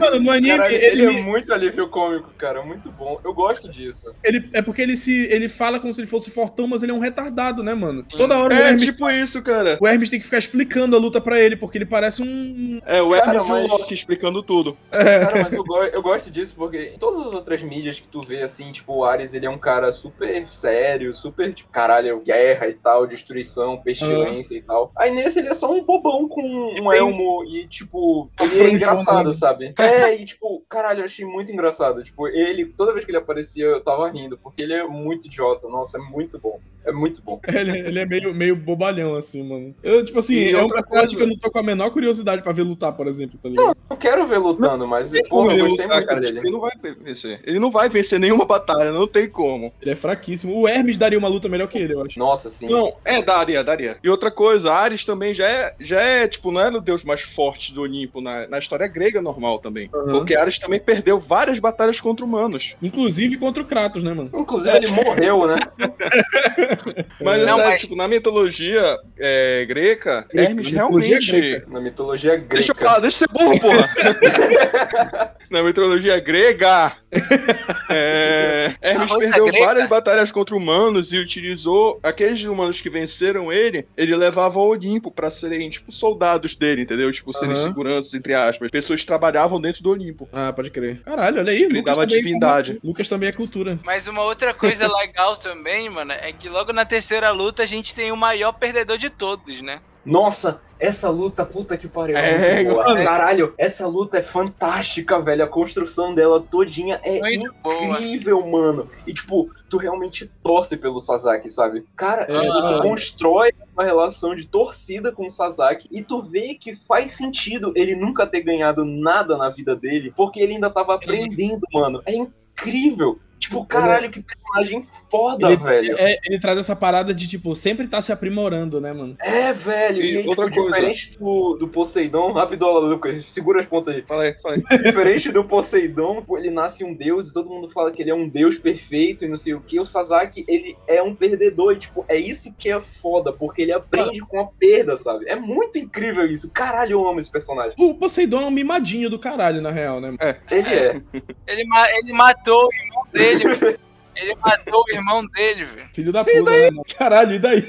Mano, 0.00 0.20
no 0.20 0.30
anime, 0.30 0.48
Caralho, 0.56 0.74
ele, 0.74 0.86
ele 1.02 1.18
é 1.18 1.22
muito 1.22 1.52
alívio 1.52 1.88
cômico, 1.88 2.30
cara. 2.36 2.62
Muito 2.62 2.90
bom. 2.90 3.20
Eu 3.24 3.32
gosto 3.32 3.68
disso. 3.68 4.12
ele- 4.24 4.48
É 4.52 4.62
porque 4.62 4.82
ele 4.82 4.96
se. 4.96 5.24
Ele 5.26 5.48
fala 5.48 5.78
como 5.78 5.92
se 5.94 6.00
ele 6.00 6.08
fosse 6.08 6.30
fortão, 6.30 6.66
mas 6.66 6.82
ele 6.82 6.92
é 6.92 6.94
um 6.94 6.98
retardado, 6.98 7.62
né, 7.62 7.74
mano? 7.74 8.02
Toda 8.04 8.38
hora 8.38 8.54
o 8.54 8.56
É, 8.56 8.68
Hermes, 8.68 8.84
tipo 8.84 9.08
isso, 9.10 9.42
cara. 9.42 9.78
o 9.80 9.86
Hermes 9.86 10.10
tem 10.10 10.18
que 10.18 10.24
ficar 10.24 10.38
explicando 10.38 10.96
a 10.96 10.98
luta 10.98 11.20
pra 11.20 11.38
ele, 11.40 11.56
porque 11.56 11.78
ele 11.78 11.86
parece 11.86 12.22
um. 12.22 12.80
É, 12.86 13.00
o 13.02 13.10
Cara, 13.10 13.26
Hermes 13.34 13.46
e 13.46 13.50
mas- 13.50 13.64
o 13.64 13.68
Loki 13.68 13.94
explicando 13.94 14.42
tudo. 14.42 14.76
É. 14.90 15.20
Cara, 15.26 15.42
mas 15.42 15.52
eu, 15.52 15.64
go- 15.64 15.84
eu 15.84 16.02
gosto 16.02 16.30
disso 16.30 16.54
porque 16.56 16.92
em 16.94 16.98
todas 16.98 17.26
as 17.26 17.34
outras 17.34 17.62
mídias 17.62 17.98
que 18.00 18.08
tu 18.08 18.20
vê, 18.20 18.42
assim, 18.42 18.70
tipo, 18.72 18.94
o 18.94 19.04
Ares, 19.04 19.34
ele 19.34 19.46
é 19.46 19.50
um 19.50 19.58
cara 19.58 19.90
super 19.92 20.46
sério, 20.50 21.12
super, 21.14 21.52
tipo, 21.54 21.70
caralho, 21.70 22.20
guerra 22.20 22.66
e 22.68 22.74
tal, 22.74 23.06
destruição, 23.06 23.76
pestilência 23.78 24.54
e 24.56 24.62
tal. 24.62 24.92
Aí 24.96 25.10
nesse 25.10 25.38
ele 25.40 25.48
é 25.48 25.54
só 25.54 25.70
um 25.72 25.82
bobão 25.84 26.28
com 26.28 26.42
um 26.80 26.92
elmo 26.92 27.44
e, 27.44 27.66
tipo, 27.66 28.30
ele 28.40 28.60
é 28.62 28.70
engraçado, 28.70 29.32
sabe? 29.34 29.74
É, 29.78 29.89
e, 30.14 30.24
tipo, 30.24 30.64
caralho, 30.68 31.00
eu 31.00 31.04
achei 31.04 31.24
muito 31.24 31.52
engraçado. 31.52 32.02
Tipo, 32.02 32.28
ele, 32.28 32.66
toda 32.66 32.92
vez 32.92 33.04
que 33.04 33.10
ele 33.10 33.18
aparecia, 33.18 33.66
eu 33.66 33.80
tava 33.82 34.10
rindo, 34.10 34.38
porque 34.38 34.62
ele 34.62 34.74
é 34.74 34.86
muito 34.86 35.26
idiota. 35.26 35.68
Nossa, 35.68 35.98
é 35.98 36.00
muito 36.00 36.38
bom. 36.38 36.60
É 36.84 36.92
muito 36.92 37.20
bom. 37.22 37.40
Ele, 37.48 37.78
ele 37.78 37.98
é 37.98 38.06
meio, 38.06 38.32
meio 38.34 38.56
bobalhão, 38.56 39.14
assim, 39.14 39.46
mano. 39.46 39.74
Eu, 39.82 40.04
tipo 40.04 40.18
assim, 40.18 40.34
E 40.36 40.52
é 40.52 40.62
um 40.62 40.68
personagem 40.68 41.00
coisa- 41.10 41.16
que 41.16 41.22
eu 41.22 41.26
não 41.26 41.36
tô 41.36 41.50
com 41.50 41.58
a 41.58 41.62
menor 41.62 41.90
curiosidade 41.90 42.42
pra 42.42 42.52
ver 42.52 42.62
lutar, 42.62 42.92
por 42.92 43.06
exemplo, 43.06 43.38
tá 43.42 43.48
ligado? 43.48 43.76
Eu 43.90 43.96
quero 43.96 44.26
ver 44.26 44.38
lutando, 44.38 44.86
mas, 44.86 45.10
Tem 45.10 45.22
pô, 45.24 45.28
como 45.36 45.50
eu 45.50 45.54
ele 45.58 45.62
gostei 45.68 45.84
lutar, 45.84 45.98
muito 45.98 46.08
cara. 46.08 46.20
dele. 46.20 46.32
Tipo, 46.34 46.46
ele 46.46 46.52
não 46.52 46.60
vai 46.60 46.72
vencer. 47.04 47.40
Ele 47.44 47.58
não 47.58 47.70
vai 47.70 47.88
vencer 47.88 48.18
nenhuma 48.20 48.44
batalha, 48.44 48.92
não 48.92 49.06
tem 49.06 49.28
como. 49.28 49.72
Ele 49.82 49.90
é 49.90 49.94
fraquíssimo. 49.94 50.56
O 50.58 50.66
Hermes 50.68 50.96
daria 50.96 51.18
uma 51.18 51.28
luta 51.28 51.48
melhor 51.48 51.68
que 51.68 51.78
ele, 51.78 51.92
eu 51.94 52.02
acho. 52.04 52.18
Nossa, 52.18 52.48
sim. 52.48 52.68
Não, 52.68 52.94
é, 53.04 53.20
daria, 53.20 53.62
daria. 53.62 53.96
E 54.02 54.08
outra 54.08 54.30
coisa, 54.30 54.72
Ares 54.72 55.04
também 55.04 55.34
já 55.34 55.46
é, 55.48 55.74
já 55.80 56.00
é 56.00 56.26
tipo, 56.28 56.50
não 56.50 56.60
é 56.60 56.68
o 56.70 56.80
deus 56.80 57.04
mais 57.04 57.20
forte 57.20 57.74
do 57.74 57.82
Olimpo 57.82 58.20
na, 58.20 58.46
na 58.48 58.58
história 58.58 58.86
grega 58.86 59.20
normal 59.20 59.58
também. 59.58 59.90
Uhum. 59.92 60.12
Porque 60.12 60.34
Ares 60.36 60.58
também 60.58 60.80
perdeu 60.80 61.18
várias 61.18 61.58
batalhas 61.58 62.00
contra 62.00 62.24
humanos. 62.24 62.74
Inclusive 62.82 63.36
contra 63.36 63.62
o 63.62 63.66
Kratos, 63.66 64.02
né, 64.02 64.14
mano? 64.14 64.30
Inclusive, 64.34 64.76
ele 64.76 64.88
morreu, 64.88 65.46
né? 65.46 65.56
Mas, 67.20 67.46
Não, 67.46 67.54
é 67.54 67.56
sério, 67.56 67.70
mas- 67.70 67.80
tipo, 67.80 67.96
na 67.96 68.08
mitologia 68.08 68.96
é, 69.18 69.64
greca, 69.66 70.26
Grega, 70.32 70.50
Hermes 70.50 70.72
na 70.72 70.82
mitologia 70.84 71.18
realmente... 71.18 71.50
grega. 71.50 71.66
Na 71.68 71.80
mitologia 71.80 72.36
grega. 72.36 72.54
Deixa 72.54 72.72
eu 72.72 72.76
falar, 72.76 72.98
deixa 73.00 73.24
eu 73.24 73.28
ser 73.28 73.32
burro, 73.32 73.60
porra! 73.60 73.90
Na 75.50 75.62
mitologia 75.64 76.20
grega, 76.20 76.92
é, 77.90 78.72
Hermes 78.80 79.12
perdeu 79.12 79.46
grega? 79.46 79.66
várias 79.66 79.88
batalhas 79.88 80.30
contra 80.30 80.54
humanos 80.54 81.12
e 81.12 81.18
utilizou 81.18 81.98
aqueles 82.02 82.42
humanos 82.44 82.80
que 82.80 82.88
venceram 82.88 83.52
ele. 83.52 83.86
Ele 83.96 84.14
levava 84.14 84.60
ao 84.60 84.68
Olimpo 84.68 85.10
pra 85.10 85.30
serem, 85.30 85.68
tipo, 85.70 85.90
soldados 85.90 86.54
dele, 86.56 86.82
entendeu? 86.82 87.10
Tipo, 87.12 87.34
serem 87.34 87.54
Aham. 87.56 87.66
seguranças, 87.68 88.14
entre 88.14 88.32
aspas. 88.34 88.70
Pessoas 88.70 89.00
que 89.00 89.06
trabalhavam 89.06 89.60
dentro 89.60 89.82
do 89.82 89.90
Olimpo. 89.90 90.28
Ah, 90.32 90.52
pode 90.52 90.70
crer. 90.70 91.00
Caralho, 91.04 91.38
olha 91.40 91.52
aí. 91.52 91.62
Ele 91.64 91.82
dava 91.82 92.04
é 92.04 92.06
divindade. 92.06 92.78
Lucas 92.84 93.08
também 93.08 93.28
é 93.28 93.32
cultura. 93.32 93.78
Mas 93.84 94.06
uma 94.06 94.22
outra 94.22 94.54
coisa 94.54 94.86
legal 94.98 95.36
também, 95.36 95.88
mano, 95.90 96.12
é 96.12 96.32
que 96.32 96.48
logo 96.60 96.72
na 96.74 96.84
terceira 96.84 97.30
luta 97.30 97.62
a 97.62 97.66
gente 97.66 97.94
tem 97.94 98.12
o 98.12 98.16
maior 98.16 98.52
perdedor 98.52 98.98
de 98.98 99.08
todos, 99.08 99.62
né? 99.62 99.80
Nossa, 100.04 100.60
essa 100.78 101.10
luta, 101.10 101.44
puta 101.44 101.76
que 101.76 101.86
pariu. 101.86 102.16
É, 102.16 102.64
boa. 102.64 102.84
mano. 102.84 103.04
Caralho, 103.04 103.54
essa 103.58 103.86
luta 103.86 104.18
é 104.18 104.22
fantástica, 104.22 105.20
velho. 105.20 105.44
A 105.44 105.46
construção 105.46 106.14
dela 106.14 106.40
todinha 106.40 106.98
é 107.02 107.18
Muito 107.18 107.52
boa. 107.62 108.00
incrível, 108.00 108.46
mano. 108.46 108.88
E, 109.06 109.12
tipo, 109.12 109.50
tu 109.68 109.76
realmente 109.76 110.30
torce 110.42 110.76
pelo 110.76 111.00
Sasaki, 111.00 111.50
sabe? 111.50 111.84
Cara, 111.96 112.22
É, 112.22 112.40
tipo, 112.40 112.52
tu 112.52 112.74
ah. 112.74 112.82
constrói 112.82 113.50
uma 113.74 113.84
relação 113.84 114.34
de 114.34 114.46
torcida 114.46 115.12
com 115.12 115.26
o 115.26 115.30
Sasaki 115.30 115.86
e 115.90 116.02
tu 116.02 116.22
vê 116.22 116.54
que 116.54 116.74
faz 116.74 117.12
sentido 117.12 117.72
ele 117.76 117.94
nunca 117.94 118.26
ter 118.26 118.40
ganhado 118.40 118.84
nada 118.84 119.36
na 119.36 119.50
vida 119.50 119.76
dele, 119.76 120.12
porque 120.16 120.40
ele 120.40 120.54
ainda 120.54 120.70
tava 120.70 120.94
aprendendo, 120.94 121.66
mano. 121.72 122.02
É 122.06 122.14
incrível. 122.14 123.18
Tipo, 123.38 123.64
caralho, 123.64 124.10
que 124.10 124.22
personagem 124.50 124.82
foda, 125.10 125.46
Ele, 125.48 125.56
velho. 125.56 125.96
é, 125.98 126.18
ele 126.26 126.38
traz 126.40 126.58
essa 126.58 126.74
parada 126.76 127.12
de, 127.14 127.26
tipo, 127.28 127.54
sempre 127.54 127.86
tá 127.88 128.00
se 128.02 128.12
aprimorando, 128.12 128.80
né, 128.80 128.92
mano? 128.92 129.16
É, 129.20 129.52
velho. 129.52 130.02
E 130.02 130.14
E, 130.14 130.18
aí, 130.18 130.28
outra 130.28 130.44
tipo, 130.46 130.62
coisa. 130.62 130.76
diferente 130.76 131.18
do, 131.18 131.56
do 131.56 131.68
Poseidon, 131.68 132.32
rapidola, 132.34 132.80
Lucas, 132.86 133.26
segura 133.26 133.60
as 133.60 133.66
pontas 133.66 133.94
aí. 133.96 134.02
Fala 134.06 134.24
aí, 134.24 134.34
fala 134.40 134.56
aí. 134.56 134.82
Diferente 134.82 135.30
do 135.32 135.44
Poseidon, 135.44 136.24
ele 136.36 136.50
nasce 136.50 136.84
um 136.84 136.94
deus 136.94 137.28
e 137.28 137.34
todo 137.34 137.48
mundo 137.48 137.68
fala 137.70 137.90
que 137.90 138.02
ele 138.02 138.10
é 138.10 138.14
um 138.14 138.28
deus 138.28 138.58
perfeito 138.58 139.24
e 139.24 139.28
não 139.28 139.36
sei 139.36 139.54
o 139.54 139.60
que. 139.60 139.78
O 139.80 139.84
Sasaki, 139.86 140.44
ele 140.48 140.76
é 140.86 141.02
um 141.02 141.14
perdedor 141.14 141.72
e, 141.74 141.78
tipo, 141.78 142.04
é 142.08 142.16
isso 142.16 142.54
que 142.56 142.70
é 142.70 142.80
foda, 142.80 143.32
porque 143.32 143.62
ele 143.62 143.72
aprende 143.72 144.20
com 144.20 144.40
a 144.40 144.46
perda, 144.46 144.96
sabe? 144.96 145.28
É 145.28 145.36
muito 145.36 145.78
incrível 145.78 146.26
isso. 146.26 146.50
Caralho, 146.52 146.92
eu 146.92 147.08
amo 147.08 147.18
esse 147.20 147.30
personagem. 147.30 147.74
O 147.78 147.94
Poseidon 147.94 148.40
é 148.42 148.46
um 148.46 148.50
mimadinho 148.50 149.08
do 149.10 149.18
caralho, 149.18 149.60
na 149.60 149.70
real, 149.70 150.00
né? 150.00 150.14
Ele 150.50 150.68
é. 150.68 151.00
Ele, 151.46 151.64
ma- 151.64 151.88
ele 151.90 152.12
matou 152.12 152.64
o 152.66 152.74
irmão 152.74 153.04
dele. 153.12 153.78
Ele 154.20 154.34
matou 154.34 154.84
o 154.86 154.92
irmão 154.92 155.26
dele, 155.26 155.64
velho. 155.64 155.88
Filho 155.94 156.12
da 156.12 156.22
puta, 156.22 156.50
né, 156.50 156.70
mano? 156.70 156.84
Caralho, 156.98 157.34
e 157.34 157.38
daí? 157.38 157.64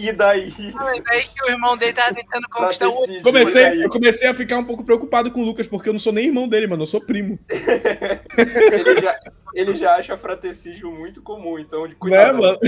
e 0.00 0.12
daí? 0.12 0.54
Não, 0.72 0.88
é 0.88 1.00
daí 1.02 1.24
que 1.24 1.44
o 1.44 1.50
irmão 1.50 1.76
dele 1.76 1.92
tava 1.92 2.14
tentando 2.14 2.48
conquistar 2.48 2.88
o 2.88 2.94
outro. 2.94 3.22
Comecei, 3.22 3.84
eu 3.84 3.88
comecei 3.90 4.28
a 4.28 4.34
ficar 4.34 4.56
um 4.56 4.64
pouco 4.64 4.82
preocupado 4.82 5.30
com 5.30 5.42
o 5.42 5.44
Lucas, 5.44 5.66
porque 5.66 5.90
eu 5.90 5.92
não 5.92 6.00
sou 6.00 6.12
nem 6.12 6.26
irmão 6.26 6.48
dele, 6.48 6.66
mano. 6.66 6.84
Eu 6.84 6.86
sou 6.86 7.00
primo. 7.00 7.38
Ele 7.50 9.00
já, 9.02 9.18
ele 9.54 9.74
já 9.76 9.96
acha 9.96 10.16
fratricídio 10.16 10.90
muito 10.90 11.22
comum, 11.22 11.58
então 11.58 11.82
de 11.86 11.92
Né, 11.94 11.96
cuidado. 11.98 12.38
mano? 12.38 12.58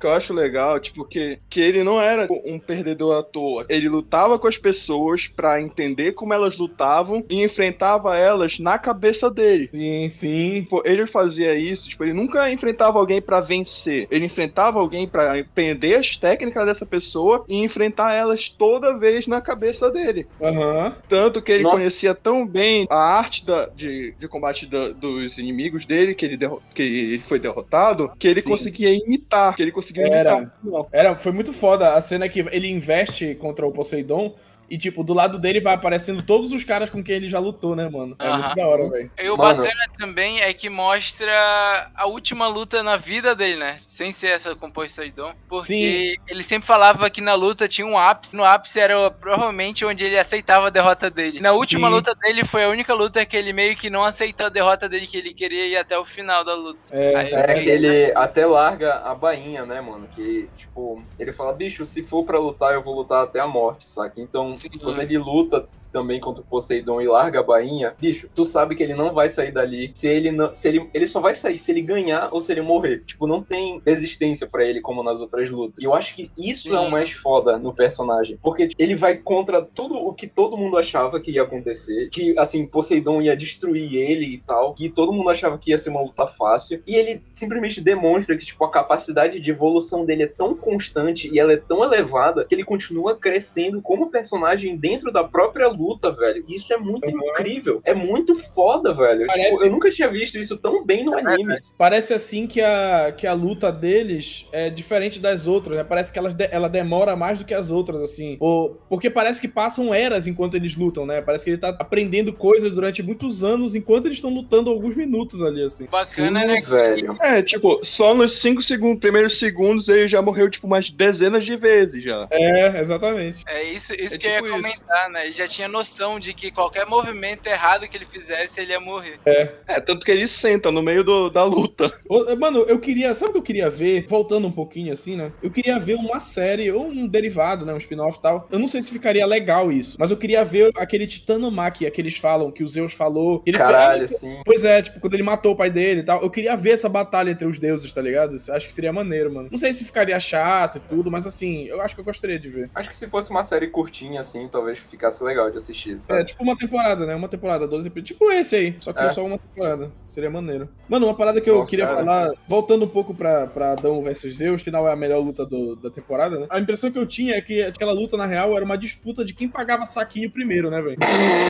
que 0.00 0.06
eu 0.06 0.12
acho 0.12 0.32
legal, 0.32 0.80
tipo, 0.80 1.04
que, 1.04 1.38
que 1.50 1.60
ele 1.60 1.82
não 1.84 2.00
era 2.00 2.26
um 2.46 2.58
perdedor 2.58 3.18
à 3.18 3.22
toa. 3.22 3.66
Ele 3.68 3.86
lutava 3.88 4.38
com 4.38 4.46
as 4.48 4.56
pessoas 4.56 5.28
pra 5.28 5.60
entender 5.60 6.12
como 6.12 6.32
elas 6.32 6.56
lutavam 6.56 7.22
e 7.28 7.42
enfrentava 7.42 8.16
elas 8.16 8.58
na 8.58 8.78
cabeça 8.78 9.30
dele. 9.30 9.68
Sim, 9.70 10.08
sim. 10.10 10.62
Tipo, 10.62 10.82
ele 10.86 11.06
fazia 11.06 11.54
isso, 11.54 11.88
tipo, 11.90 12.02
ele 12.04 12.14
nunca 12.14 12.50
enfrentava 12.50 12.98
alguém 12.98 13.20
pra 13.20 13.40
vencer. 13.40 14.06
Ele 14.10 14.24
enfrentava 14.24 14.78
alguém 14.78 15.06
pra 15.06 15.38
aprender 15.38 15.96
as 15.96 16.16
técnicas 16.16 16.64
dessa 16.64 16.86
pessoa 16.86 17.44
e 17.46 17.58
enfrentar 17.62 18.14
elas 18.14 18.48
toda 18.48 18.96
vez 18.96 19.26
na 19.26 19.40
cabeça 19.42 19.90
dele. 19.90 20.26
Aham. 20.40 20.94
Tanto 21.08 21.42
que 21.42 21.52
ele 21.52 21.62
Nossa. 21.64 21.76
conhecia 21.76 22.14
tão 22.14 22.46
bem 22.46 22.86
a 22.88 22.96
arte 23.18 23.44
da- 23.44 23.66
de, 23.66 24.14
de 24.18 24.28
combate 24.28 24.64
da- 24.66 24.90
dos 24.92 25.36
inimigos 25.38 25.79
dele, 25.86 26.14
que 26.14 26.24
ele, 26.26 26.38
que 26.74 26.82
ele 26.82 27.22
foi 27.22 27.38
derrotado, 27.38 28.12
que 28.18 28.28
ele 28.28 28.40
Sim. 28.40 28.50
conseguia 28.50 28.92
imitar, 28.92 29.54
que 29.54 29.62
ele 29.62 29.72
conseguia 29.72 30.06
Era. 30.06 30.36
imitar. 30.38 30.86
Era, 30.92 31.16
foi 31.16 31.32
muito 31.32 31.52
foda 31.52 31.94
a 31.94 32.00
cena 32.00 32.28
que 32.28 32.40
ele 32.50 32.68
investe 32.68 33.34
contra 33.34 33.66
o 33.66 33.72
Poseidon 33.72 34.34
e, 34.70 34.78
tipo, 34.78 35.02
do 35.02 35.12
lado 35.12 35.38
dele 35.38 35.60
vai 35.60 35.74
aparecendo 35.74 36.22
todos 36.22 36.52
os 36.52 36.62
caras 36.62 36.88
com 36.88 37.02
quem 37.02 37.16
ele 37.16 37.28
já 37.28 37.38
lutou, 37.40 37.74
né, 37.74 37.88
mano? 37.88 38.14
É 38.18 38.26
Aham. 38.28 38.38
muito 38.38 38.54
da 38.54 38.66
hora, 38.68 38.88
velho. 38.88 39.10
E 39.18 39.28
o 39.28 39.36
Mano. 39.36 39.62
bacana 39.62 39.80
também 39.98 40.40
é 40.40 40.54
que 40.54 40.68
mostra 40.70 41.90
a 41.94 42.06
última 42.06 42.46
luta 42.46 42.82
na 42.82 42.96
vida 42.96 43.34
dele, 43.34 43.56
né? 43.56 43.78
Sem 43.86 44.12
ser 44.12 44.28
essa 44.28 44.54
com 44.54 44.70
Poseidon. 44.70 45.32
Porque 45.48 45.66
Sim. 45.66 46.14
ele 46.28 46.42
sempre 46.42 46.66
falava 46.66 47.10
que 47.10 47.20
na 47.20 47.34
luta 47.34 47.66
tinha 47.68 47.86
um 47.86 47.98
ápice. 47.98 48.36
No 48.36 48.44
ápice 48.44 48.78
era 48.78 49.10
provavelmente 49.10 49.84
onde 49.84 50.04
ele 50.04 50.18
aceitava 50.18 50.68
a 50.68 50.70
derrota 50.70 51.10
dele. 51.10 51.40
Na 51.40 51.52
última 51.52 51.88
Sim. 51.88 51.94
luta 51.94 52.14
dele 52.14 52.44
foi 52.44 52.64
a 52.64 52.68
única 52.68 52.94
luta 52.94 53.24
que 53.26 53.36
ele 53.36 53.52
meio 53.52 53.76
que 53.76 53.90
não 53.90 54.04
aceitou 54.04 54.46
a 54.46 54.50
derrota 54.50 54.88
dele, 54.88 55.06
que 55.06 55.16
ele 55.16 55.34
queria 55.34 55.66
ir 55.66 55.76
até 55.76 55.98
o 55.98 56.04
final 56.04 56.44
da 56.44 56.54
luta. 56.54 56.78
É, 56.92 57.16
Aí- 57.16 57.32
É 57.34 57.54
que 57.62 57.68
ele 57.68 58.12
até 58.14 58.46
larga 58.46 58.94
a 59.04 59.14
bainha, 59.14 59.64
né, 59.66 59.80
mano? 59.80 60.06
Que, 60.14 60.48
tipo, 60.56 61.02
ele 61.18 61.32
fala, 61.32 61.52
bicho, 61.52 61.84
se 61.84 62.02
for 62.02 62.24
pra 62.24 62.38
lutar, 62.38 62.72
eu 62.74 62.82
vou 62.82 62.94
lutar 62.94 63.24
até 63.24 63.40
a 63.40 63.46
morte, 63.46 63.88
saca? 63.88 64.20
Então, 64.20 64.54
Sim. 64.60 64.78
quando 64.78 65.00
ele 65.00 65.18
luta 65.18 65.68
também 65.92 66.20
contra 66.20 66.42
o 66.42 66.46
Poseidon 66.46 67.00
e 67.00 67.08
larga 67.08 67.40
a 67.40 67.42
bainha, 67.42 67.94
bicho, 67.98 68.28
tu 68.34 68.44
sabe 68.44 68.74
que 68.74 68.82
ele 68.82 68.94
não 68.94 69.12
vai 69.12 69.28
sair 69.28 69.52
dali 69.52 69.90
se 69.92 70.08
ele 70.08 70.30
não. 70.30 70.52
Se 70.52 70.68
ele, 70.68 70.88
ele 70.94 71.06
só 71.06 71.20
vai 71.20 71.34
sair 71.34 71.58
se 71.58 71.70
ele 71.70 71.82
ganhar 71.82 72.28
ou 72.32 72.40
se 72.40 72.52
ele 72.52 72.62
morrer. 72.62 73.02
Tipo, 73.04 73.26
não 73.26 73.42
tem 73.42 73.82
resistência 73.84 74.46
pra 74.46 74.64
ele 74.64 74.80
como 74.80 75.02
nas 75.02 75.20
outras 75.20 75.50
lutas. 75.50 75.78
E 75.78 75.84
eu 75.84 75.94
acho 75.94 76.14
que 76.14 76.30
isso 76.38 76.74
é 76.74 76.80
o 76.80 76.84
Sim. 76.84 76.90
mais 76.90 77.10
foda 77.10 77.58
no 77.58 77.74
personagem. 77.74 78.38
Porque 78.42 78.70
ele 78.78 78.94
vai 78.94 79.16
contra 79.16 79.62
tudo 79.62 79.96
o 79.96 80.12
que 80.14 80.26
todo 80.26 80.56
mundo 80.56 80.78
achava 80.78 81.20
que 81.20 81.32
ia 81.32 81.42
acontecer. 81.42 82.08
Que, 82.10 82.38
assim, 82.38 82.66
Poseidon 82.66 83.20
ia 83.20 83.36
destruir 83.36 83.94
ele 83.96 84.26
e 84.34 84.38
tal. 84.38 84.74
Que 84.74 84.88
todo 84.88 85.12
mundo 85.12 85.30
achava 85.30 85.58
que 85.58 85.70
ia 85.70 85.78
ser 85.78 85.90
uma 85.90 86.02
luta 86.02 86.26
fácil. 86.26 86.82
E 86.86 86.94
ele 86.94 87.22
simplesmente 87.32 87.80
demonstra 87.80 88.36
que, 88.36 88.46
tipo, 88.46 88.64
a 88.64 88.70
capacidade 88.70 89.40
de 89.40 89.50
evolução 89.50 90.04
dele 90.04 90.24
é 90.24 90.28
tão 90.28 90.54
constante 90.54 91.28
e 91.32 91.38
ela 91.38 91.52
é 91.52 91.56
tão 91.56 91.82
elevada 91.82 92.44
que 92.44 92.54
ele 92.54 92.64
continua 92.64 93.16
crescendo 93.16 93.82
como 93.82 94.10
personagem 94.10 94.49
dentro 94.78 95.12
da 95.12 95.24
própria 95.24 95.68
luta, 95.68 96.10
velho. 96.12 96.44
Isso 96.48 96.72
é 96.72 96.76
muito 96.76 97.08
incrível. 97.08 97.80
É 97.84 97.94
muito 97.94 98.34
foda, 98.34 98.92
velho. 98.94 99.26
Parece- 99.26 99.50
Tipo, 99.50 99.64
eu 99.64 99.70
nunca 99.72 99.90
tinha 99.90 100.08
visto 100.08 100.36
isso 100.38 100.56
tão 100.56 100.84
bem 100.84 101.04
no 101.04 101.16
anime. 101.16 101.58
Parece 101.76 102.14
assim 102.14 102.46
que 102.46 102.60
a, 102.60 103.12
que 103.16 103.26
a 103.26 103.32
luta 103.32 103.70
deles 103.72 104.46
é 104.52 104.70
diferente 104.70 105.18
das 105.20 105.46
outras, 105.46 105.76
né? 105.76 105.84
Parece 105.84 106.12
que 106.12 106.18
elas 106.18 106.34
de- 106.34 106.48
ela 106.50 106.68
demora 106.68 107.16
mais 107.16 107.38
do 107.38 107.44
que 107.44 107.54
as 107.54 107.70
outras, 107.70 108.00
assim. 108.02 108.36
Ou, 108.40 108.78
porque 108.88 109.10
parece 109.10 109.40
que 109.40 109.48
passam 109.48 109.92
eras 109.94 110.26
enquanto 110.26 110.54
eles 110.56 110.76
lutam, 110.76 111.04
né? 111.06 111.20
Parece 111.20 111.44
que 111.44 111.50
ele 111.50 111.58
tá 111.58 111.68
aprendendo 111.78 112.32
coisas 112.32 112.72
durante 112.72 113.02
muitos 113.02 113.42
anos 113.44 113.74
enquanto 113.74 114.06
eles 114.06 114.18
estão 114.18 114.30
lutando 114.32 114.70
alguns 114.70 114.94
minutos 114.94 115.42
ali, 115.42 115.62
assim. 115.62 115.86
Bacana, 115.90 116.40
Sim, 116.40 116.46
né? 116.46 116.60
velho. 116.60 117.16
É, 117.20 117.42
tipo, 117.42 117.80
só 117.84 118.14
nos 118.14 118.34
5 118.34 118.62
segundos, 118.62 119.00
primeiros 119.00 119.38
segundos 119.38 119.88
ele 119.88 120.06
já 120.08 120.20
morreu, 120.22 120.48
tipo, 120.50 120.66
umas 120.66 120.90
dezenas 120.90 121.44
de 121.44 121.56
vezes 121.56 122.02
já. 122.02 122.26
É, 122.30 122.80
exatamente. 122.80 123.42
É 123.46 123.64
isso, 123.72 123.92
isso 123.94 124.14
É 124.14 124.18
que 124.18 124.26
eu 124.26 124.39
ia 124.46 124.54
tipo 124.54 124.66
isso. 124.68 124.78
comentar, 124.80 125.10
né? 125.10 125.24
Ele 125.26 125.32
já 125.32 125.46
tinha 125.48 125.68
noção 125.68 126.18
de 126.20 126.32
que 126.34 126.50
qualquer 126.50 126.86
movimento 126.86 127.46
errado 127.46 127.86
que 127.88 127.96
ele 127.96 128.06
fizesse, 128.06 128.60
ele 128.60 128.72
ia 128.72 128.80
morrer. 128.80 129.18
É, 129.26 129.80
tanto 129.80 130.04
que 130.04 130.10
ele 130.10 130.26
senta 130.28 130.70
no 130.70 130.82
meio 130.82 131.02
do- 131.04 131.30
da 131.30 131.44
luta. 131.44 131.90
Ô, 132.08 132.34
Mano, 132.36 132.60
eu 132.68 132.78
queria. 132.78 133.12
Sabe 133.14 133.30
o 133.30 133.32
que 133.34 133.38
eu 133.38 133.42
queria 133.42 133.70
ver? 133.70 134.06
Voltando 134.08 134.46
um 134.46 134.52
pouquinho 134.52 134.92
assim, 134.92 135.16
né? 135.16 135.32
Eu 135.42 135.50
queria 135.50 135.78
ver 135.78 135.94
uma 135.94 136.20
série 136.20 136.70
ou 136.70 136.86
um 136.86 137.06
derivado, 137.06 137.64
né? 137.66 137.72
Um 137.74 137.76
spin-off 137.78 138.18
e 138.18 138.22
tal. 138.22 138.48
Eu 138.50 138.58
não 138.58 138.66
sei 138.66 138.82
se 138.82 138.90
ficaria 138.92 139.24
legal 139.26 139.70
isso, 139.72 139.96
mas 139.98 140.10
eu 140.10 140.16
queria 140.16 140.44
ver 140.44 140.70
aquele 140.76 141.06
Titanomachia 141.06 141.90
que 141.90 142.00
eles 142.00 142.16
falam, 142.16 142.50
que 142.50 142.62
o 142.62 142.68
Zeus 142.68 142.92
falou. 142.92 143.42
Ele 143.46 143.58
Caralho, 143.58 144.00
fez- 144.08 144.14
assim. 144.16 144.40
Pois 144.44 144.64
é, 144.64 144.82
tipo, 144.82 145.00
quando 145.00 145.14
ele 145.14 145.22
matou 145.22 145.52
o 145.52 145.56
pai 145.56 145.70
dele 145.70 146.00
e 146.00 146.04
tal. 146.04 146.22
Eu 146.22 146.30
queria 146.30 146.56
ver 146.56 146.70
essa 146.70 146.88
batalha 146.88 147.30
entre 147.30 147.46
os 147.46 147.58
deuses, 147.58 147.92
tá 147.92 148.00
ligado? 148.02 148.36
Eu 148.48 148.54
acho 148.54 148.66
que 148.66 148.72
seria 148.72 148.92
maneiro, 148.92 149.32
mano. 149.32 149.48
Não 149.50 149.58
sei 149.58 149.72
se 149.72 149.84
ficaria 149.84 150.18
chato 150.20 150.76
e 150.76 150.80
tudo, 150.80 151.10
mas 151.10 151.26
assim, 151.26 151.64
eu 151.66 151.80
acho 151.80 151.94
que 151.94 152.00
eu 152.00 152.04
gostaria 152.04 152.38
de 152.38 152.48
ver. 152.48 152.70
Acho 152.74 152.88
que 152.88 152.94
se 152.96 153.08
fosse 153.08 153.30
uma 153.30 153.42
série 153.44 153.68
curtinha, 153.68 154.20
assim, 154.30 154.48
talvez 154.48 154.78
ficasse 154.78 155.22
legal 155.24 155.50
de 155.50 155.56
assistir, 155.56 155.98
sabe? 155.98 156.20
É, 156.20 156.24
tipo 156.24 156.42
uma 156.42 156.56
temporada, 156.56 157.04
né? 157.04 157.14
Uma 157.14 157.28
temporada, 157.28 157.66
12 157.66 157.88
episódios. 157.88 158.08
Tipo 158.08 158.30
esse 158.32 158.56
aí, 158.56 158.74
só 158.78 158.92
que 158.92 159.00
É. 159.00 159.10
só 159.10 159.24
uma 159.24 159.38
temporada. 159.38 159.90
Seria 160.08 160.30
maneiro. 160.30 160.68
Mano, 160.88 161.06
uma 161.06 161.14
parada 161.14 161.40
que 161.40 161.48
eu 161.50 161.56
Nossa, 161.58 161.70
queria 161.70 161.86
cara. 161.86 161.98
falar, 161.98 162.30
voltando 162.48 162.84
um 162.84 162.88
pouco 162.88 163.14
pra, 163.14 163.46
pra 163.46 163.72
Adão 163.72 164.02
versus 164.02 164.36
Zeus, 164.36 164.62
que 164.62 164.70
não 164.70 164.86
é 164.88 164.92
a 164.92 164.96
melhor 164.96 165.20
luta 165.20 165.44
do- 165.44 165.76
da 165.76 165.90
temporada, 165.90 166.38
né? 166.38 166.46
A 166.50 166.58
impressão 166.58 166.90
que 166.90 166.98
eu 166.98 167.06
tinha 167.06 167.34
é 167.36 167.40
que 167.40 167.62
aquela 167.62 167.92
luta, 167.92 168.16
na 168.16 168.26
real, 168.26 168.54
era 168.56 168.64
uma 168.64 168.76
disputa 168.78 169.24
de 169.24 169.34
quem 169.34 169.48
pagava 169.48 169.84
saquinho 169.86 170.30
primeiro, 170.30 170.70
né, 170.70 170.80
velho? 170.82 170.96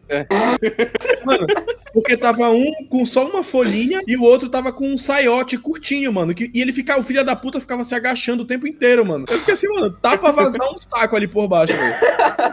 É. 0.09 0.27
Mano, 1.25 1.47
porque 1.93 2.17
tava 2.17 2.51
um 2.51 2.71
com 2.89 3.05
só 3.05 3.27
uma 3.29 3.43
folhinha 3.43 4.01
e 4.07 4.17
o 4.17 4.23
outro 4.23 4.49
tava 4.49 4.73
com 4.73 4.87
um 4.93 4.99
saiote 4.99 5.57
curtinho, 5.59 6.13
mano. 6.13 6.35
que- 6.35 6.51
e 6.55 6.61
ele 6.61 6.73
ficava, 6.73 7.01
o 7.01 7.03
filho 7.05 7.25
da 7.25 7.35
puta 7.37 7.61
ficava 7.61 7.83
se 7.85 7.95
agachando 7.95 8.43
o 8.43 8.47
tempo 8.47 8.67
inteiro, 8.67 9.05
mano. 9.05 9.25
Eu 9.29 9.39
fiquei 9.39 9.55
assim, 9.55 9.69
mano, 9.69 9.91
tá 9.91 10.17
pra 10.17 10.33
vazar 10.33 10.69
um 10.71 10.79
saco 10.79 11.17
ali 11.17 11.27
por 11.29 11.47
baixo, 11.49 11.75
velho. 11.77 11.95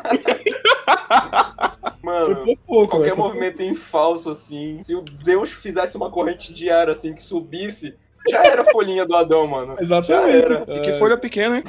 Mano, 2.01 2.57
pouco, 2.65 2.87
qualquer 2.87 3.15
movimento 3.15 3.61
em 3.61 3.75
falso, 3.75 4.29
assim, 4.29 4.81
se 4.83 4.95
o 4.95 5.03
Zeus 5.11 5.51
fizesse 5.51 5.97
uma 5.97 6.09
corrente 6.09 6.53
de 6.53 6.69
ar, 6.69 6.89
assim, 6.89 7.13
que 7.13 7.21
subisse, 7.21 7.95
já 8.29 8.43
era 8.43 8.61
a 8.61 8.65
folhinha 8.65 9.05
do 9.05 9.15
Adão, 9.15 9.47
mano. 9.47 9.75
Exatamente. 9.79 10.51
E 10.67 10.81
que 10.81 10.93
folha 10.93 11.17
pequena, 11.17 11.57
hein? 11.57 11.63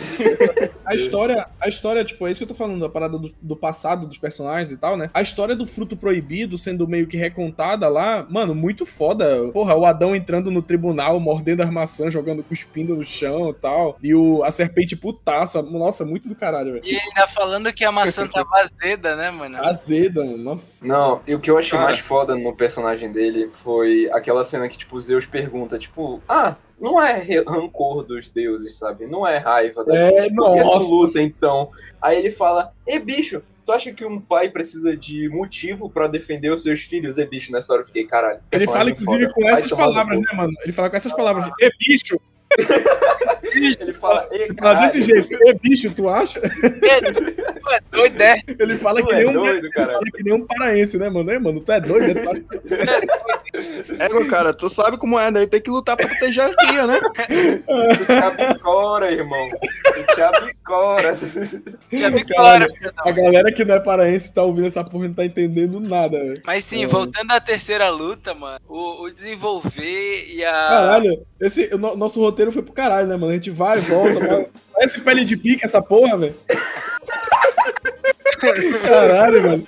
A 0.84 0.94
história, 0.94 1.46
a 1.60 1.68
história, 1.68 2.04
tipo, 2.04 2.26
é 2.26 2.30
isso 2.30 2.40
que 2.40 2.44
eu 2.44 2.48
tô 2.48 2.54
falando, 2.54 2.84
a 2.84 2.88
parada 2.88 3.18
do, 3.18 3.32
do 3.40 3.56
passado 3.56 4.06
dos 4.06 4.18
personagens 4.18 4.70
e 4.70 4.76
tal, 4.76 4.96
né? 4.96 5.10
A 5.12 5.20
história 5.20 5.54
do 5.54 5.66
fruto 5.66 5.96
proibido 5.96 6.56
sendo 6.56 6.88
meio 6.88 7.06
que 7.06 7.16
recontada 7.16 7.88
lá, 7.88 8.26
mano, 8.28 8.54
muito 8.54 8.86
foda. 8.86 9.50
Porra, 9.52 9.74
o 9.74 9.84
Adão 9.84 10.14
entrando 10.14 10.50
no 10.50 10.62
tribunal, 10.62 11.20
mordendo 11.20 11.62
as 11.62 11.70
maçãs, 11.70 12.12
jogando 12.12 12.42
cuspindo 12.42 12.96
no 12.96 13.04
chão 13.04 13.50
e 13.50 13.54
tal. 13.54 13.98
E 14.02 14.14
o, 14.14 14.42
a 14.44 14.50
serpente 14.50 14.96
putaça. 14.96 15.62
Nossa, 15.62 16.04
muito 16.04 16.28
do 16.28 16.34
caralho, 16.34 16.74
velho. 16.74 16.84
E 16.84 16.98
ainda 16.98 17.28
falando 17.28 17.72
que 17.72 17.84
a 17.84 17.92
maçã 17.92 18.26
tava 18.28 18.48
azeda, 18.56 19.16
né, 19.16 19.30
mano? 19.30 19.58
Azeda, 19.64 20.24
mano. 20.24 20.38
Nossa. 20.38 20.86
Não, 20.86 21.20
e 21.26 21.34
o 21.34 21.40
que 21.40 21.50
eu 21.50 21.58
achei 21.58 21.72
Cara. 21.72 21.84
mais 21.84 21.98
foda 21.98 22.34
no 22.34 22.56
personagem 22.56 23.12
dele 23.12 23.50
foi 23.62 24.08
aquela 24.12 24.42
cena 24.42 24.68
que, 24.68 24.78
tipo, 24.78 25.00
Zeus 25.00 25.26
pergunta, 25.26 25.78
tipo, 25.78 26.22
ah, 26.28 26.47
não 26.80 27.02
é 27.02 27.22
rancor 27.46 28.04
dos 28.04 28.30
deuses, 28.30 28.76
sabe? 28.76 29.06
Não 29.06 29.26
é 29.26 29.38
raiva 29.38 29.84
das 29.84 29.96
É, 29.96 30.28
tu 30.28 30.88
luta, 30.90 31.20
então? 31.20 31.70
Aí 32.00 32.18
ele 32.18 32.30
fala, 32.30 32.72
e 32.86 32.98
bicho, 32.98 33.42
tu 33.66 33.72
acha 33.72 33.92
que 33.92 34.04
um 34.04 34.20
pai 34.20 34.48
precisa 34.48 34.96
de 34.96 35.28
motivo 35.28 35.90
pra 35.90 36.06
defender 36.06 36.50
os 36.50 36.62
seus 36.62 36.80
filhos? 36.80 37.18
E 37.18 37.26
bicho, 37.26 37.52
nessa 37.52 37.72
hora 37.72 37.82
eu 37.82 37.86
fiquei, 37.86 38.06
caralho. 38.06 38.40
Ele 38.50 38.64
fala, 38.64 38.84
personagem 38.86 38.92
inclusive, 38.94 39.24
foda. 39.24 39.34
com 39.34 39.48
essas 39.48 39.70
palavras, 39.70 40.20
né, 40.20 40.32
mano? 40.34 40.52
Ele 40.62 40.72
fala 40.72 40.90
com 40.90 40.96
essas 40.96 41.12
palavras. 41.12 41.50
E 41.60 41.70
bicho, 41.78 42.18
Ele 43.80 43.92
fala, 43.92 44.28
e 44.32 44.34
ele 44.42 44.54
fala 44.54 44.74
caralho, 44.74 44.86
desse 44.86 45.02
jeito. 45.02 45.28
E 45.32 45.54
bicho, 45.54 45.90
tu 45.94 46.08
acha? 46.08 46.40
Tu 46.40 47.70
é 47.70 47.80
doido, 47.90 48.20
é? 48.22 48.42
Ele 48.58 48.78
fala 48.78 49.00
tu 49.00 49.06
que 49.06 49.14
é 49.14 49.16
nem 49.18 49.28
um. 49.28 49.32
doido, 49.32 49.70
que 49.70 50.22
nem 50.24 50.32
um 50.34 50.46
paraense, 50.46 50.98
né, 50.98 51.08
mano? 51.08 51.30
É, 51.30 51.38
mano, 51.38 51.60
tu 51.60 51.72
é 51.72 51.80
doido, 51.80 52.14
né? 52.14 52.22
Tu 52.22 52.30
acha 52.30 52.42
É, 53.98 54.08
meu 54.08 54.28
cara, 54.28 54.52
tu 54.54 54.68
sabe 54.70 54.96
como 54.96 55.18
é, 55.18 55.30
né? 55.30 55.46
Tem 55.46 55.60
que 55.60 55.70
lutar 55.70 55.96
pra 55.96 56.06
proteger 56.06 56.44
a 56.44 56.54
cria, 56.54 56.86
né? 56.86 57.00
Tu 57.98 58.06
te 58.06 58.12
abicora, 58.12 59.10
irmão. 59.10 59.48
Tu 59.50 60.14
te 60.14 60.20
abicora. 60.22 61.16
Filho 61.16 62.24
da 62.24 63.02
A 63.04 63.10
galera 63.12 63.52
que 63.52 63.64
não 63.64 63.74
é 63.74 63.80
paraense 63.80 64.32
tá 64.34 64.42
ouvindo 64.42 64.66
essa 64.68 64.84
porra 64.84 65.06
e 65.06 65.08
não 65.08 65.14
tá 65.14 65.24
entendendo 65.24 65.80
nada, 65.80 66.18
velho. 66.18 66.42
Mas 66.46 66.64
sim, 66.64 66.84
É. 66.84 66.86
voltando 66.86 67.30
à 67.32 67.40
terceira 67.40 67.88
luta, 67.90 68.34
mano, 68.34 68.60
o, 68.68 69.04
o 69.04 69.10
desenvolver 69.10 70.26
e 70.30 70.44
a. 70.44 70.52
Caralho, 70.52 71.26
esse, 71.40 71.68
o 71.74 71.78
no- 71.78 71.96
nosso 71.96 72.20
roteiro 72.20 72.37
foi 72.52 72.62
pro 72.62 72.72
caralho, 72.72 73.06
né, 73.08 73.16
mano? 73.16 73.32
A 73.32 73.34
gente 73.34 73.50
vai, 73.50 73.78
volta, 73.78 74.18
vai. 74.26 74.46
Parece 74.74 75.00
pele 75.00 75.24
de 75.24 75.36
pique 75.36 75.64
essa 75.64 75.82
porra, 75.82 76.16
velho. 76.16 76.34
Caralho, 78.86 79.42
mano. 79.42 79.66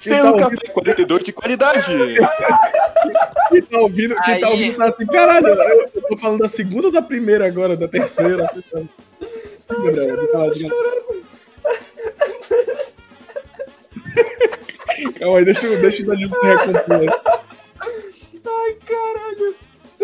Quem 0.00 0.12
tá, 0.12 0.18
Sendo 0.18 0.28
ouvindo, 0.42 0.60
café 0.60 0.72
42 0.72 1.24
de 1.24 1.32
qualidade. 1.32 1.86
quem 3.50 3.62
tá 3.62 3.78
ouvindo, 3.78 4.14
quem 4.22 4.40
tá 4.40 4.48
ouvindo 4.50 4.76
tá 4.76 4.84
assim, 4.86 5.06
caralho, 5.06 5.46
eu, 5.48 5.90
tô 6.08 6.16
falando 6.16 6.40
da 6.40 6.48
segunda 6.48 6.88
ou 6.88 6.92
da 6.92 7.00
primeira 7.02 7.46
agora, 7.46 7.76
da 7.76 7.88
terceira. 7.88 8.50
Sim, 9.64 9.74
Gabriel, 9.82 10.28
falar 10.30 10.50
de 10.50 10.68
Calma 15.18 15.38
aí, 15.38 15.44
deixa, 15.44 15.66
eu- 15.66 15.80
deixa 15.80 16.02
o 16.02 16.06
Danilo 16.06 16.30
se 16.32 16.46
recompor. 16.46 17.20
Ai, 18.46 18.76
caralho 18.86 19.54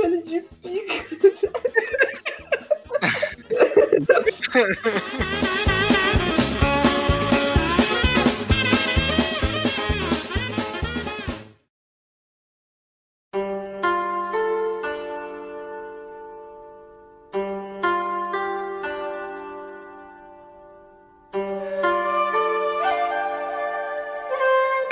pele 0.01 0.23
de 0.23 0.41
pica. 0.63 0.95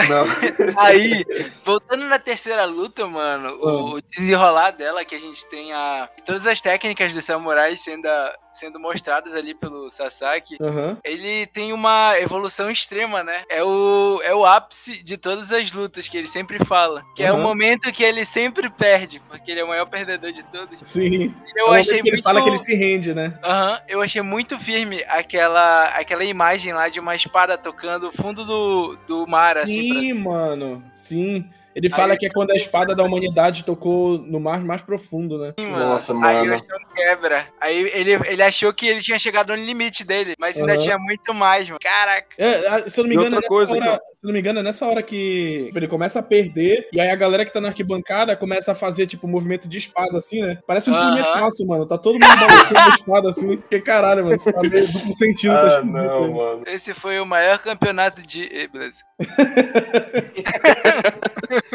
Não. 0.08 0.24
Aí, 0.78 1.24
voltando 1.64 2.04
na 2.06 2.18
terceira 2.18 2.64
luta, 2.64 3.06
mano, 3.06 3.50
o, 3.60 3.94
o 3.96 4.02
desenrolar 4.02 4.72
dela, 4.72 5.04
que 5.04 5.14
a 5.14 5.20
gente 5.20 5.46
tem 5.46 5.72
a. 5.72 6.08
Todas 6.24 6.46
as 6.46 6.60
técnicas 6.60 7.12
dos 7.12 7.24
samurais 7.24 7.80
sendo, 7.80 8.06
a- 8.06 8.34
sendo 8.58 8.78
mostradas 8.80 9.34
ali 9.34 9.54
pelo 9.54 9.90
Sasaki. 9.90 10.56
Aham. 10.60 10.96
Ele 11.04 11.46
tem 11.46 11.72
uma 11.72 12.18
evolução 12.18 12.70
extrema, 12.70 13.22
né? 13.22 13.42
É 13.48 13.62
o, 13.62 14.20
é 14.22 14.34
o 14.34 14.44
ápice 14.44 15.02
de 15.02 15.16
todas 15.16 15.52
as 15.52 15.70
lutas 15.72 16.08
que 16.08 16.16
ele 16.16 16.28
sempre 16.28 16.64
fala. 16.64 17.02
Que 17.14 17.22
é 17.22 17.32
o 17.32 17.36
Uhum. 17.36 17.42
momento 17.42 17.92
que 17.92 18.02
ele 18.02 18.24
sempre 18.24 18.68
perde, 18.70 19.20
porque 19.28 19.50
ele 19.50 19.60
é 19.60 19.64
o 19.64 19.68
maior 19.68 19.86
perdedor 19.86 20.32
de 20.32 20.42
todos. 20.44 20.80
Sim. 20.84 21.34
Eu 21.56 21.74
É 21.74 21.80
achei 21.80 21.94
que 22.02 22.08
ele 22.08 22.16
muito... 22.16 22.22
fala 22.24 22.42
que 22.42 22.48
ele 22.48 22.58
se 22.58 22.74
rende, 22.74 23.14
né? 23.14 23.38
Aham, 23.42 23.80
eu 23.88 24.02
achei 24.02 24.22
muito 24.22 24.58
firme 24.58 25.04
aquela, 25.08 25.84
aquela 25.90 26.24
imagem 26.24 26.72
lá 26.72 26.88
de 26.88 26.98
uma 27.00 27.14
espada 27.14 27.56
tocando 27.56 28.08
o 28.08 28.12
fundo 28.12 28.44
do, 28.44 28.96
do 29.06 29.26
mar, 29.26 29.58
assim. 29.58 29.88
pra- 29.88 30.00
Sim, 30.00 30.12
mano. 30.14 30.84
Sim. 30.94 31.48
Ele 31.78 31.88
fala 31.88 32.14
Aí- 32.14 32.18
que 32.18 32.26
é 32.26 32.30
quando 32.30 32.50
a 32.50 32.54
espada 32.56 32.92
da 32.94 33.04
humanidade 33.04 33.62
tocou 33.64 34.18
no 34.18 34.40
mar 34.40 34.60
mais 34.64 34.82
profundo, 34.82 35.38
né? 35.38 35.54
Sim, 35.58 35.66
mano. 35.66 35.90
Nossa, 35.90 36.12
Aí 36.12 36.18
mano. 36.48 36.56
o 36.56 36.94
quebra. 36.94 37.46
Aí 37.60 37.76
ele, 37.94 38.12
ele 38.26 38.42
achou 38.42 38.74
que 38.74 38.86
ele 38.88 39.00
tinha 39.00 39.16
chegado 39.18 39.50
no 39.56 39.62
limite 39.62 40.04
dele, 40.04 40.34
mas 40.40 40.56
ainda 40.58 40.72
Aham. 40.74 40.82
tinha 40.82 40.98
muito 40.98 41.32
mais, 41.32 41.68
mano. 41.68 41.78
Caraca. 41.80 42.26
É, 42.36 42.88
se 42.88 42.98
eu 42.98 43.04
não 43.04 43.08
me 43.10 43.14
engano, 43.14 43.36
é 43.36 43.40
nessa 43.40 43.48
coisa 43.48 43.76
hora. 43.76 44.00
Se 44.12 44.26
eu 44.26 44.28
não 44.28 44.32
me 44.34 44.40
engano, 44.40 44.58
é 44.58 44.62
nessa 44.64 44.84
hora 44.86 45.00
que 45.02 45.70
ele 45.72 45.86
começa 45.86 46.18
a 46.18 46.22
perder, 46.22 46.88
e 46.92 47.00
aí 47.00 47.08
a 47.10 47.14
galera 47.14 47.44
que 47.44 47.52
tá 47.52 47.60
na 47.60 47.68
arquibancada 47.68 48.34
começa 48.36 48.72
a 48.72 48.74
fazer, 48.74 49.06
tipo, 49.06 49.28
movimento 49.28 49.68
de 49.68 49.78
espada, 49.78 50.18
assim, 50.18 50.42
né? 50.42 50.58
Parece 50.66 50.90
um 50.90 50.94
Aham. 50.96 51.12
punhetaço, 51.12 51.64
mano. 51.68 51.86
Tá 51.86 51.96
todo 51.96 52.14
mundo 52.14 52.26
balançando 52.40 52.80
a 52.80 52.88
espada, 52.88 53.28
assim. 53.30 53.56
Que 53.70 53.80
caralho, 53.80 54.24
mano. 54.24 54.34
Isso 54.34 54.52
tá 54.52 54.60
meio 54.62 54.86
duplo 54.90 55.14
sentido, 55.14 55.52
tá 55.54 55.62
Ah, 55.62 55.66
esquisito. 55.68 55.92
não, 55.92 56.26
né? 56.28 56.34
mano. 56.34 56.62
Esse 56.66 56.92
foi 56.94 57.20
o 57.20 57.26
maior 57.26 57.58
campeonato 57.60 58.20
de. 58.22 58.68
beleza. 58.72 59.06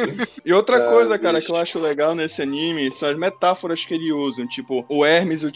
E 0.46 0.54
outra 0.54 0.78
Ah, 0.88 0.90
coisa, 0.90 1.20
cara, 1.20 1.40
bicho. 1.40 1.52
que 1.52 1.58
eu 1.58 1.62
acho 1.62 1.80
legal 1.80 2.14
nesse 2.16 2.42
anime 2.42 2.92
são 2.92 3.10
as 3.10 3.16
metáforas 3.16 3.86
que 3.86 3.94
ele 3.94 4.12
usa. 4.12 4.46
Tipo, 4.48 4.86
o 4.90 5.06
Hermes, 5.06 5.44
o, 5.44 5.52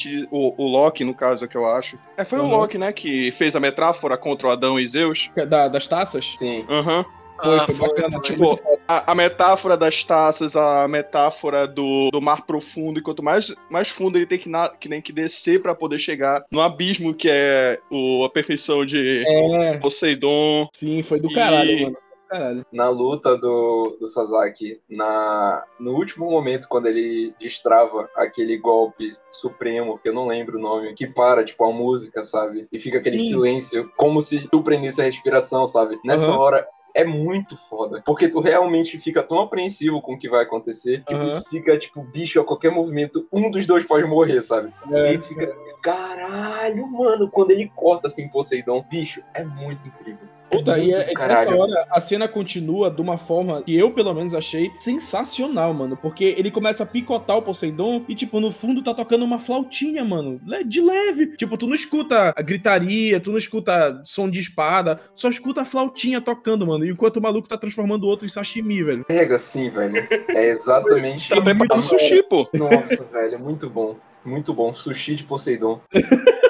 o 0.58 0.68
Loki, 0.68 1.04
no 1.04 1.14
caso, 1.16 1.48
que 1.48 1.56
eu 1.58 1.66
acho. 1.66 1.98
É, 2.18 2.24
foi 2.26 2.40
Uhum. 2.40 2.46
o 2.48 2.50
Loki, 2.50 2.78
né, 2.78 2.92
que 2.94 3.32
fez 3.32 3.56
a 3.56 3.60
metáfora 3.60 4.18
contra 4.18 4.48
o 4.48 4.52
Adão 4.52 4.80
e 4.80 4.88
Zeus. 4.88 5.30
Da- 5.48 5.68
das 5.68 5.88
taças? 5.88 6.34
Sim. 6.38 6.66
Aham. 6.70 7.06
Foi, 7.40 7.56
Ah, 7.60 7.66
foi 7.68 7.76
bacana. 7.76 8.20
Tipo. 8.22 8.60
A, 8.88 9.12
a 9.12 9.16
metáfora 9.16 9.78
das 9.78 10.04
taças, 10.04 10.56
a 10.56 10.88
metáfora 10.88 11.68
do, 11.68 12.10
do 12.12 12.20
mar 12.20 12.44
profundo, 12.48 12.98
e 12.98 13.02
quanto 13.04 13.22
mais, 13.22 13.54
mais 13.70 13.90
fundo 13.90 14.18
ele 14.18 14.26
tem 14.26 14.40
que, 14.40 14.50
na, 14.50 14.70
que 14.70 14.90
nem 14.90 15.00
que 15.02 15.14
descer 15.14 15.62
pra 15.62 15.76
poder 15.76 16.00
chegar 16.00 16.44
no 16.50 16.60
abismo 16.62 17.14
que 17.14 17.30
é 17.30 17.80
o, 17.92 18.24
a 18.26 18.30
perfeição 18.30 18.84
de 18.84 19.24
É, 19.28 19.78
Poseidon. 19.78 20.68
sim, 20.74 21.04
foi 21.04 21.20
do 21.20 21.30
E- 21.30 21.34
caralho, 21.34 21.82
mano. 21.84 21.98
Caralho. 22.30 22.66
na 22.72 22.90
luta 22.90 23.38
do, 23.38 23.98
do 24.00 24.08
Sasaki, 24.08 24.82
na, 24.90 25.64
no 25.80 25.94
último 25.94 26.30
momento, 26.30 26.68
quando 26.68 26.88
ele 26.88 27.34
destrava 27.40 28.10
aquele 28.16 28.58
golpe 28.58 29.12
supremo, 29.32 29.98
que 29.98 30.10
eu 30.10 30.14
não 30.14 30.28
lembro 30.28 30.58
o 30.58 30.62
nome, 30.62 30.94
que 30.94 31.08
para, 31.08 31.44
tipo, 31.44 31.64
a 31.64 31.72
música, 31.72 32.24
sabe? 32.24 32.68
E 32.72 32.80
fica 32.80 32.98
aquele 32.98 33.18
Sim. 33.20 33.30
silêncio, 33.30 33.92
como 33.96 34.20
se 34.22 34.48
tu 34.50 34.62
prendesse 34.62 35.02
a 35.02 35.06
respiração, 35.06 35.66
sabe? 35.66 36.00
Nessa 36.04 36.32
Aham. 36.32 36.38
hora. 36.38 36.68
É 36.94 37.04
muito 37.04 37.56
foda. 37.70 38.02
Porque 38.04 38.28
tu 38.28 38.40
realmente 38.40 38.98
fica 38.98 39.22
tão 39.22 39.40
apreensivo 39.40 40.02
com 40.02 40.16
o 40.16 40.18
que 40.18 40.28
vai 40.28 40.44
acontecer 40.44 41.04
que 41.06 41.14
Aham. 41.14 41.36
tu 41.36 41.48
fica, 41.48 41.78
tipo, 41.78 42.02
bicho, 42.02 42.40
a 42.42 42.44
qualquer 42.44 42.72
movimento, 42.72 43.28
um 43.32 43.52
dos 43.52 43.68
dois 43.68 43.84
pode 43.86 44.08
morrer, 44.08 44.42
sabe? 44.42 44.74
E 44.90 44.96
É. 44.96 45.10
aí 45.10 45.18
tu 45.20 45.28
fica, 45.28 45.56
caralho, 45.84 46.88
mano, 46.88 47.30
quando 47.30 47.52
ele 47.52 47.72
corta 47.76 48.08
assim 48.08 48.28
Poseidon, 48.28 48.84
bicho, 48.90 49.22
é 49.36 49.44
muito 49.44 49.88
incrível. 49.88 50.28
Puta, 50.50 50.78
e 50.78 50.92
muito 50.92 50.98
é, 50.98 51.12
é 51.12 51.28
nessa 51.28 51.56
hora 51.56 51.88
a 51.90 52.00
cena 52.00 52.28
continua 52.28 52.90
de 52.90 53.02
uma 53.02 53.18
forma 53.18 53.62
que 53.64 53.76
eu, 53.76 53.92
pelo 53.92 54.14
menos, 54.14 54.34
achei 54.34 54.72
sensacional, 54.80 55.74
mano. 55.74 55.98
Porque 55.98 56.36
ele 56.38 56.50
começa 56.50 56.84
a 56.84 56.86
picotar 56.86 57.38
o 57.38 57.42
Poseidon 57.42 58.04
e, 58.08 58.16
tipo, 58.16 58.40
no 58.40 58.52
fundo 58.52 58.84
tá 58.84 58.94
tocando 58.94 59.26
uma 59.26 59.40
flautinha, 59.40 60.04
mano. 60.04 60.40
De 60.66 60.82
leve. 60.82 61.36
Tipo, 61.38 61.58
tu 61.58 61.68
não 61.68 61.74
escuta 61.74 62.34
a 62.36 62.42
gritaria, 62.42 63.20
tu 63.20 63.32
não 63.32 63.38
escuta 63.38 64.02
som 64.04 64.30
de 64.30 64.40
espada, 64.40 65.00
só 65.14 65.30
escuta 65.30 65.62
a 65.62 65.66
flautinha 65.66 66.22
tocando, 66.22 66.66
mano. 66.66 66.86
Enquanto 66.86 67.18
o 67.18 67.22
maluco 67.22 67.48
tá 67.48 67.58
transformando 67.58 68.04
o 68.04 68.08
outro 68.08 68.26
em 68.26 68.30
sashimi, 68.30 68.84
velho. 68.84 69.06
Pega 69.06 69.36
assim, 69.36 69.70
velho. 69.70 69.96
É 70.30 70.46
exatamente. 70.50 71.30
Tá 71.30 71.42
preparando 71.42 71.84
sushi, 71.84 72.24
pô. 72.24 72.48
Nossa, 72.54 73.04
velho, 73.12 73.36
é 73.36 73.38
muito 73.38 73.70
bom. 73.70 73.96
Muito 74.24 74.54
bom. 74.54 74.74
Sushi 74.74 75.16
de 75.16 75.24
Poseidon. 75.24 75.80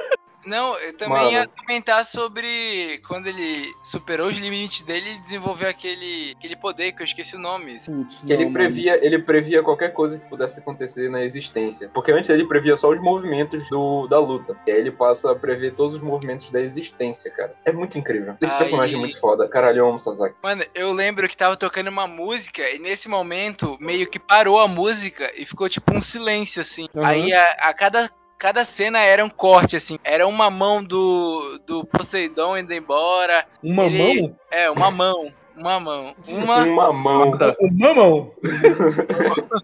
Não, 0.48 0.78
eu 0.80 0.96
também 0.96 1.18
Mano. 1.18 1.32
ia 1.32 1.48
comentar 1.48 2.06
sobre 2.06 3.02
quando 3.08 3.28
ele 3.28 3.74
superou 3.84 4.28
os 4.30 4.38
limites 4.38 4.82
dele 4.82 5.12
e 5.12 5.18
desenvolveu 5.20 5.70
aquele, 5.70 6.34
aquele 6.38 6.56
poder 6.56 6.94
que 6.94 7.02
eu 7.02 7.06
esqueci 7.06 7.36
o 7.36 7.40
nome. 7.40 7.78
Putz, 7.86 8.22
Que 8.26 8.34
ele 8.34 8.46
não, 8.46 8.54
previa, 8.54 9.06
ele 9.06 9.20
previa 9.20 9.62
qualquer 9.62 9.94
coisa 9.94 10.18
que 10.18 10.28
pudesse 10.30 10.60
acontecer 10.60 11.10
na 11.10 11.24
existência. 11.24 11.90
Porque 11.94 12.12
antes 12.12 12.30
ele 12.30 12.46
previa 12.48 12.76
só 12.76 12.90
os 12.90 13.00
movimentos 13.02 13.70
do, 13.70 14.08
da 14.08 14.20
luta. 14.20 14.58
E 14.66 14.72
aí 14.72 14.78
ele 14.80 14.92
passa 14.92 15.32
a 15.32 15.36
prever 15.36 15.74
todos 15.74 15.96
os 15.96 16.02
movimentos 16.02 16.50
da 16.52 16.62
existência, 16.62 17.30
cara. 17.32 17.54
É 17.66 17.72
muito 17.72 17.98
incrível. 17.98 18.36
Esse 18.42 18.54
Aí- 18.54 18.58
personagem 18.60 18.96
é 18.96 19.00
muito 19.00 19.20
foda. 19.20 19.48
Caralho, 19.50 19.80
eu 19.80 19.90
amo 19.90 20.00
Sasaki. 20.00 20.36
Mano, 20.42 20.64
eu 20.74 20.94
lembro 20.94 21.28
que 21.28 21.36
tava 21.36 21.58
tocando 21.58 21.90
uma 21.90 22.08
música 22.08 22.62
e 22.70 22.80
nesse 22.80 23.10
momento 23.10 23.78
meio 23.80 24.10
que 24.10 24.20
parou 24.20 24.60
a 24.60 24.68
música 24.68 25.32
e 25.36 25.46
ficou 25.46 25.68
tipo 25.70 25.94
um 25.94 26.02
silêncio, 26.02 26.62
assim. 26.62 26.88
Aham. 26.96 27.06
Aí 27.06 27.34
a, 27.34 27.52
a 27.70 27.74
cada, 27.74 28.10
cada 28.38 28.64
cena 28.66 29.00
era 29.00 29.24
um 29.24 29.30
corte, 29.30 29.76
assim. 29.76 29.98
Era 30.04 30.28
uma 30.28 30.50
mão 30.50 30.84
do, 30.84 31.60
do 31.66 31.86
Poseidon 31.86 32.58
indo 32.58 32.74
embora. 32.74 33.46
Um 33.64 33.74
mamão? 33.74 34.10
Ele- 34.12 34.36
É, 34.52 34.70
uma 34.70 34.92
mão. 34.92 35.32
Uma 35.56 35.80
mão. 35.80 36.16
Uma. 36.28 36.58
Uma 36.66 36.94
mão. 36.94 37.32
Um 37.60 37.78
mamão? 37.80 38.32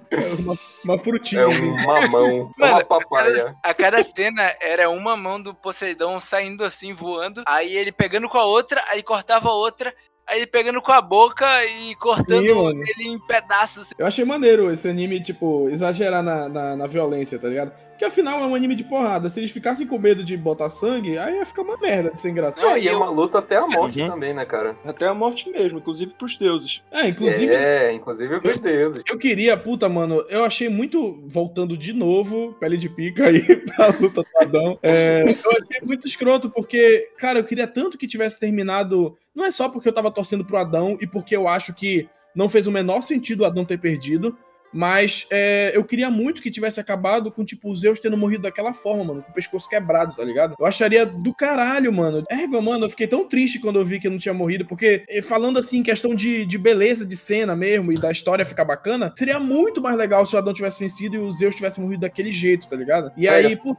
É 0.10 0.34
uma, 0.42 0.56
uma 0.84 0.98
frutinha. 0.98 1.42
É 1.44 1.48
um 1.48 1.76
mamão. 1.86 2.52
Mano, 2.58 2.74
uma 2.74 2.84
papaya. 2.84 3.56
A 3.64 3.74
cada 3.76 4.04
cena 4.04 4.56
era 4.60 4.90
uma 4.90 5.16
mão 5.16 5.40
do 5.40 5.54
Poseidon 5.54 6.20
saindo 6.20 6.64
assim, 6.64 6.94
voando. 6.94 7.44
Aí 7.46 7.76
ele 7.76 7.92
pegando 7.92 8.28
com 8.28 8.40
a 8.40 8.44
outra, 8.46 8.84
aí 8.90 9.04
cortava 9.04 9.50
a 9.50 9.54
outra. 9.54 9.94
Aí 10.26 10.38
ele 10.40 10.48
pegando 10.48 10.82
com 10.82 10.92
a 10.92 11.02
boca 11.02 11.46
e 11.66 11.94
cortando 11.96 12.42
Sim, 12.42 12.82
ele 12.98 13.10
em 13.10 13.20
pedaços. 13.20 13.90
Eu 13.98 14.08
achei 14.08 14.24
maneiro 14.24 14.72
esse 14.72 14.88
anime, 14.90 15.22
tipo, 15.22 15.68
exagerar 15.70 16.24
na, 16.24 16.48
na, 16.48 16.76
na 16.78 16.88
violência, 16.88 17.38
tá 17.38 17.50
ligado? 17.50 17.74
Porque 18.04 18.20
afinal 18.20 18.42
é 18.42 18.46
um 18.46 18.54
anime 18.54 18.76
de 18.76 18.84
porrada. 18.84 19.30
Se 19.30 19.40
eles 19.40 19.50
ficassem 19.52 19.88
com 19.88 19.98
medo 19.98 20.24
de 20.26 20.36
botar 20.36 20.70
sangue, 20.70 21.18
aí 21.18 21.38
ia 21.38 21.46
ficar 21.46 21.62
uma 21.62 21.78
merda 21.78 22.12
de 22.12 22.20
sem 22.20 22.34
graça. 22.34 22.60
Não, 22.60 22.78
e 22.78 22.86
é 22.88 22.94
uma 22.96 23.10
luta 23.10 23.40
até 23.40 23.56
a 23.56 23.66
morte 23.66 24.02
Uhum. 24.02 24.10
também, 24.10 24.34
né, 24.34 24.44
cara? 24.46 24.76
Até 24.84 25.08
a 25.08 25.14
morte 25.14 25.50
mesmo, 25.50 25.78
inclusive 25.80 26.12
pros 26.18 26.38
deuses. 26.38 26.82
É, 26.92 27.08
inclusive, 27.08 27.54
É, 27.54 27.94
inclusive 27.94 28.42
pros 28.42 28.60
deuses. 28.60 29.04
eu 29.08 29.18
queria, 29.18 29.56
puta, 29.56 29.88
mano, 29.88 30.22
eu 30.28 30.44
achei 30.44 30.68
muito, 30.68 31.24
voltando 31.30 31.78
de 31.78 31.94
novo, 31.94 32.54
pele 32.60 32.76
de 32.76 32.90
pica 32.90 33.28
aí 33.28 33.42
pra 33.74 33.88
luta 33.88 34.22
do 34.22 34.28
Adão. 34.42 34.78
É, 34.84 35.24
eu 35.24 35.52
achei 35.52 35.82
muito 35.86 36.06
escroto, 36.06 36.50
porque, 36.50 37.10
cara, 37.18 37.40
eu 37.40 37.44
queria 37.46 37.68
tanto 37.68 37.98
que 37.98 38.06
tivesse 38.08 38.38
terminado. 38.38 39.16
Não 39.34 39.46
é 39.46 39.52
só 39.52 39.70
porque 39.70 39.88
eu 39.88 39.94
tava 39.94 40.12
torcendo 40.12 40.44
pro 40.44 40.58
Adão 40.58 40.98
e 41.00 41.08
porque 41.08 41.36
eu 41.36 41.48
acho 41.48 41.74
que 41.74 42.10
não 42.36 42.50
fez 42.50 42.68
o 42.68 42.72
menor 42.72 43.02
sentido 43.02 43.42
o 43.42 43.46
Adão 43.46 43.64
ter 43.64 43.78
perdido. 43.80 44.38
Mas 44.74 45.28
é, 45.30 45.72
eu 45.74 45.84
queria 45.84 46.10
muito 46.10 46.42
que 46.42 46.50
tivesse 46.50 46.80
acabado 46.80 47.32
com, 47.32 47.46
tipo, 47.46 47.70
o 47.70 47.76
Zeus 47.76 48.00
tendo 48.00 48.18
morrido 48.18 48.44
daquela 48.44 48.74
forma, 48.74 49.04
mano, 49.04 49.22
com 49.22 49.32
o 49.32 49.34
pescoço 49.34 49.70
quebrado, 49.70 50.16
tá 50.16 50.24
ligado? 50.24 50.56
Eu 50.60 50.66
acharia 50.66 51.06
do 51.06 51.34
caralho, 51.34 51.94
mano. 51.94 52.24
É, 52.30 52.48
mano, 52.48 52.86
eu 52.86 52.90
fiquei 52.90 53.08
tão 53.08 53.28
triste 53.28 53.60
quando 53.60 53.80
eu 53.80 53.86
vi 53.86 54.00
que 54.00 54.10
não 54.10 54.18
tinha 54.18 54.34
morrido, 54.34 54.66
porque 54.66 55.04
eh, 55.08 55.22
falando 55.22 55.60
assim, 55.60 55.80
em 55.80 55.84
questão 55.84 56.16
de, 56.16 56.46
de 56.46 56.58
beleza 56.58 57.06
de 57.06 57.16
cena 57.16 57.56
mesmo 57.56 57.92
e 57.92 57.96
da 57.96 58.12
história 58.12 58.46
ficar 58.46 58.66
bacana, 58.66 59.14
seria 59.16 59.40
muito 59.40 59.82
mais 59.82 59.98
legal 59.98 60.26
se 60.26 60.36
o 60.36 60.38
Adão 60.38 60.54
tivesse 60.54 60.80
vencido 60.80 61.16
e 61.16 61.20
o 61.20 61.32
Zeus 61.32 61.56
tivesse 61.56 61.80
morrido 61.80 62.02
daquele 62.02 62.32
jeito, 62.32 62.68
tá 62.68 62.76
ligado? 62.76 63.12
E 63.16 63.28
aí, 63.28 63.58
pô, 63.58 63.76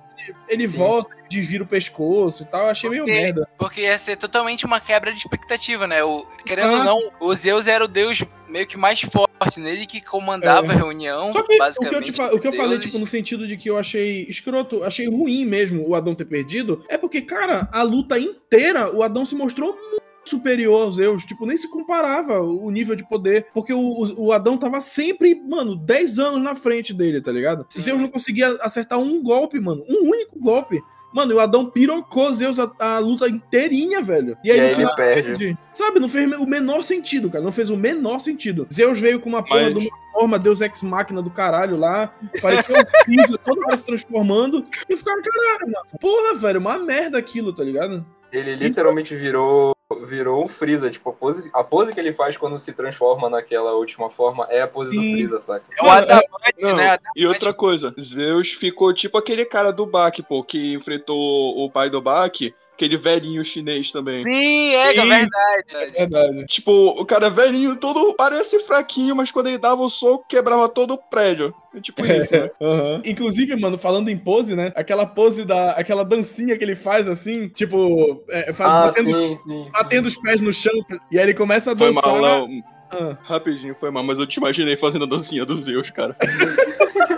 ele 0.48 0.68
Sim. 0.68 0.78
volta, 0.78 1.14
desvira 1.28 1.64
o 1.64 1.66
pescoço 1.66 2.42
e 2.42 2.46
tal, 2.46 2.62
eu 2.64 2.68
achei 2.70 2.88
meio 2.90 3.04
Porque- 3.04 3.20
merda. 3.20 3.48
Porque 3.58 3.80
ia 3.82 3.98
ser 3.98 4.16
totalmente 4.16 4.64
uma 4.64 4.80
quebra 4.80 5.12
de 5.12 5.18
expectativa, 5.18 5.86
né? 5.86 6.02
O, 6.04 6.24
querendo 6.46 6.68
ou 6.68 6.74
Exato. 6.74 6.84
não, 6.90 7.10
o 7.28 7.34
Zeus 7.34 7.66
era 7.66 7.84
o 7.84 7.88
deus 7.88 8.22
meio 8.48 8.66
que 8.66 8.76
mais 8.76 9.00
forte, 9.00 9.58
nele 9.58 9.86
que 9.86 10.00
comandava 10.00 10.68
É. 10.68 10.70
a 10.70 10.78
reunião. 10.78 11.30
Só 11.30 11.42
que 11.42 11.54
o 11.56 12.02
que 12.02 12.10
eu, 12.10 12.14
fa- 12.14 12.32
o 12.34 12.38
que 12.38 12.46
eu 12.46 12.52
falei, 12.52 12.78
tipo, 12.78 12.98
no 12.98 13.06
sentido 13.06 13.46
de 13.46 13.56
que 13.56 13.68
eu 13.68 13.76
achei 13.76 14.24
escroto, 14.28 14.84
achei 14.84 15.08
ruim 15.08 15.44
mesmo 15.44 15.86
o 15.88 15.94
Adão 15.94 16.14
ter 16.14 16.24
perdido, 16.24 16.82
é 16.88 16.96
porque, 16.96 17.20
cara, 17.22 17.68
a 17.72 17.82
luta 17.82 18.18
inteira, 18.18 18.94
o 18.94 19.02
Adão 19.02 19.24
se 19.24 19.34
mostrou 19.34 19.72
muito 19.74 20.04
superior 20.30 20.82
aos 20.82 20.96
Zeus, 20.96 21.24
tipo, 21.24 21.46
nem 21.46 21.56
se 21.56 21.70
comparava 21.70 22.40
o 22.40 22.70
nível 22.70 22.96
de 22.96 23.06
poder, 23.08 23.46
porque 23.52 23.72
o, 23.72 24.14
o, 24.16 24.32
Adão 24.32 24.56
tava 24.56 24.80
sempre, 24.80 25.34
mano, 25.34 25.76
10 25.76 26.18
anos 26.18 26.42
na 26.42 26.54
frente 26.54 26.92
dele, 26.92 27.20
tá 27.20 27.32
ligado? 27.32 27.66
Sim. 27.70 27.80
Zeus 27.80 28.00
não 28.00 28.08
conseguia 28.08 28.56
acertar 28.60 28.98
um 28.98 29.22
golpe, 29.22 29.60
mano, 29.60 29.84
um 29.88 30.08
único 30.08 30.38
golpe. 30.38 30.82
Mano, 31.14 31.30
e 31.30 31.34
o 31.36 31.38
Adão 31.38 31.70
pirocou 31.70 32.34
Zeus 32.34 32.58
a, 32.58 32.72
a 32.76 32.98
luta 32.98 33.28
inteirinha, 33.28 34.02
velho. 34.02 34.36
E 34.42 34.50
aí, 34.50 34.58
E 34.58 34.60
aí 34.60 34.72
ele 34.72 34.94
perde. 34.96 35.58
Sabe, 35.72 36.00
não 36.00 36.08
fez 36.08 36.28
o 36.32 36.44
menor 36.44 36.82
sentido, 36.82 37.30
cara. 37.30 37.44
Não 37.44 37.52
fez 37.52 37.70
o 37.70 37.76
menor 37.76 38.18
sentido. 38.18 38.66
Zeus 38.72 38.98
veio 38.98 39.20
com 39.20 39.28
uma 39.28 39.40
porra 39.40 39.70
Mas- 39.70 39.74
de 39.74 39.88
uma 39.88 40.10
forma, 40.12 40.38
Deus 40.40 40.60
Ex 40.60 40.82
Máquina 40.82 41.22
do 41.22 41.30
caralho 41.30 41.76
lá. 41.76 42.12
Parecia 42.42 42.74
um 42.76 42.82
Freeza, 43.04 43.38
toda 43.38 43.64
hora 43.64 43.76
se 43.76 43.86
transformando. 43.86 44.66
E 44.88 44.96
ficaram, 44.96 45.22
caralho, 45.22 45.72
mano. 45.72 45.86
Porra, 46.00 46.34
velho, 46.34 46.58
uma 46.58 46.78
merda 46.78 47.16
aquilo, 47.16 47.52
tá 47.52 47.62
ligado? 47.62 48.04
Ele 48.32 48.56
literalmente 48.56 49.14
virou 49.14 49.73
virou 50.04 50.44
um 50.44 50.48
Freeza, 50.48 50.90
tipo, 50.90 51.10
a 51.10 51.12
pose, 51.12 51.50
a 51.52 51.62
pose 51.62 51.92
que 51.92 52.00
ele 52.00 52.12
faz 52.12 52.36
quando 52.36 52.58
se 52.58 52.72
transforma 52.72 53.28
naquela 53.28 53.72
última 53.72 54.10
forma 54.10 54.46
é 54.50 54.62
a 54.62 54.68
pose 54.68 54.90
Sim. 54.90 54.96
do 54.96 55.16
Freeza, 55.16 55.40
saca? 55.40 55.64
É 55.78 55.84
o 55.84 55.90
Adamante, 55.90 56.28
Não, 56.60 56.76
né? 56.76 56.98
e 57.14 57.26
outra 57.26 57.52
coisa, 57.52 57.94
Zeus 58.00 58.52
ficou 58.52 58.92
tipo 58.92 59.18
aquele 59.18 59.44
cara 59.44 59.72
do 59.72 59.86
Bak, 59.86 60.22
pô, 60.22 60.42
que 60.42 60.74
enfrentou 60.74 61.18
o 61.64 61.70
pai 61.70 61.90
do 61.90 62.00
Bak, 62.00 62.54
aquele 62.74 62.96
velhinho 62.96 63.44
chinês 63.44 63.90
também. 63.90 64.24
Sim, 64.24 64.70
é, 64.74 64.90
é 64.96 65.00
Sim. 65.00 65.08
verdade. 65.08 65.92
Verdade. 65.96 66.46
Tipo, 66.46 66.88
o 67.00 67.04
cara 67.06 67.30
velhinho, 67.30 67.76
todo 67.76 68.12
parece 68.14 68.60
fraquinho, 68.60 69.14
mas 69.16 69.30
quando 69.30 69.46
ele 69.46 69.58
dava 69.58 69.80
o 69.82 69.88
soco, 69.88 70.26
quebrava 70.28 70.68
todo 70.68 70.94
o 70.94 70.98
prédio. 70.98 71.54
É 71.74 71.80
tipo 71.80 72.04
isso, 72.06 72.32
né? 72.34 72.50
Aham. 72.60 73.02
Inclusive, 73.04 73.56
mano, 73.56 73.78
falando 73.78 74.08
em 74.08 74.18
pose, 74.18 74.54
né? 74.54 74.72
Aquela 74.74 75.06
pose 75.06 75.44
da. 75.44 75.70
aquela 75.72 76.04
dancinha 76.04 76.56
que 76.58 76.64
ele 76.64 76.76
faz 76.76 77.08
assim, 77.08 77.48
tipo. 77.48 78.22
é, 78.28 78.52
faz- 78.52 78.70
Ah, 78.72 78.86
batendo, 78.88 79.12
sim, 79.12 79.34
sim, 79.36 79.64
sim. 79.64 79.68
batendo 79.72 80.06
os 80.06 80.16
pés 80.16 80.40
no 80.40 80.52
chão. 80.52 80.72
E 81.10 81.18
aí 81.18 81.24
ele 81.24 81.34
começa 81.34 81.72
a 81.72 81.76
Foi 81.76 81.88
dançar. 81.88 82.12
mal, 82.12 82.20
Léo. 82.20 82.48
Ah, 82.90 83.16
Rapidinho, 83.22 83.74
foi 83.74 83.90
mal, 83.90 84.04
mas 84.04 84.18
eu 84.20 84.26
te 84.26 84.36
imaginei 84.36 84.76
fazendo 84.76 85.04
a 85.04 85.08
dancinha 85.08 85.44
dos 85.44 85.64
Zeus, 85.64 85.90
cara. 85.90 86.16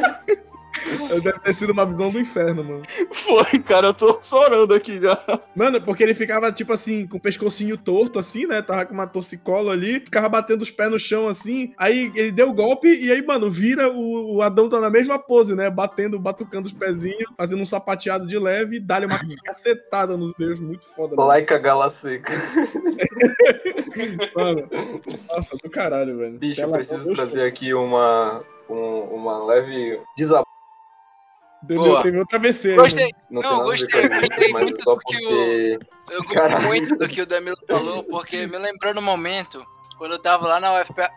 deve 1.23 1.39
ter 1.41 1.55
sido 1.55 1.73
uma 1.73 1.87
visão 1.87 2.11
do 2.11 2.21
inferno, 2.21 2.65
mano. 2.65 2.83
Foi, 3.13 3.59
cara, 3.61 3.89
eu 3.89 3.95
tô 3.95 4.19
chorando 4.23 4.75
aqui 4.75 5.01
já. 5.01 5.19
Mano, 5.55 5.81
porque 5.83 6.03
ele 6.03 6.15
ficava, 6.15 6.51
tipo 6.53 6.73
assim, 6.73 7.07
com 7.07 7.17
o 7.17 7.21
pescocinho 7.21 7.77
torto, 7.77 8.19
assim, 8.19 8.47
né? 8.47 8.63
Tava 8.63 8.87
com 8.87 8.95
uma 8.95 9.07
torcicolo 9.07 9.71
ali, 9.71 10.01
ficava 10.01 10.29
batendo 10.29 10.63
os 10.63 10.71
pés 10.71 10.91
no 10.91 10.99
chão, 10.99 11.29
assim. 11.29 11.73
Aí 11.79 12.11
ele 12.15 12.33
deu 12.33 12.51
o 12.51 12.55
golpe 12.55 12.89
e 12.89 13.11
aí, 13.11 13.25
mano, 13.25 13.51
vira 13.51 13.91
o, 13.91 14.37
o 14.37 14.43
Adão 14.43 14.69
tá 14.69 14.81
na 14.81 14.91
mesma 14.91 15.19
pose, 15.19 15.55
né? 15.55 15.71
Batendo, 15.71 16.19
batucando 16.19 16.67
os 16.67 16.73
pezinhos, 16.73 17.25
fazendo 17.37 17.63
um 17.63 17.67
sapateado 17.67 18.27
de 18.27 18.39
leve 18.39 18.77
e 18.77 18.81
dá-lhe 18.81 19.07
uma 19.07 19.19
cacetada 19.45 20.17
nos 20.17 20.33
Zeus. 20.39 20.61
Muito 20.61 20.87
foda, 20.95 21.17
mano. 21.17 21.29
Like 21.29 21.53
a 21.53 21.59
gala 21.59 21.91
seca. 21.91 22.33
mano. 24.35 24.69
Nossa, 25.31 25.57
do 25.57 25.71
caralho, 25.71 26.19
velho. 26.19 26.39
Bicho, 26.39 26.61
eu 26.61 26.71
preciso 26.71 27.13
trazer 27.15 27.43
aqui 27.45 27.73
uma, 27.75 28.43
um- 28.69 29.01
uma 29.15 29.45
leve 29.45 30.01
desabafo. 30.17 30.47
Boa. 31.75 32.03
Teve 32.03 32.19
outra 32.19 32.39
VC. 32.39 32.75
Gostei. 32.77 33.13
Não, 33.31 33.43
Não, 33.43 33.43
tem 33.43 33.51
nada 33.51 33.65
gostei, 33.65 33.99
a 33.99 34.03
ver 34.03 34.09
com 34.09 34.15
a 34.15 34.21
gostei 34.21 34.53
muito 34.53 34.83
só 34.83 34.95
do 34.95 35.01
que 35.01 35.15
porque. 35.15 35.79
Eu 36.11 36.19
gostei 36.23 36.37
Caralho. 36.37 36.67
muito 36.67 36.97
do 36.97 37.09
que 37.09 37.21
o 37.23 37.27
Danilo 37.27 37.57
falou, 37.67 38.05
porque 38.05 38.47
me 38.47 38.59
lembrou 38.59 38.95
no 38.95 39.03
momento, 39.03 39.65
quando 39.99 40.13
eu 40.13 40.19
tava 40.19 40.47
lá 40.47 40.61
na 40.61 40.81
UFPA. 40.81 41.11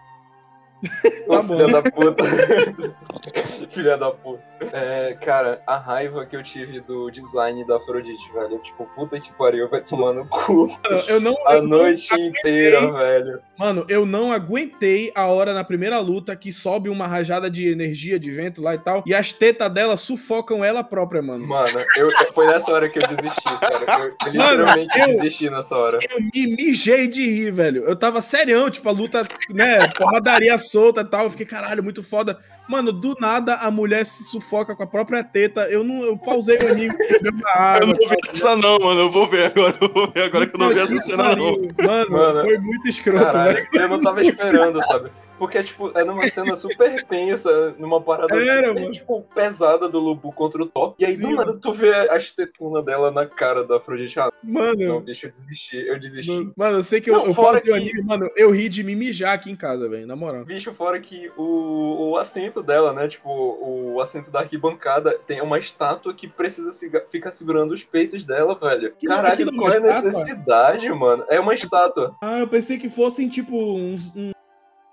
Tá. 1.28 1.44
Filha 1.44 1.68
da 1.68 1.82
puta. 1.92 2.24
Filha 3.70 3.98
da 3.98 4.12
puta. 4.12 4.42
É, 4.74 5.14
cara, 5.22 5.62
a 5.66 5.78
raiva 5.78 6.26
que 6.26 6.36
eu 6.36 6.44
tive 6.44 6.82
do 6.82 7.10
design 7.12 7.66
da 7.66 7.78
Afrodite, 7.78 8.32
velho. 8.34 8.60
Tipo, 8.60 8.86
puta 8.96 9.20
que 9.20 9.32
pariu, 9.34 9.70
vai 9.70 9.82
tomar 9.82 10.14
no 10.14 10.26
cu. 10.28 10.68
Eu 11.08 11.20
não. 11.22 11.36
A 11.48 11.56
eu 11.56 11.62
não 11.64 11.78
noite 11.80 12.14
inteira, 12.14 12.92
velho. 12.92 13.40
Mano, 13.58 13.86
eu 13.90 14.06
não 14.06 14.32
aguentei 14.32 15.12
a 15.14 15.28
hora 15.28 15.54
na 15.54 15.64
primeira 15.64 16.00
luta 16.00 16.36
que 16.36 16.52
sobe 16.52 16.90
uma 16.90 17.08
rajada 17.08 17.50
de 17.50 17.68
energia, 17.70 18.18
de 18.20 18.32
vento 18.32 18.62
lá 18.62 18.74
e 18.74 18.80
tal, 18.80 19.04
e 19.06 19.14
as 19.14 19.34
tetas 19.34 19.72
dela 19.72 19.98
sufocam 19.98 20.64
ela 20.64 20.82
própria, 20.84 21.22
mano. 21.22 21.46
Mano, 21.46 21.80
eu, 21.98 22.10
foi 22.34 22.48
nessa 22.48 22.72
hora 22.72 22.88
que 22.90 23.00
eu 23.00 23.08
desisti, 23.08 23.60
cara. 23.60 24.02
Eu, 24.04 24.16
eu 24.28 24.32
literalmente 24.32 25.00
eu- 25.00 25.08
desisti 25.08 25.50
nessa 25.50 25.76
hora. 25.76 26.00
Eu 26.10 26.22
me 26.22 26.48
mijei 26.56 27.08
de 27.08 27.26
rir, 27.26 27.52
velho. 27.52 27.84
Eu 27.84 27.96
tava 27.96 28.22
serião, 28.22 28.70
tipo, 28.70 28.88
a 28.88 28.94
luta, 28.94 29.28
né, 29.50 29.88
porradaria 29.90 30.58
solta 30.70 31.02
e 31.02 31.06
tal. 31.06 31.26
Eu 31.26 31.32
fiquei, 31.32 31.46
caralho, 31.46 31.84
muito 31.84 32.02
foda. 32.04 32.40
Mano, 32.68 32.92
do 32.92 33.16
nada 33.20 33.56
a 33.56 33.72
mulher 33.72 34.06
se 34.06 34.24
sufoca 34.24 34.76
com 34.76 34.84
a 34.84 34.88
própria 34.88 35.24
teta. 35.24 35.62
Eu 35.70 35.84
não, 35.84 36.04
eu 36.04 36.18
pausei 36.18 36.58
o 36.58 36.72
anime, 36.72 36.94
Eu 37.82 37.88
não 37.88 37.94
vi 37.94 38.18
essa 38.30 38.56
não, 38.56 38.80
mano. 38.80 39.02
Eu 39.02 39.12
vou 39.12 39.28
ver 39.28 39.46
agora. 39.46 39.78
Eu 39.82 39.90
vou 39.90 40.12
ver 40.12 40.24
agora 40.24 40.48
que 40.48 40.56
eu 40.56 40.60
não 40.60 40.70
vi 40.70 40.80
essa 40.80 41.02
cena 41.02 41.36
não. 41.36 41.58
Mano, 41.84 42.12
Mano, 42.12 42.42
foi 42.42 42.58
muito 42.60 42.88
escroto, 42.88 43.38
velho. 43.38 43.66
Caralho, 43.66 43.68
eu 43.74 43.88
não 43.90 44.02
tava 44.02 44.22
esperando, 44.22 44.82
sabe? 44.86 45.12
Porque, 45.40 45.64
tipo, 45.64 45.98
é 45.98 46.04
numa 46.04 46.28
cena 46.28 46.56
super 46.56 47.04
tensa, 47.06 47.74
numa 47.80 48.02
parada 48.02 48.36
Era, 48.36 48.68
super, 48.68 48.82
mano. 48.82 48.92
tipo, 48.92 49.22
pesada 49.34 49.88
do 49.90 49.98
Lubu 50.00 50.32
contra 50.32 50.62
o 50.62 50.66
Thor. 50.66 50.94
E 51.00 51.06
aí, 51.06 51.16
Sim, 51.16 51.30
do 51.30 51.36
nada, 51.36 51.58
tu 51.58 51.72
vê 51.74 51.92
as 52.10 52.32
tetunas 52.34 52.84
dela 52.84 53.10
na 53.10 53.26
cara 53.26 53.66
da 53.66 53.78
Afrodite. 53.78 54.20
Ah, 54.20 54.30
não, 54.44 54.54
Mano, 54.54 55.00
bicho, 55.02 55.26
eu 55.28 55.32
desisti, 55.32 55.78
eu 55.78 56.00
desisti. 56.00 56.30
no- 56.32 56.54
mano, 56.56 56.78
eu 56.80 56.84
sei 56.84 57.00
que 57.02 57.10
eu, 57.10 57.16
Não, 57.16 57.26
eu 57.28 57.34
fora 57.34 57.54
pausei 57.54 57.72
o 57.72 57.76
que- 57.76 57.82
anime, 57.82 58.02
mano, 58.04 58.30
eu 58.36 58.52
ri 58.52 58.68
de 58.70 58.84
me 58.84 58.96
mijar 58.96 59.34
aqui 59.34 59.50
em 59.50 59.56
casa, 59.56 59.88
velho, 59.88 60.06
na 60.06 60.16
moral. 60.16 60.44
Bicho, 60.46 60.74
fora 60.74 61.00
que 61.00 61.32
o, 61.38 62.10
o 62.12 62.18
assento 62.18 62.62
dela, 62.62 62.92
né? 62.94 63.08
Tipo, 63.08 63.30
o 63.30 64.02
assento 64.02 64.30
da 64.30 64.40
arquibancada 64.42 65.18
tem 65.26 65.42
uma 65.42 65.58
estátua 65.58 66.14
que 66.14 66.28
precisa 66.28 66.72
siga- 66.72 67.06
ficar 67.10 67.32
segurando 67.32 67.72
os 67.74 67.84
peitos 67.84 68.26
dela, 68.26 68.56
velho. 68.56 68.94
Que- 68.98 69.08
Caralho, 69.08 69.56
qual 69.56 69.72
é 69.72 69.78
a 69.78 70.02
necessidade, 70.02 70.90
mano? 70.90 71.24
É 71.30 71.40
uma 71.40 71.54
estátua. 71.54 72.16
Ah, 72.22 72.40
eu 72.40 72.48
pensei 72.48 72.78
que 72.78 72.90
fossem, 72.90 73.30
tipo, 73.30 73.56
uns, 73.56 74.14
um- 74.16 74.32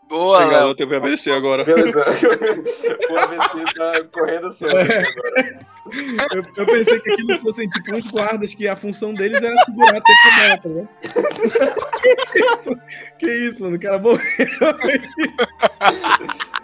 Boa, 0.08 0.38
Legal, 0.44 0.60
Léo. 0.60 0.70
eu 0.70 0.74
teve 0.76 0.96
ABC 0.96 1.30
agora. 1.32 1.64
Beleza. 1.64 2.04
o 3.10 3.18
ABC 3.18 3.64
tá 3.74 4.04
correndo 4.12 4.52
solto 4.52 4.76
aqui 4.76 4.92
agora. 4.92 5.66
Eu, 6.34 6.44
eu 6.56 6.66
pensei 6.66 7.00
que 7.00 7.10
aquilo 7.10 7.38
fossem 7.38 7.68
tipo 7.68 7.94
uns 7.96 8.06
guardas 8.06 8.54
que 8.54 8.68
a 8.68 8.76
função 8.76 9.14
deles 9.14 9.42
era 9.42 9.56
segurar 9.64 9.96
a 9.96 10.00
teta 10.00 10.36
dela, 10.36 10.60
ligado? 10.64 10.88
que 12.32 12.38
isso? 12.52 12.78
Que 13.18 13.48
isso, 13.48 13.64
mano? 13.64 13.76
O 13.76 13.80
cara 13.80 13.98
morreu. 13.98 14.20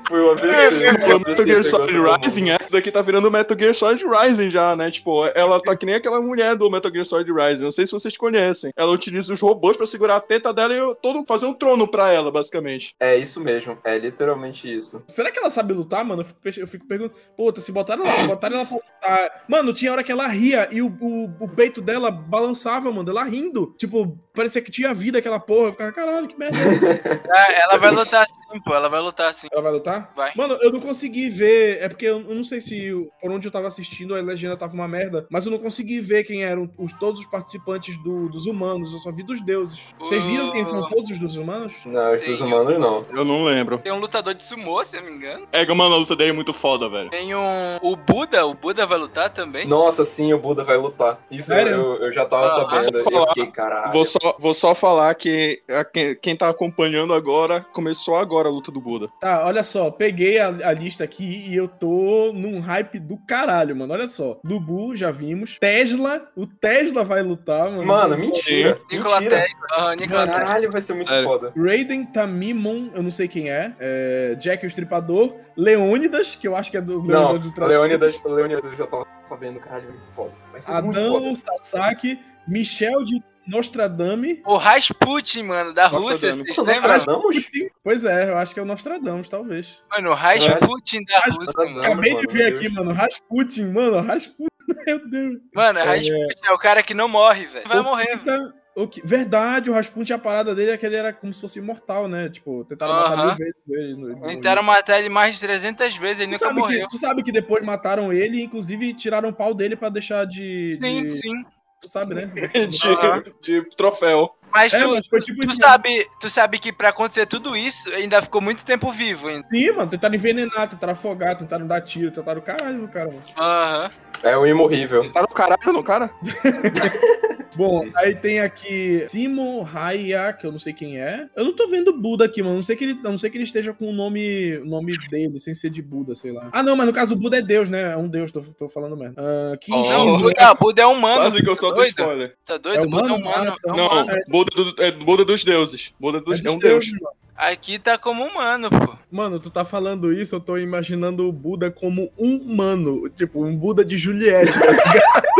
Foi 0.08 0.20
o 0.20 0.30
ABC. 0.32 0.86
É, 0.86 1.14
o 1.14 1.20
Metal 1.20 1.46
Gear 1.46 1.64
Solid. 1.64 1.92
Rising, 1.92 2.50
é, 2.50 2.56
isso 2.60 2.72
daqui 2.72 2.90
tá 2.90 3.00
virando 3.00 3.30
Metal 3.30 3.58
Gear 3.58 3.74
Solid 3.74 4.04
Rising 4.04 4.50
já, 4.50 4.76
né? 4.76 4.90
Tipo, 4.90 5.26
ela 5.34 5.60
tá 5.62 5.76
que 5.76 5.86
nem 5.86 5.94
aquela 5.94 6.20
mulher 6.20 6.56
do 6.56 6.70
Metal 6.70 6.92
Gear 6.92 7.04
Solid 7.04 7.32
Rising. 7.32 7.62
Não 7.62 7.72
sei 7.72 7.86
se 7.86 7.92
vocês 7.92 8.16
conhecem. 8.16 8.72
Ela 8.76 8.92
utiliza 8.92 9.32
os 9.32 9.40
robôs 9.40 9.76
pra 9.76 9.86
segurar 9.86 10.16
a 10.16 10.20
teta 10.20 10.52
dela 10.52 10.74
e 10.74 10.94
todo, 10.96 11.24
fazer 11.24 11.46
um 11.46 11.54
trono 11.54 11.88
pra 11.88 12.10
ela, 12.10 12.30
basicamente. 12.30 12.94
É 13.00 13.16
isso 13.16 13.40
mesmo, 13.40 13.78
é 13.84 13.98
literalmente 13.98 14.70
isso. 14.70 15.02
Será 15.06 15.30
que 15.30 15.38
ela 15.38 15.50
sabe 15.50 15.72
lutar, 15.72 16.04
mano? 16.04 16.22
Eu 16.22 16.26
fico, 16.26 16.60
eu 16.60 16.66
fico 16.66 16.86
perguntando. 16.86 17.18
Puta, 17.36 17.60
se 17.60 17.72
botaram 17.72 18.06
ela, 18.06 18.26
botaram 18.26 18.56
ela 18.56 18.66
pra 18.66 18.76
lutar. 18.76 19.11
Mano, 19.48 19.72
tinha 19.72 19.92
hora 19.92 20.02
que 20.02 20.12
ela 20.12 20.26
ria 20.26 20.68
e 20.70 20.80
o, 20.82 20.86
o, 21.00 21.24
o 21.40 21.48
peito 21.48 21.80
dela 21.80 22.10
balançava, 22.10 22.90
mano. 22.90 23.08
Ela 23.10 23.24
rindo. 23.24 23.74
Tipo, 23.78 24.18
parecia 24.34 24.60
que 24.62 24.70
tinha 24.70 24.92
vida 24.94 25.18
aquela 25.18 25.38
porra. 25.40 25.68
Eu 25.68 25.72
ficava, 25.72 25.92
caralho, 25.92 26.28
que 26.28 26.38
merda 26.38 26.56
é 26.58 26.72
essa? 26.72 26.86
É, 27.32 27.62
ela 27.62 27.76
vai 27.78 27.90
lutar 27.90 28.26
sim, 28.26 28.60
pô. 28.64 28.74
Ela 28.74 28.88
vai 28.88 29.00
lutar 29.00 29.34
sim. 29.34 29.46
Ela 29.52 29.62
vai 29.62 29.72
lutar? 29.72 30.12
Vai. 30.14 30.32
Mano, 30.36 30.56
eu 30.60 30.70
não 30.70 30.80
consegui 30.80 31.28
ver. 31.30 31.78
É 31.82 31.88
porque 31.88 32.06
eu, 32.06 32.20
não 32.20 32.44
sei 32.44 32.60
se 32.60 32.92
por 33.20 33.30
onde 33.30 33.46
eu 33.48 33.52
tava 33.52 33.68
assistindo 33.68 34.14
a 34.14 34.20
legenda 34.20 34.56
tava 34.56 34.74
uma 34.74 34.86
merda, 34.88 35.26
mas 35.30 35.46
eu 35.46 35.52
não 35.52 35.58
consegui 35.58 36.00
ver 36.00 36.24
quem 36.24 36.44
eram 36.44 36.70
os, 36.78 36.92
todos 36.94 37.20
os 37.20 37.26
participantes 37.26 37.96
do- 38.02 38.28
dos 38.28 38.46
humanos. 38.46 38.92
Eu 38.92 39.00
só 39.00 39.10
vi 39.10 39.22
dos 39.22 39.40
deuses. 39.40 39.80
Vocês 39.98 40.24
viram 40.24 40.50
quem 40.52 40.64
são 40.64 40.88
todos 40.88 41.10
os 41.10 41.18
dos 41.18 41.36
humanos? 41.36 41.72
Não, 41.86 42.14
os 42.14 42.20
Sim, 42.22 42.30
dos 42.32 42.40
humanos 42.40 42.78
não. 42.80 43.04
Eu 43.14 43.24
não 43.24 43.44
lembro. 43.44 43.78
Tem 43.78 43.92
um 43.92 43.98
lutador 43.98 44.34
de 44.34 44.44
sumô, 44.44 44.84
se 44.84 44.96
eu 44.96 45.02
não 45.02 45.10
me 45.10 45.16
engano. 45.16 45.46
É, 45.52 45.64
mano, 45.72 45.94
a 45.94 45.98
luta 45.98 46.14
dele 46.14 46.30
é 46.30 46.34
muito 46.34 46.52
foda, 46.52 46.88
velho. 46.88 47.10
Tem 47.10 47.34
um. 47.34 47.76
O 47.82 47.96
Buda, 47.96 48.44
o 48.46 48.54
Buda 48.54 48.86
vai 48.86 48.98
lutar 49.02 49.30
também. 49.32 49.66
Nossa, 49.66 50.04
sim, 50.04 50.32
o 50.32 50.38
Buda 50.38 50.64
vai 50.64 50.76
lutar. 50.76 51.18
Isso 51.30 51.52
eu, 51.52 51.66
eu, 51.68 51.96
eu 52.04 52.12
já 52.12 52.24
tava 52.24 52.46
Ah, 52.46 52.48
sabendo. 52.78 52.98
Eu 52.98 53.04
falar? 53.04 53.28
fiquei, 53.28 53.46
caralho. 53.48 53.92
Vou 53.92 54.04
só, 54.04 54.36
vou 54.38 54.54
só 54.54 54.74
falar 54.74 55.14
que 55.14 55.60
a- 55.68 55.84
quem, 55.84 56.14
quem 56.16 56.36
tá 56.36 56.48
acompanhando 56.48 57.12
agora, 57.12 57.64
começou 57.72 58.16
agora 58.16 58.48
a 58.48 58.52
luta 58.52 58.70
do 58.72 58.80
Buda. 58.80 59.08
Tá, 59.20 59.44
olha 59.46 59.62
só, 59.62 59.90
peguei 59.90 60.38
a, 60.38 60.48
a 60.48 60.72
lista 60.72 61.04
aqui 61.04 61.44
e 61.48 61.56
eu 61.56 61.68
tô 61.68 62.32
num 62.32 62.60
hype 62.60 62.98
do 62.98 63.16
caralho, 63.26 63.74
mano. 63.76 63.92
Olha 63.92 64.08
só. 64.08 64.38
Lubu, 64.44 64.94
já 64.96 65.10
vimos. 65.10 65.56
Tesla, 65.60 66.26
o 66.36 66.46
Tesla 66.46 67.04
vai 67.04 67.22
lutar, 67.22 67.70
mano. 67.70 67.84
Mano, 67.84 68.16
mentira. 68.16 68.78
Nikola 68.90 69.20
mentira. 69.20 69.42
Tesla. 69.42 69.66
Aham, 69.72 69.96
Nikola 69.96 70.26
Tesla. 70.26 70.40
Caralho, 70.40 70.70
vai 70.70 70.80
ser 70.80 70.94
muito 70.94 71.08
Sério. 71.08 71.24
foda. 71.28 71.52
Raiden 71.56 72.04
Tamimon, 72.06 72.88
eu 72.94 73.02
não 73.02 73.10
sei 73.10 73.28
quem 73.28 73.50
é. 73.50 73.72
é 73.80 74.34
Jack 74.38 74.64
o 74.64 74.68
Estripador. 74.68 75.32
Leônidas, 75.54 76.34
que 76.34 76.48
eu 76.48 76.56
acho 76.56 76.70
que 76.70 76.76
é 76.78 76.80
do 76.80 77.02
Não, 77.02 77.36
do 77.38 77.52
Leônidas, 77.66 78.22
Leônidas 78.24 78.64
eu 78.64 78.74
já 78.74 78.86
tava 78.92 79.06
sabendo, 79.24 79.60
caralho, 79.60 79.88
muito 79.88 80.06
foda. 80.08 80.34
Vai 80.50 80.60
ser 80.60 80.82
muito 80.82 80.98
Adão 80.98 81.36
foda. 81.36 81.36
Sasaki, 81.36 82.20
Michel 82.46 83.04
de 83.04 83.22
Nostradami. 83.46 84.40
O 84.44 84.56
Rasputin, 84.56 85.42
mano, 85.44 85.74
da 85.74 85.88
Rússia, 85.88 86.32
vocês 86.32 86.38
Nossa, 86.38 86.62
lembram? 86.62 86.92
Nostradamus? 86.92 87.46
Pois 87.82 88.04
é, 88.04 88.30
eu 88.30 88.38
acho 88.38 88.54
que 88.54 88.60
é 88.60 88.62
o 88.62 88.66
Nostradamus, 88.66 89.28
talvez. 89.28 89.82
Mano, 89.90 90.10
o 90.10 90.14
Rasputin 90.14 91.04
da 91.04 91.18
Rasputin. 91.20 91.46
Rússia, 91.46 91.64
mano. 91.64 91.80
Acabei 91.80 92.14
mano, 92.14 92.26
de 92.26 92.32
ver 92.32 92.46
aqui, 92.52 92.68
mano. 92.68 92.92
Rasputin, 92.92 93.72
mano. 93.72 94.00
Rasputin, 94.00 94.48
meu 94.86 95.08
Deus. 95.10 95.38
Mano, 95.54 95.80
Rasputin 95.80 96.44
é 96.44 96.52
o 96.52 96.58
cara 96.58 96.82
que 96.82 96.94
não 96.94 97.08
morre, 97.08 97.46
velho. 97.46 97.68
Vai 97.68 97.80
o 97.80 97.84
morrer, 97.84 98.18
Kita, 98.18 98.54
O 98.74 98.88
que... 98.88 99.00
Verdade, 99.06 99.68
o 99.68 99.72
Rasputin, 99.74 100.14
a 100.14 100.18
parada 100.18 100.54
dele 100.54 100.70
é 100.70 100.76
que 100.78 100.86
ele 100.86 100.96
era 100.96 101.12
como 101.12 101.32
se 101.34 101.40
fosse 101.40 101.58
imortal, 101.58 102.08
né? 102.08 102.28
Tipo, 102.30 102.64
tentaram 102.64 102.94
Aham. 102.94 103.02
matar 103.10 103.26
mil 103.26 103.34
vezes 103.36 103.68
ele. 103.68 103.94
No, 103.96 104.08
no- 104.08 104.26
Tentaram 104.28 104.62
matar 104.62 104.98
ele 104.98 105.08
mais 105.10 105.34
de 105.34 105.40
300 105.42 105.96
vezes, 105.96 106.20
ele 106.20 106.32
Tu 106.32 106.34
nunca 106.34 106.46
sabe, 106.46 106.60
morreu. 106.60 106.80
que, 106.80 106.88
tu 106.88 106.96
sabe 106.96 107.22
que 107.22 107.30
depois 107.32 107.62
mataram 107.64 108.12
ele 108.12 108.38
e, 108.38 108.42
inclusive, 108.42 108.94
tiraram 108.94 109.28
o 109.28 109.32
pau 109.34 109.52
dele 109.52 109.76
pra 109.76 109.88
deixar 109.90 110.24
de. 110.26 110.78
Sim, 110.82 111.02
de- 111.06 111.10
sim. 111.16 111.44
Tu 111.82 111.88
sabe, 111.88 112.14
né? 112.14 112.26
De, 112.70 113.30
de 113.42 113.76
troféu. 113.76 114.34
Mas, 114.52 114.72
É, 114.74 114.82
tu, 114.82 114.90
mas 114.90 115.06
foi 115.06 115.20
tipo 115.20 115.40
tu 115.44 115.50
isso. 115.50 115.56
sabe, 115.56 116.06
tu 116.20 116.28
sabe 116.30 116.58
que 116.58 116.72
pra 116.72 116.90
acontecer 116.90 117.26
tudo 117.26 117.56
isso, 117.56 117.88
ainda 117.90 118.20
ficou 118.22 118.40
muito 118.40 118.64
tempo 118.64 118.90
vivo 118.92 119.28
ainda. 119.28 119.42
Sim, 119.48 119.70
mano, 119.72 119.90
tentaram 119.90 120.14
envenenar, 120.14 120.68
tentaram 120.68 120.92
afogar, 120.92 121.36
tentaram 121.36 121.66
dar 121.66 121.80
tiro, 121.80 122.10
tentaram 122.10 122.40
caralho 122.40 122.78
no 122.78 122.88
cara, 122.88 123.06
mano. 123.06 123.20
Aham. 123.36 123.90
É 124.22 124.38
um 124.38 124.46
imorrível. 124.46 125.12
Tá 125.12 125.22
no 125.22 125.28
caralho 125.28 125.72
no 125.72 125.82
cara? 125.82 126.10
Bom, 127.54 127.84
aí 127.96 128.14
tem 128.14 128.40
aqui 128.40 129.04
Simo 129.08 129.68
Haya, 129.74 130.32
que 130.32 130.46
eu 130.46 130.50
não 130.52 130.58
sei 130.58 130.72
quem 130.72 130.98
é. 130.98 131.26
Eu 131.36 131.44
não 131.44 131.54
tô 131.54 131.68
vendo 131.68 131.92
Buda 131.92 132.24
aqui, 132.24 132.42
mano. 132.42 132.54
Não 132.56 132.62
sei 132.62 132.76
que 132.76 132.84
ele, 132.84 132.98
a 133.04 133.10
não 133.10 133.18
sei 133.18 133.28
que 133.28 133.36
ele 133.36 133.44
esteja 133.44 133.74
com 133.74 133.90
o 133.90 133.92
nome, 133.92 134.56
o 134.58 134.64
nome 134.64 134.94
dele, 135.10 135.38
sem 135.38 135.54
ser 135.54 135.68
de 135.68 135.82
Buda, 135.82 136.14
sei 136.16 136.32
lá. 136.32 136.48
Ah, 136.50 136.62
não, 136.62 136.74
mas 136.76 136.86
no 136.86 136.94
caso 136.94 137.14
o 137.14 137.18
Buda 137.18 137.36
é 137.38 137.42
Deus, 137.42 137.68
né? 137.68 137.92
É 137.92 137.96
um 137.96 138.08
Deus, 138.08 138.32
tô, 138.32 138.40
tô 138.40 138.68
falando 138.70 138.96
mesmo. 138.96 139.14
Ah, 139.18 139.54
Kim 139.60 139.72
Oh. 139.74 139.82
Não, 139.84 140.18
Buda, 140.18 140.54
Buda 140.54 140.82
é 140.82 140.86
humano. 140.86 141.16
Quase 141.20 141.42
que 141.42 141.50
eu 141.50 141.56
solto 141.56 141.74
doido? 141.76 141.88
spoiler. 141.90 142.34
Tá 142.46 142.54
É 142.54 142.58
doido? 142.58 142.88
Buda 142.88 143.02
é 143.02 143.12
humano? 143.12 143.16
humano. 143.16 143.52
Ah, 143.52 143.68
é 143.68 143.76
Não, 143.76 143.86
humano. 143.86 144.20
Buda, 144.44 144.72
do, 144.72 144.82
é 144.82 144.90
Buda 144.92 145.24
dos 145.24 145.44
deuses. 145.44 145.92
Buda 145.98 146.20
dos, 146.20 146.40
é, 146.40 146.42
dos 146.42 146.52
um 146.54 146.58
deus. 146.58 146.84
deuses, 146.84 146.92
mano. 146.92 147.16
Aqui 147.34 147.78
tá 147.78 147.96
como 147.98 148.24
humano, 148.24 148.68
pô. 148.70 148.96
Mano, 149.10 149.40
tu 149.40 149.50
tá 149.50 149.64
falando 149.64 150.12
isso, 150.12 150.36
eu 150.36 150.40
tô 150.40 150.58
imaginando 150.58 151.26
o 151.28 151.32
Buda 151.32 151.70
como 151.70 152.10
um 152.18 152.36
humano. 152.36 153.08
Tipo, 153.08 153.44
um 153.44 153.56
Buda 153.56 153.84
de 153.84 153.96
Juliette, 153.96 154.58
tá 154.58 154.70
ligado? 154.70 155.32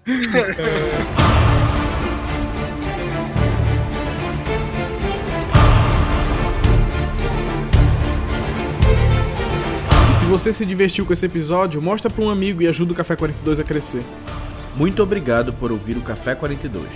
Se 10.18 10.26
você 10.26 10.52
se 10.52 10.66
divertiu 10.66 11.04
com 11.04 11.12
esse 11.12 11.26
episódio, 11.26 11.80
mostra 11.82 12.10
pra 12.10 12.22
um 12.22 12.30
amigo 12.30 12.62
e 12.62 12.68
ajuda 12.68 12.92
o 12.92 12.94
Café 12.94 13.16
42 13.16 13.58
a 13.58 13.64
crescer. 13.64 14.02
Muito 14.80 15.02
obrigado 15.02 15.52
por 15.52 15.70
ouvir 15.70 15.98
o 15.98 16.00
Café 16.00 16.34
42. 16.34 16.86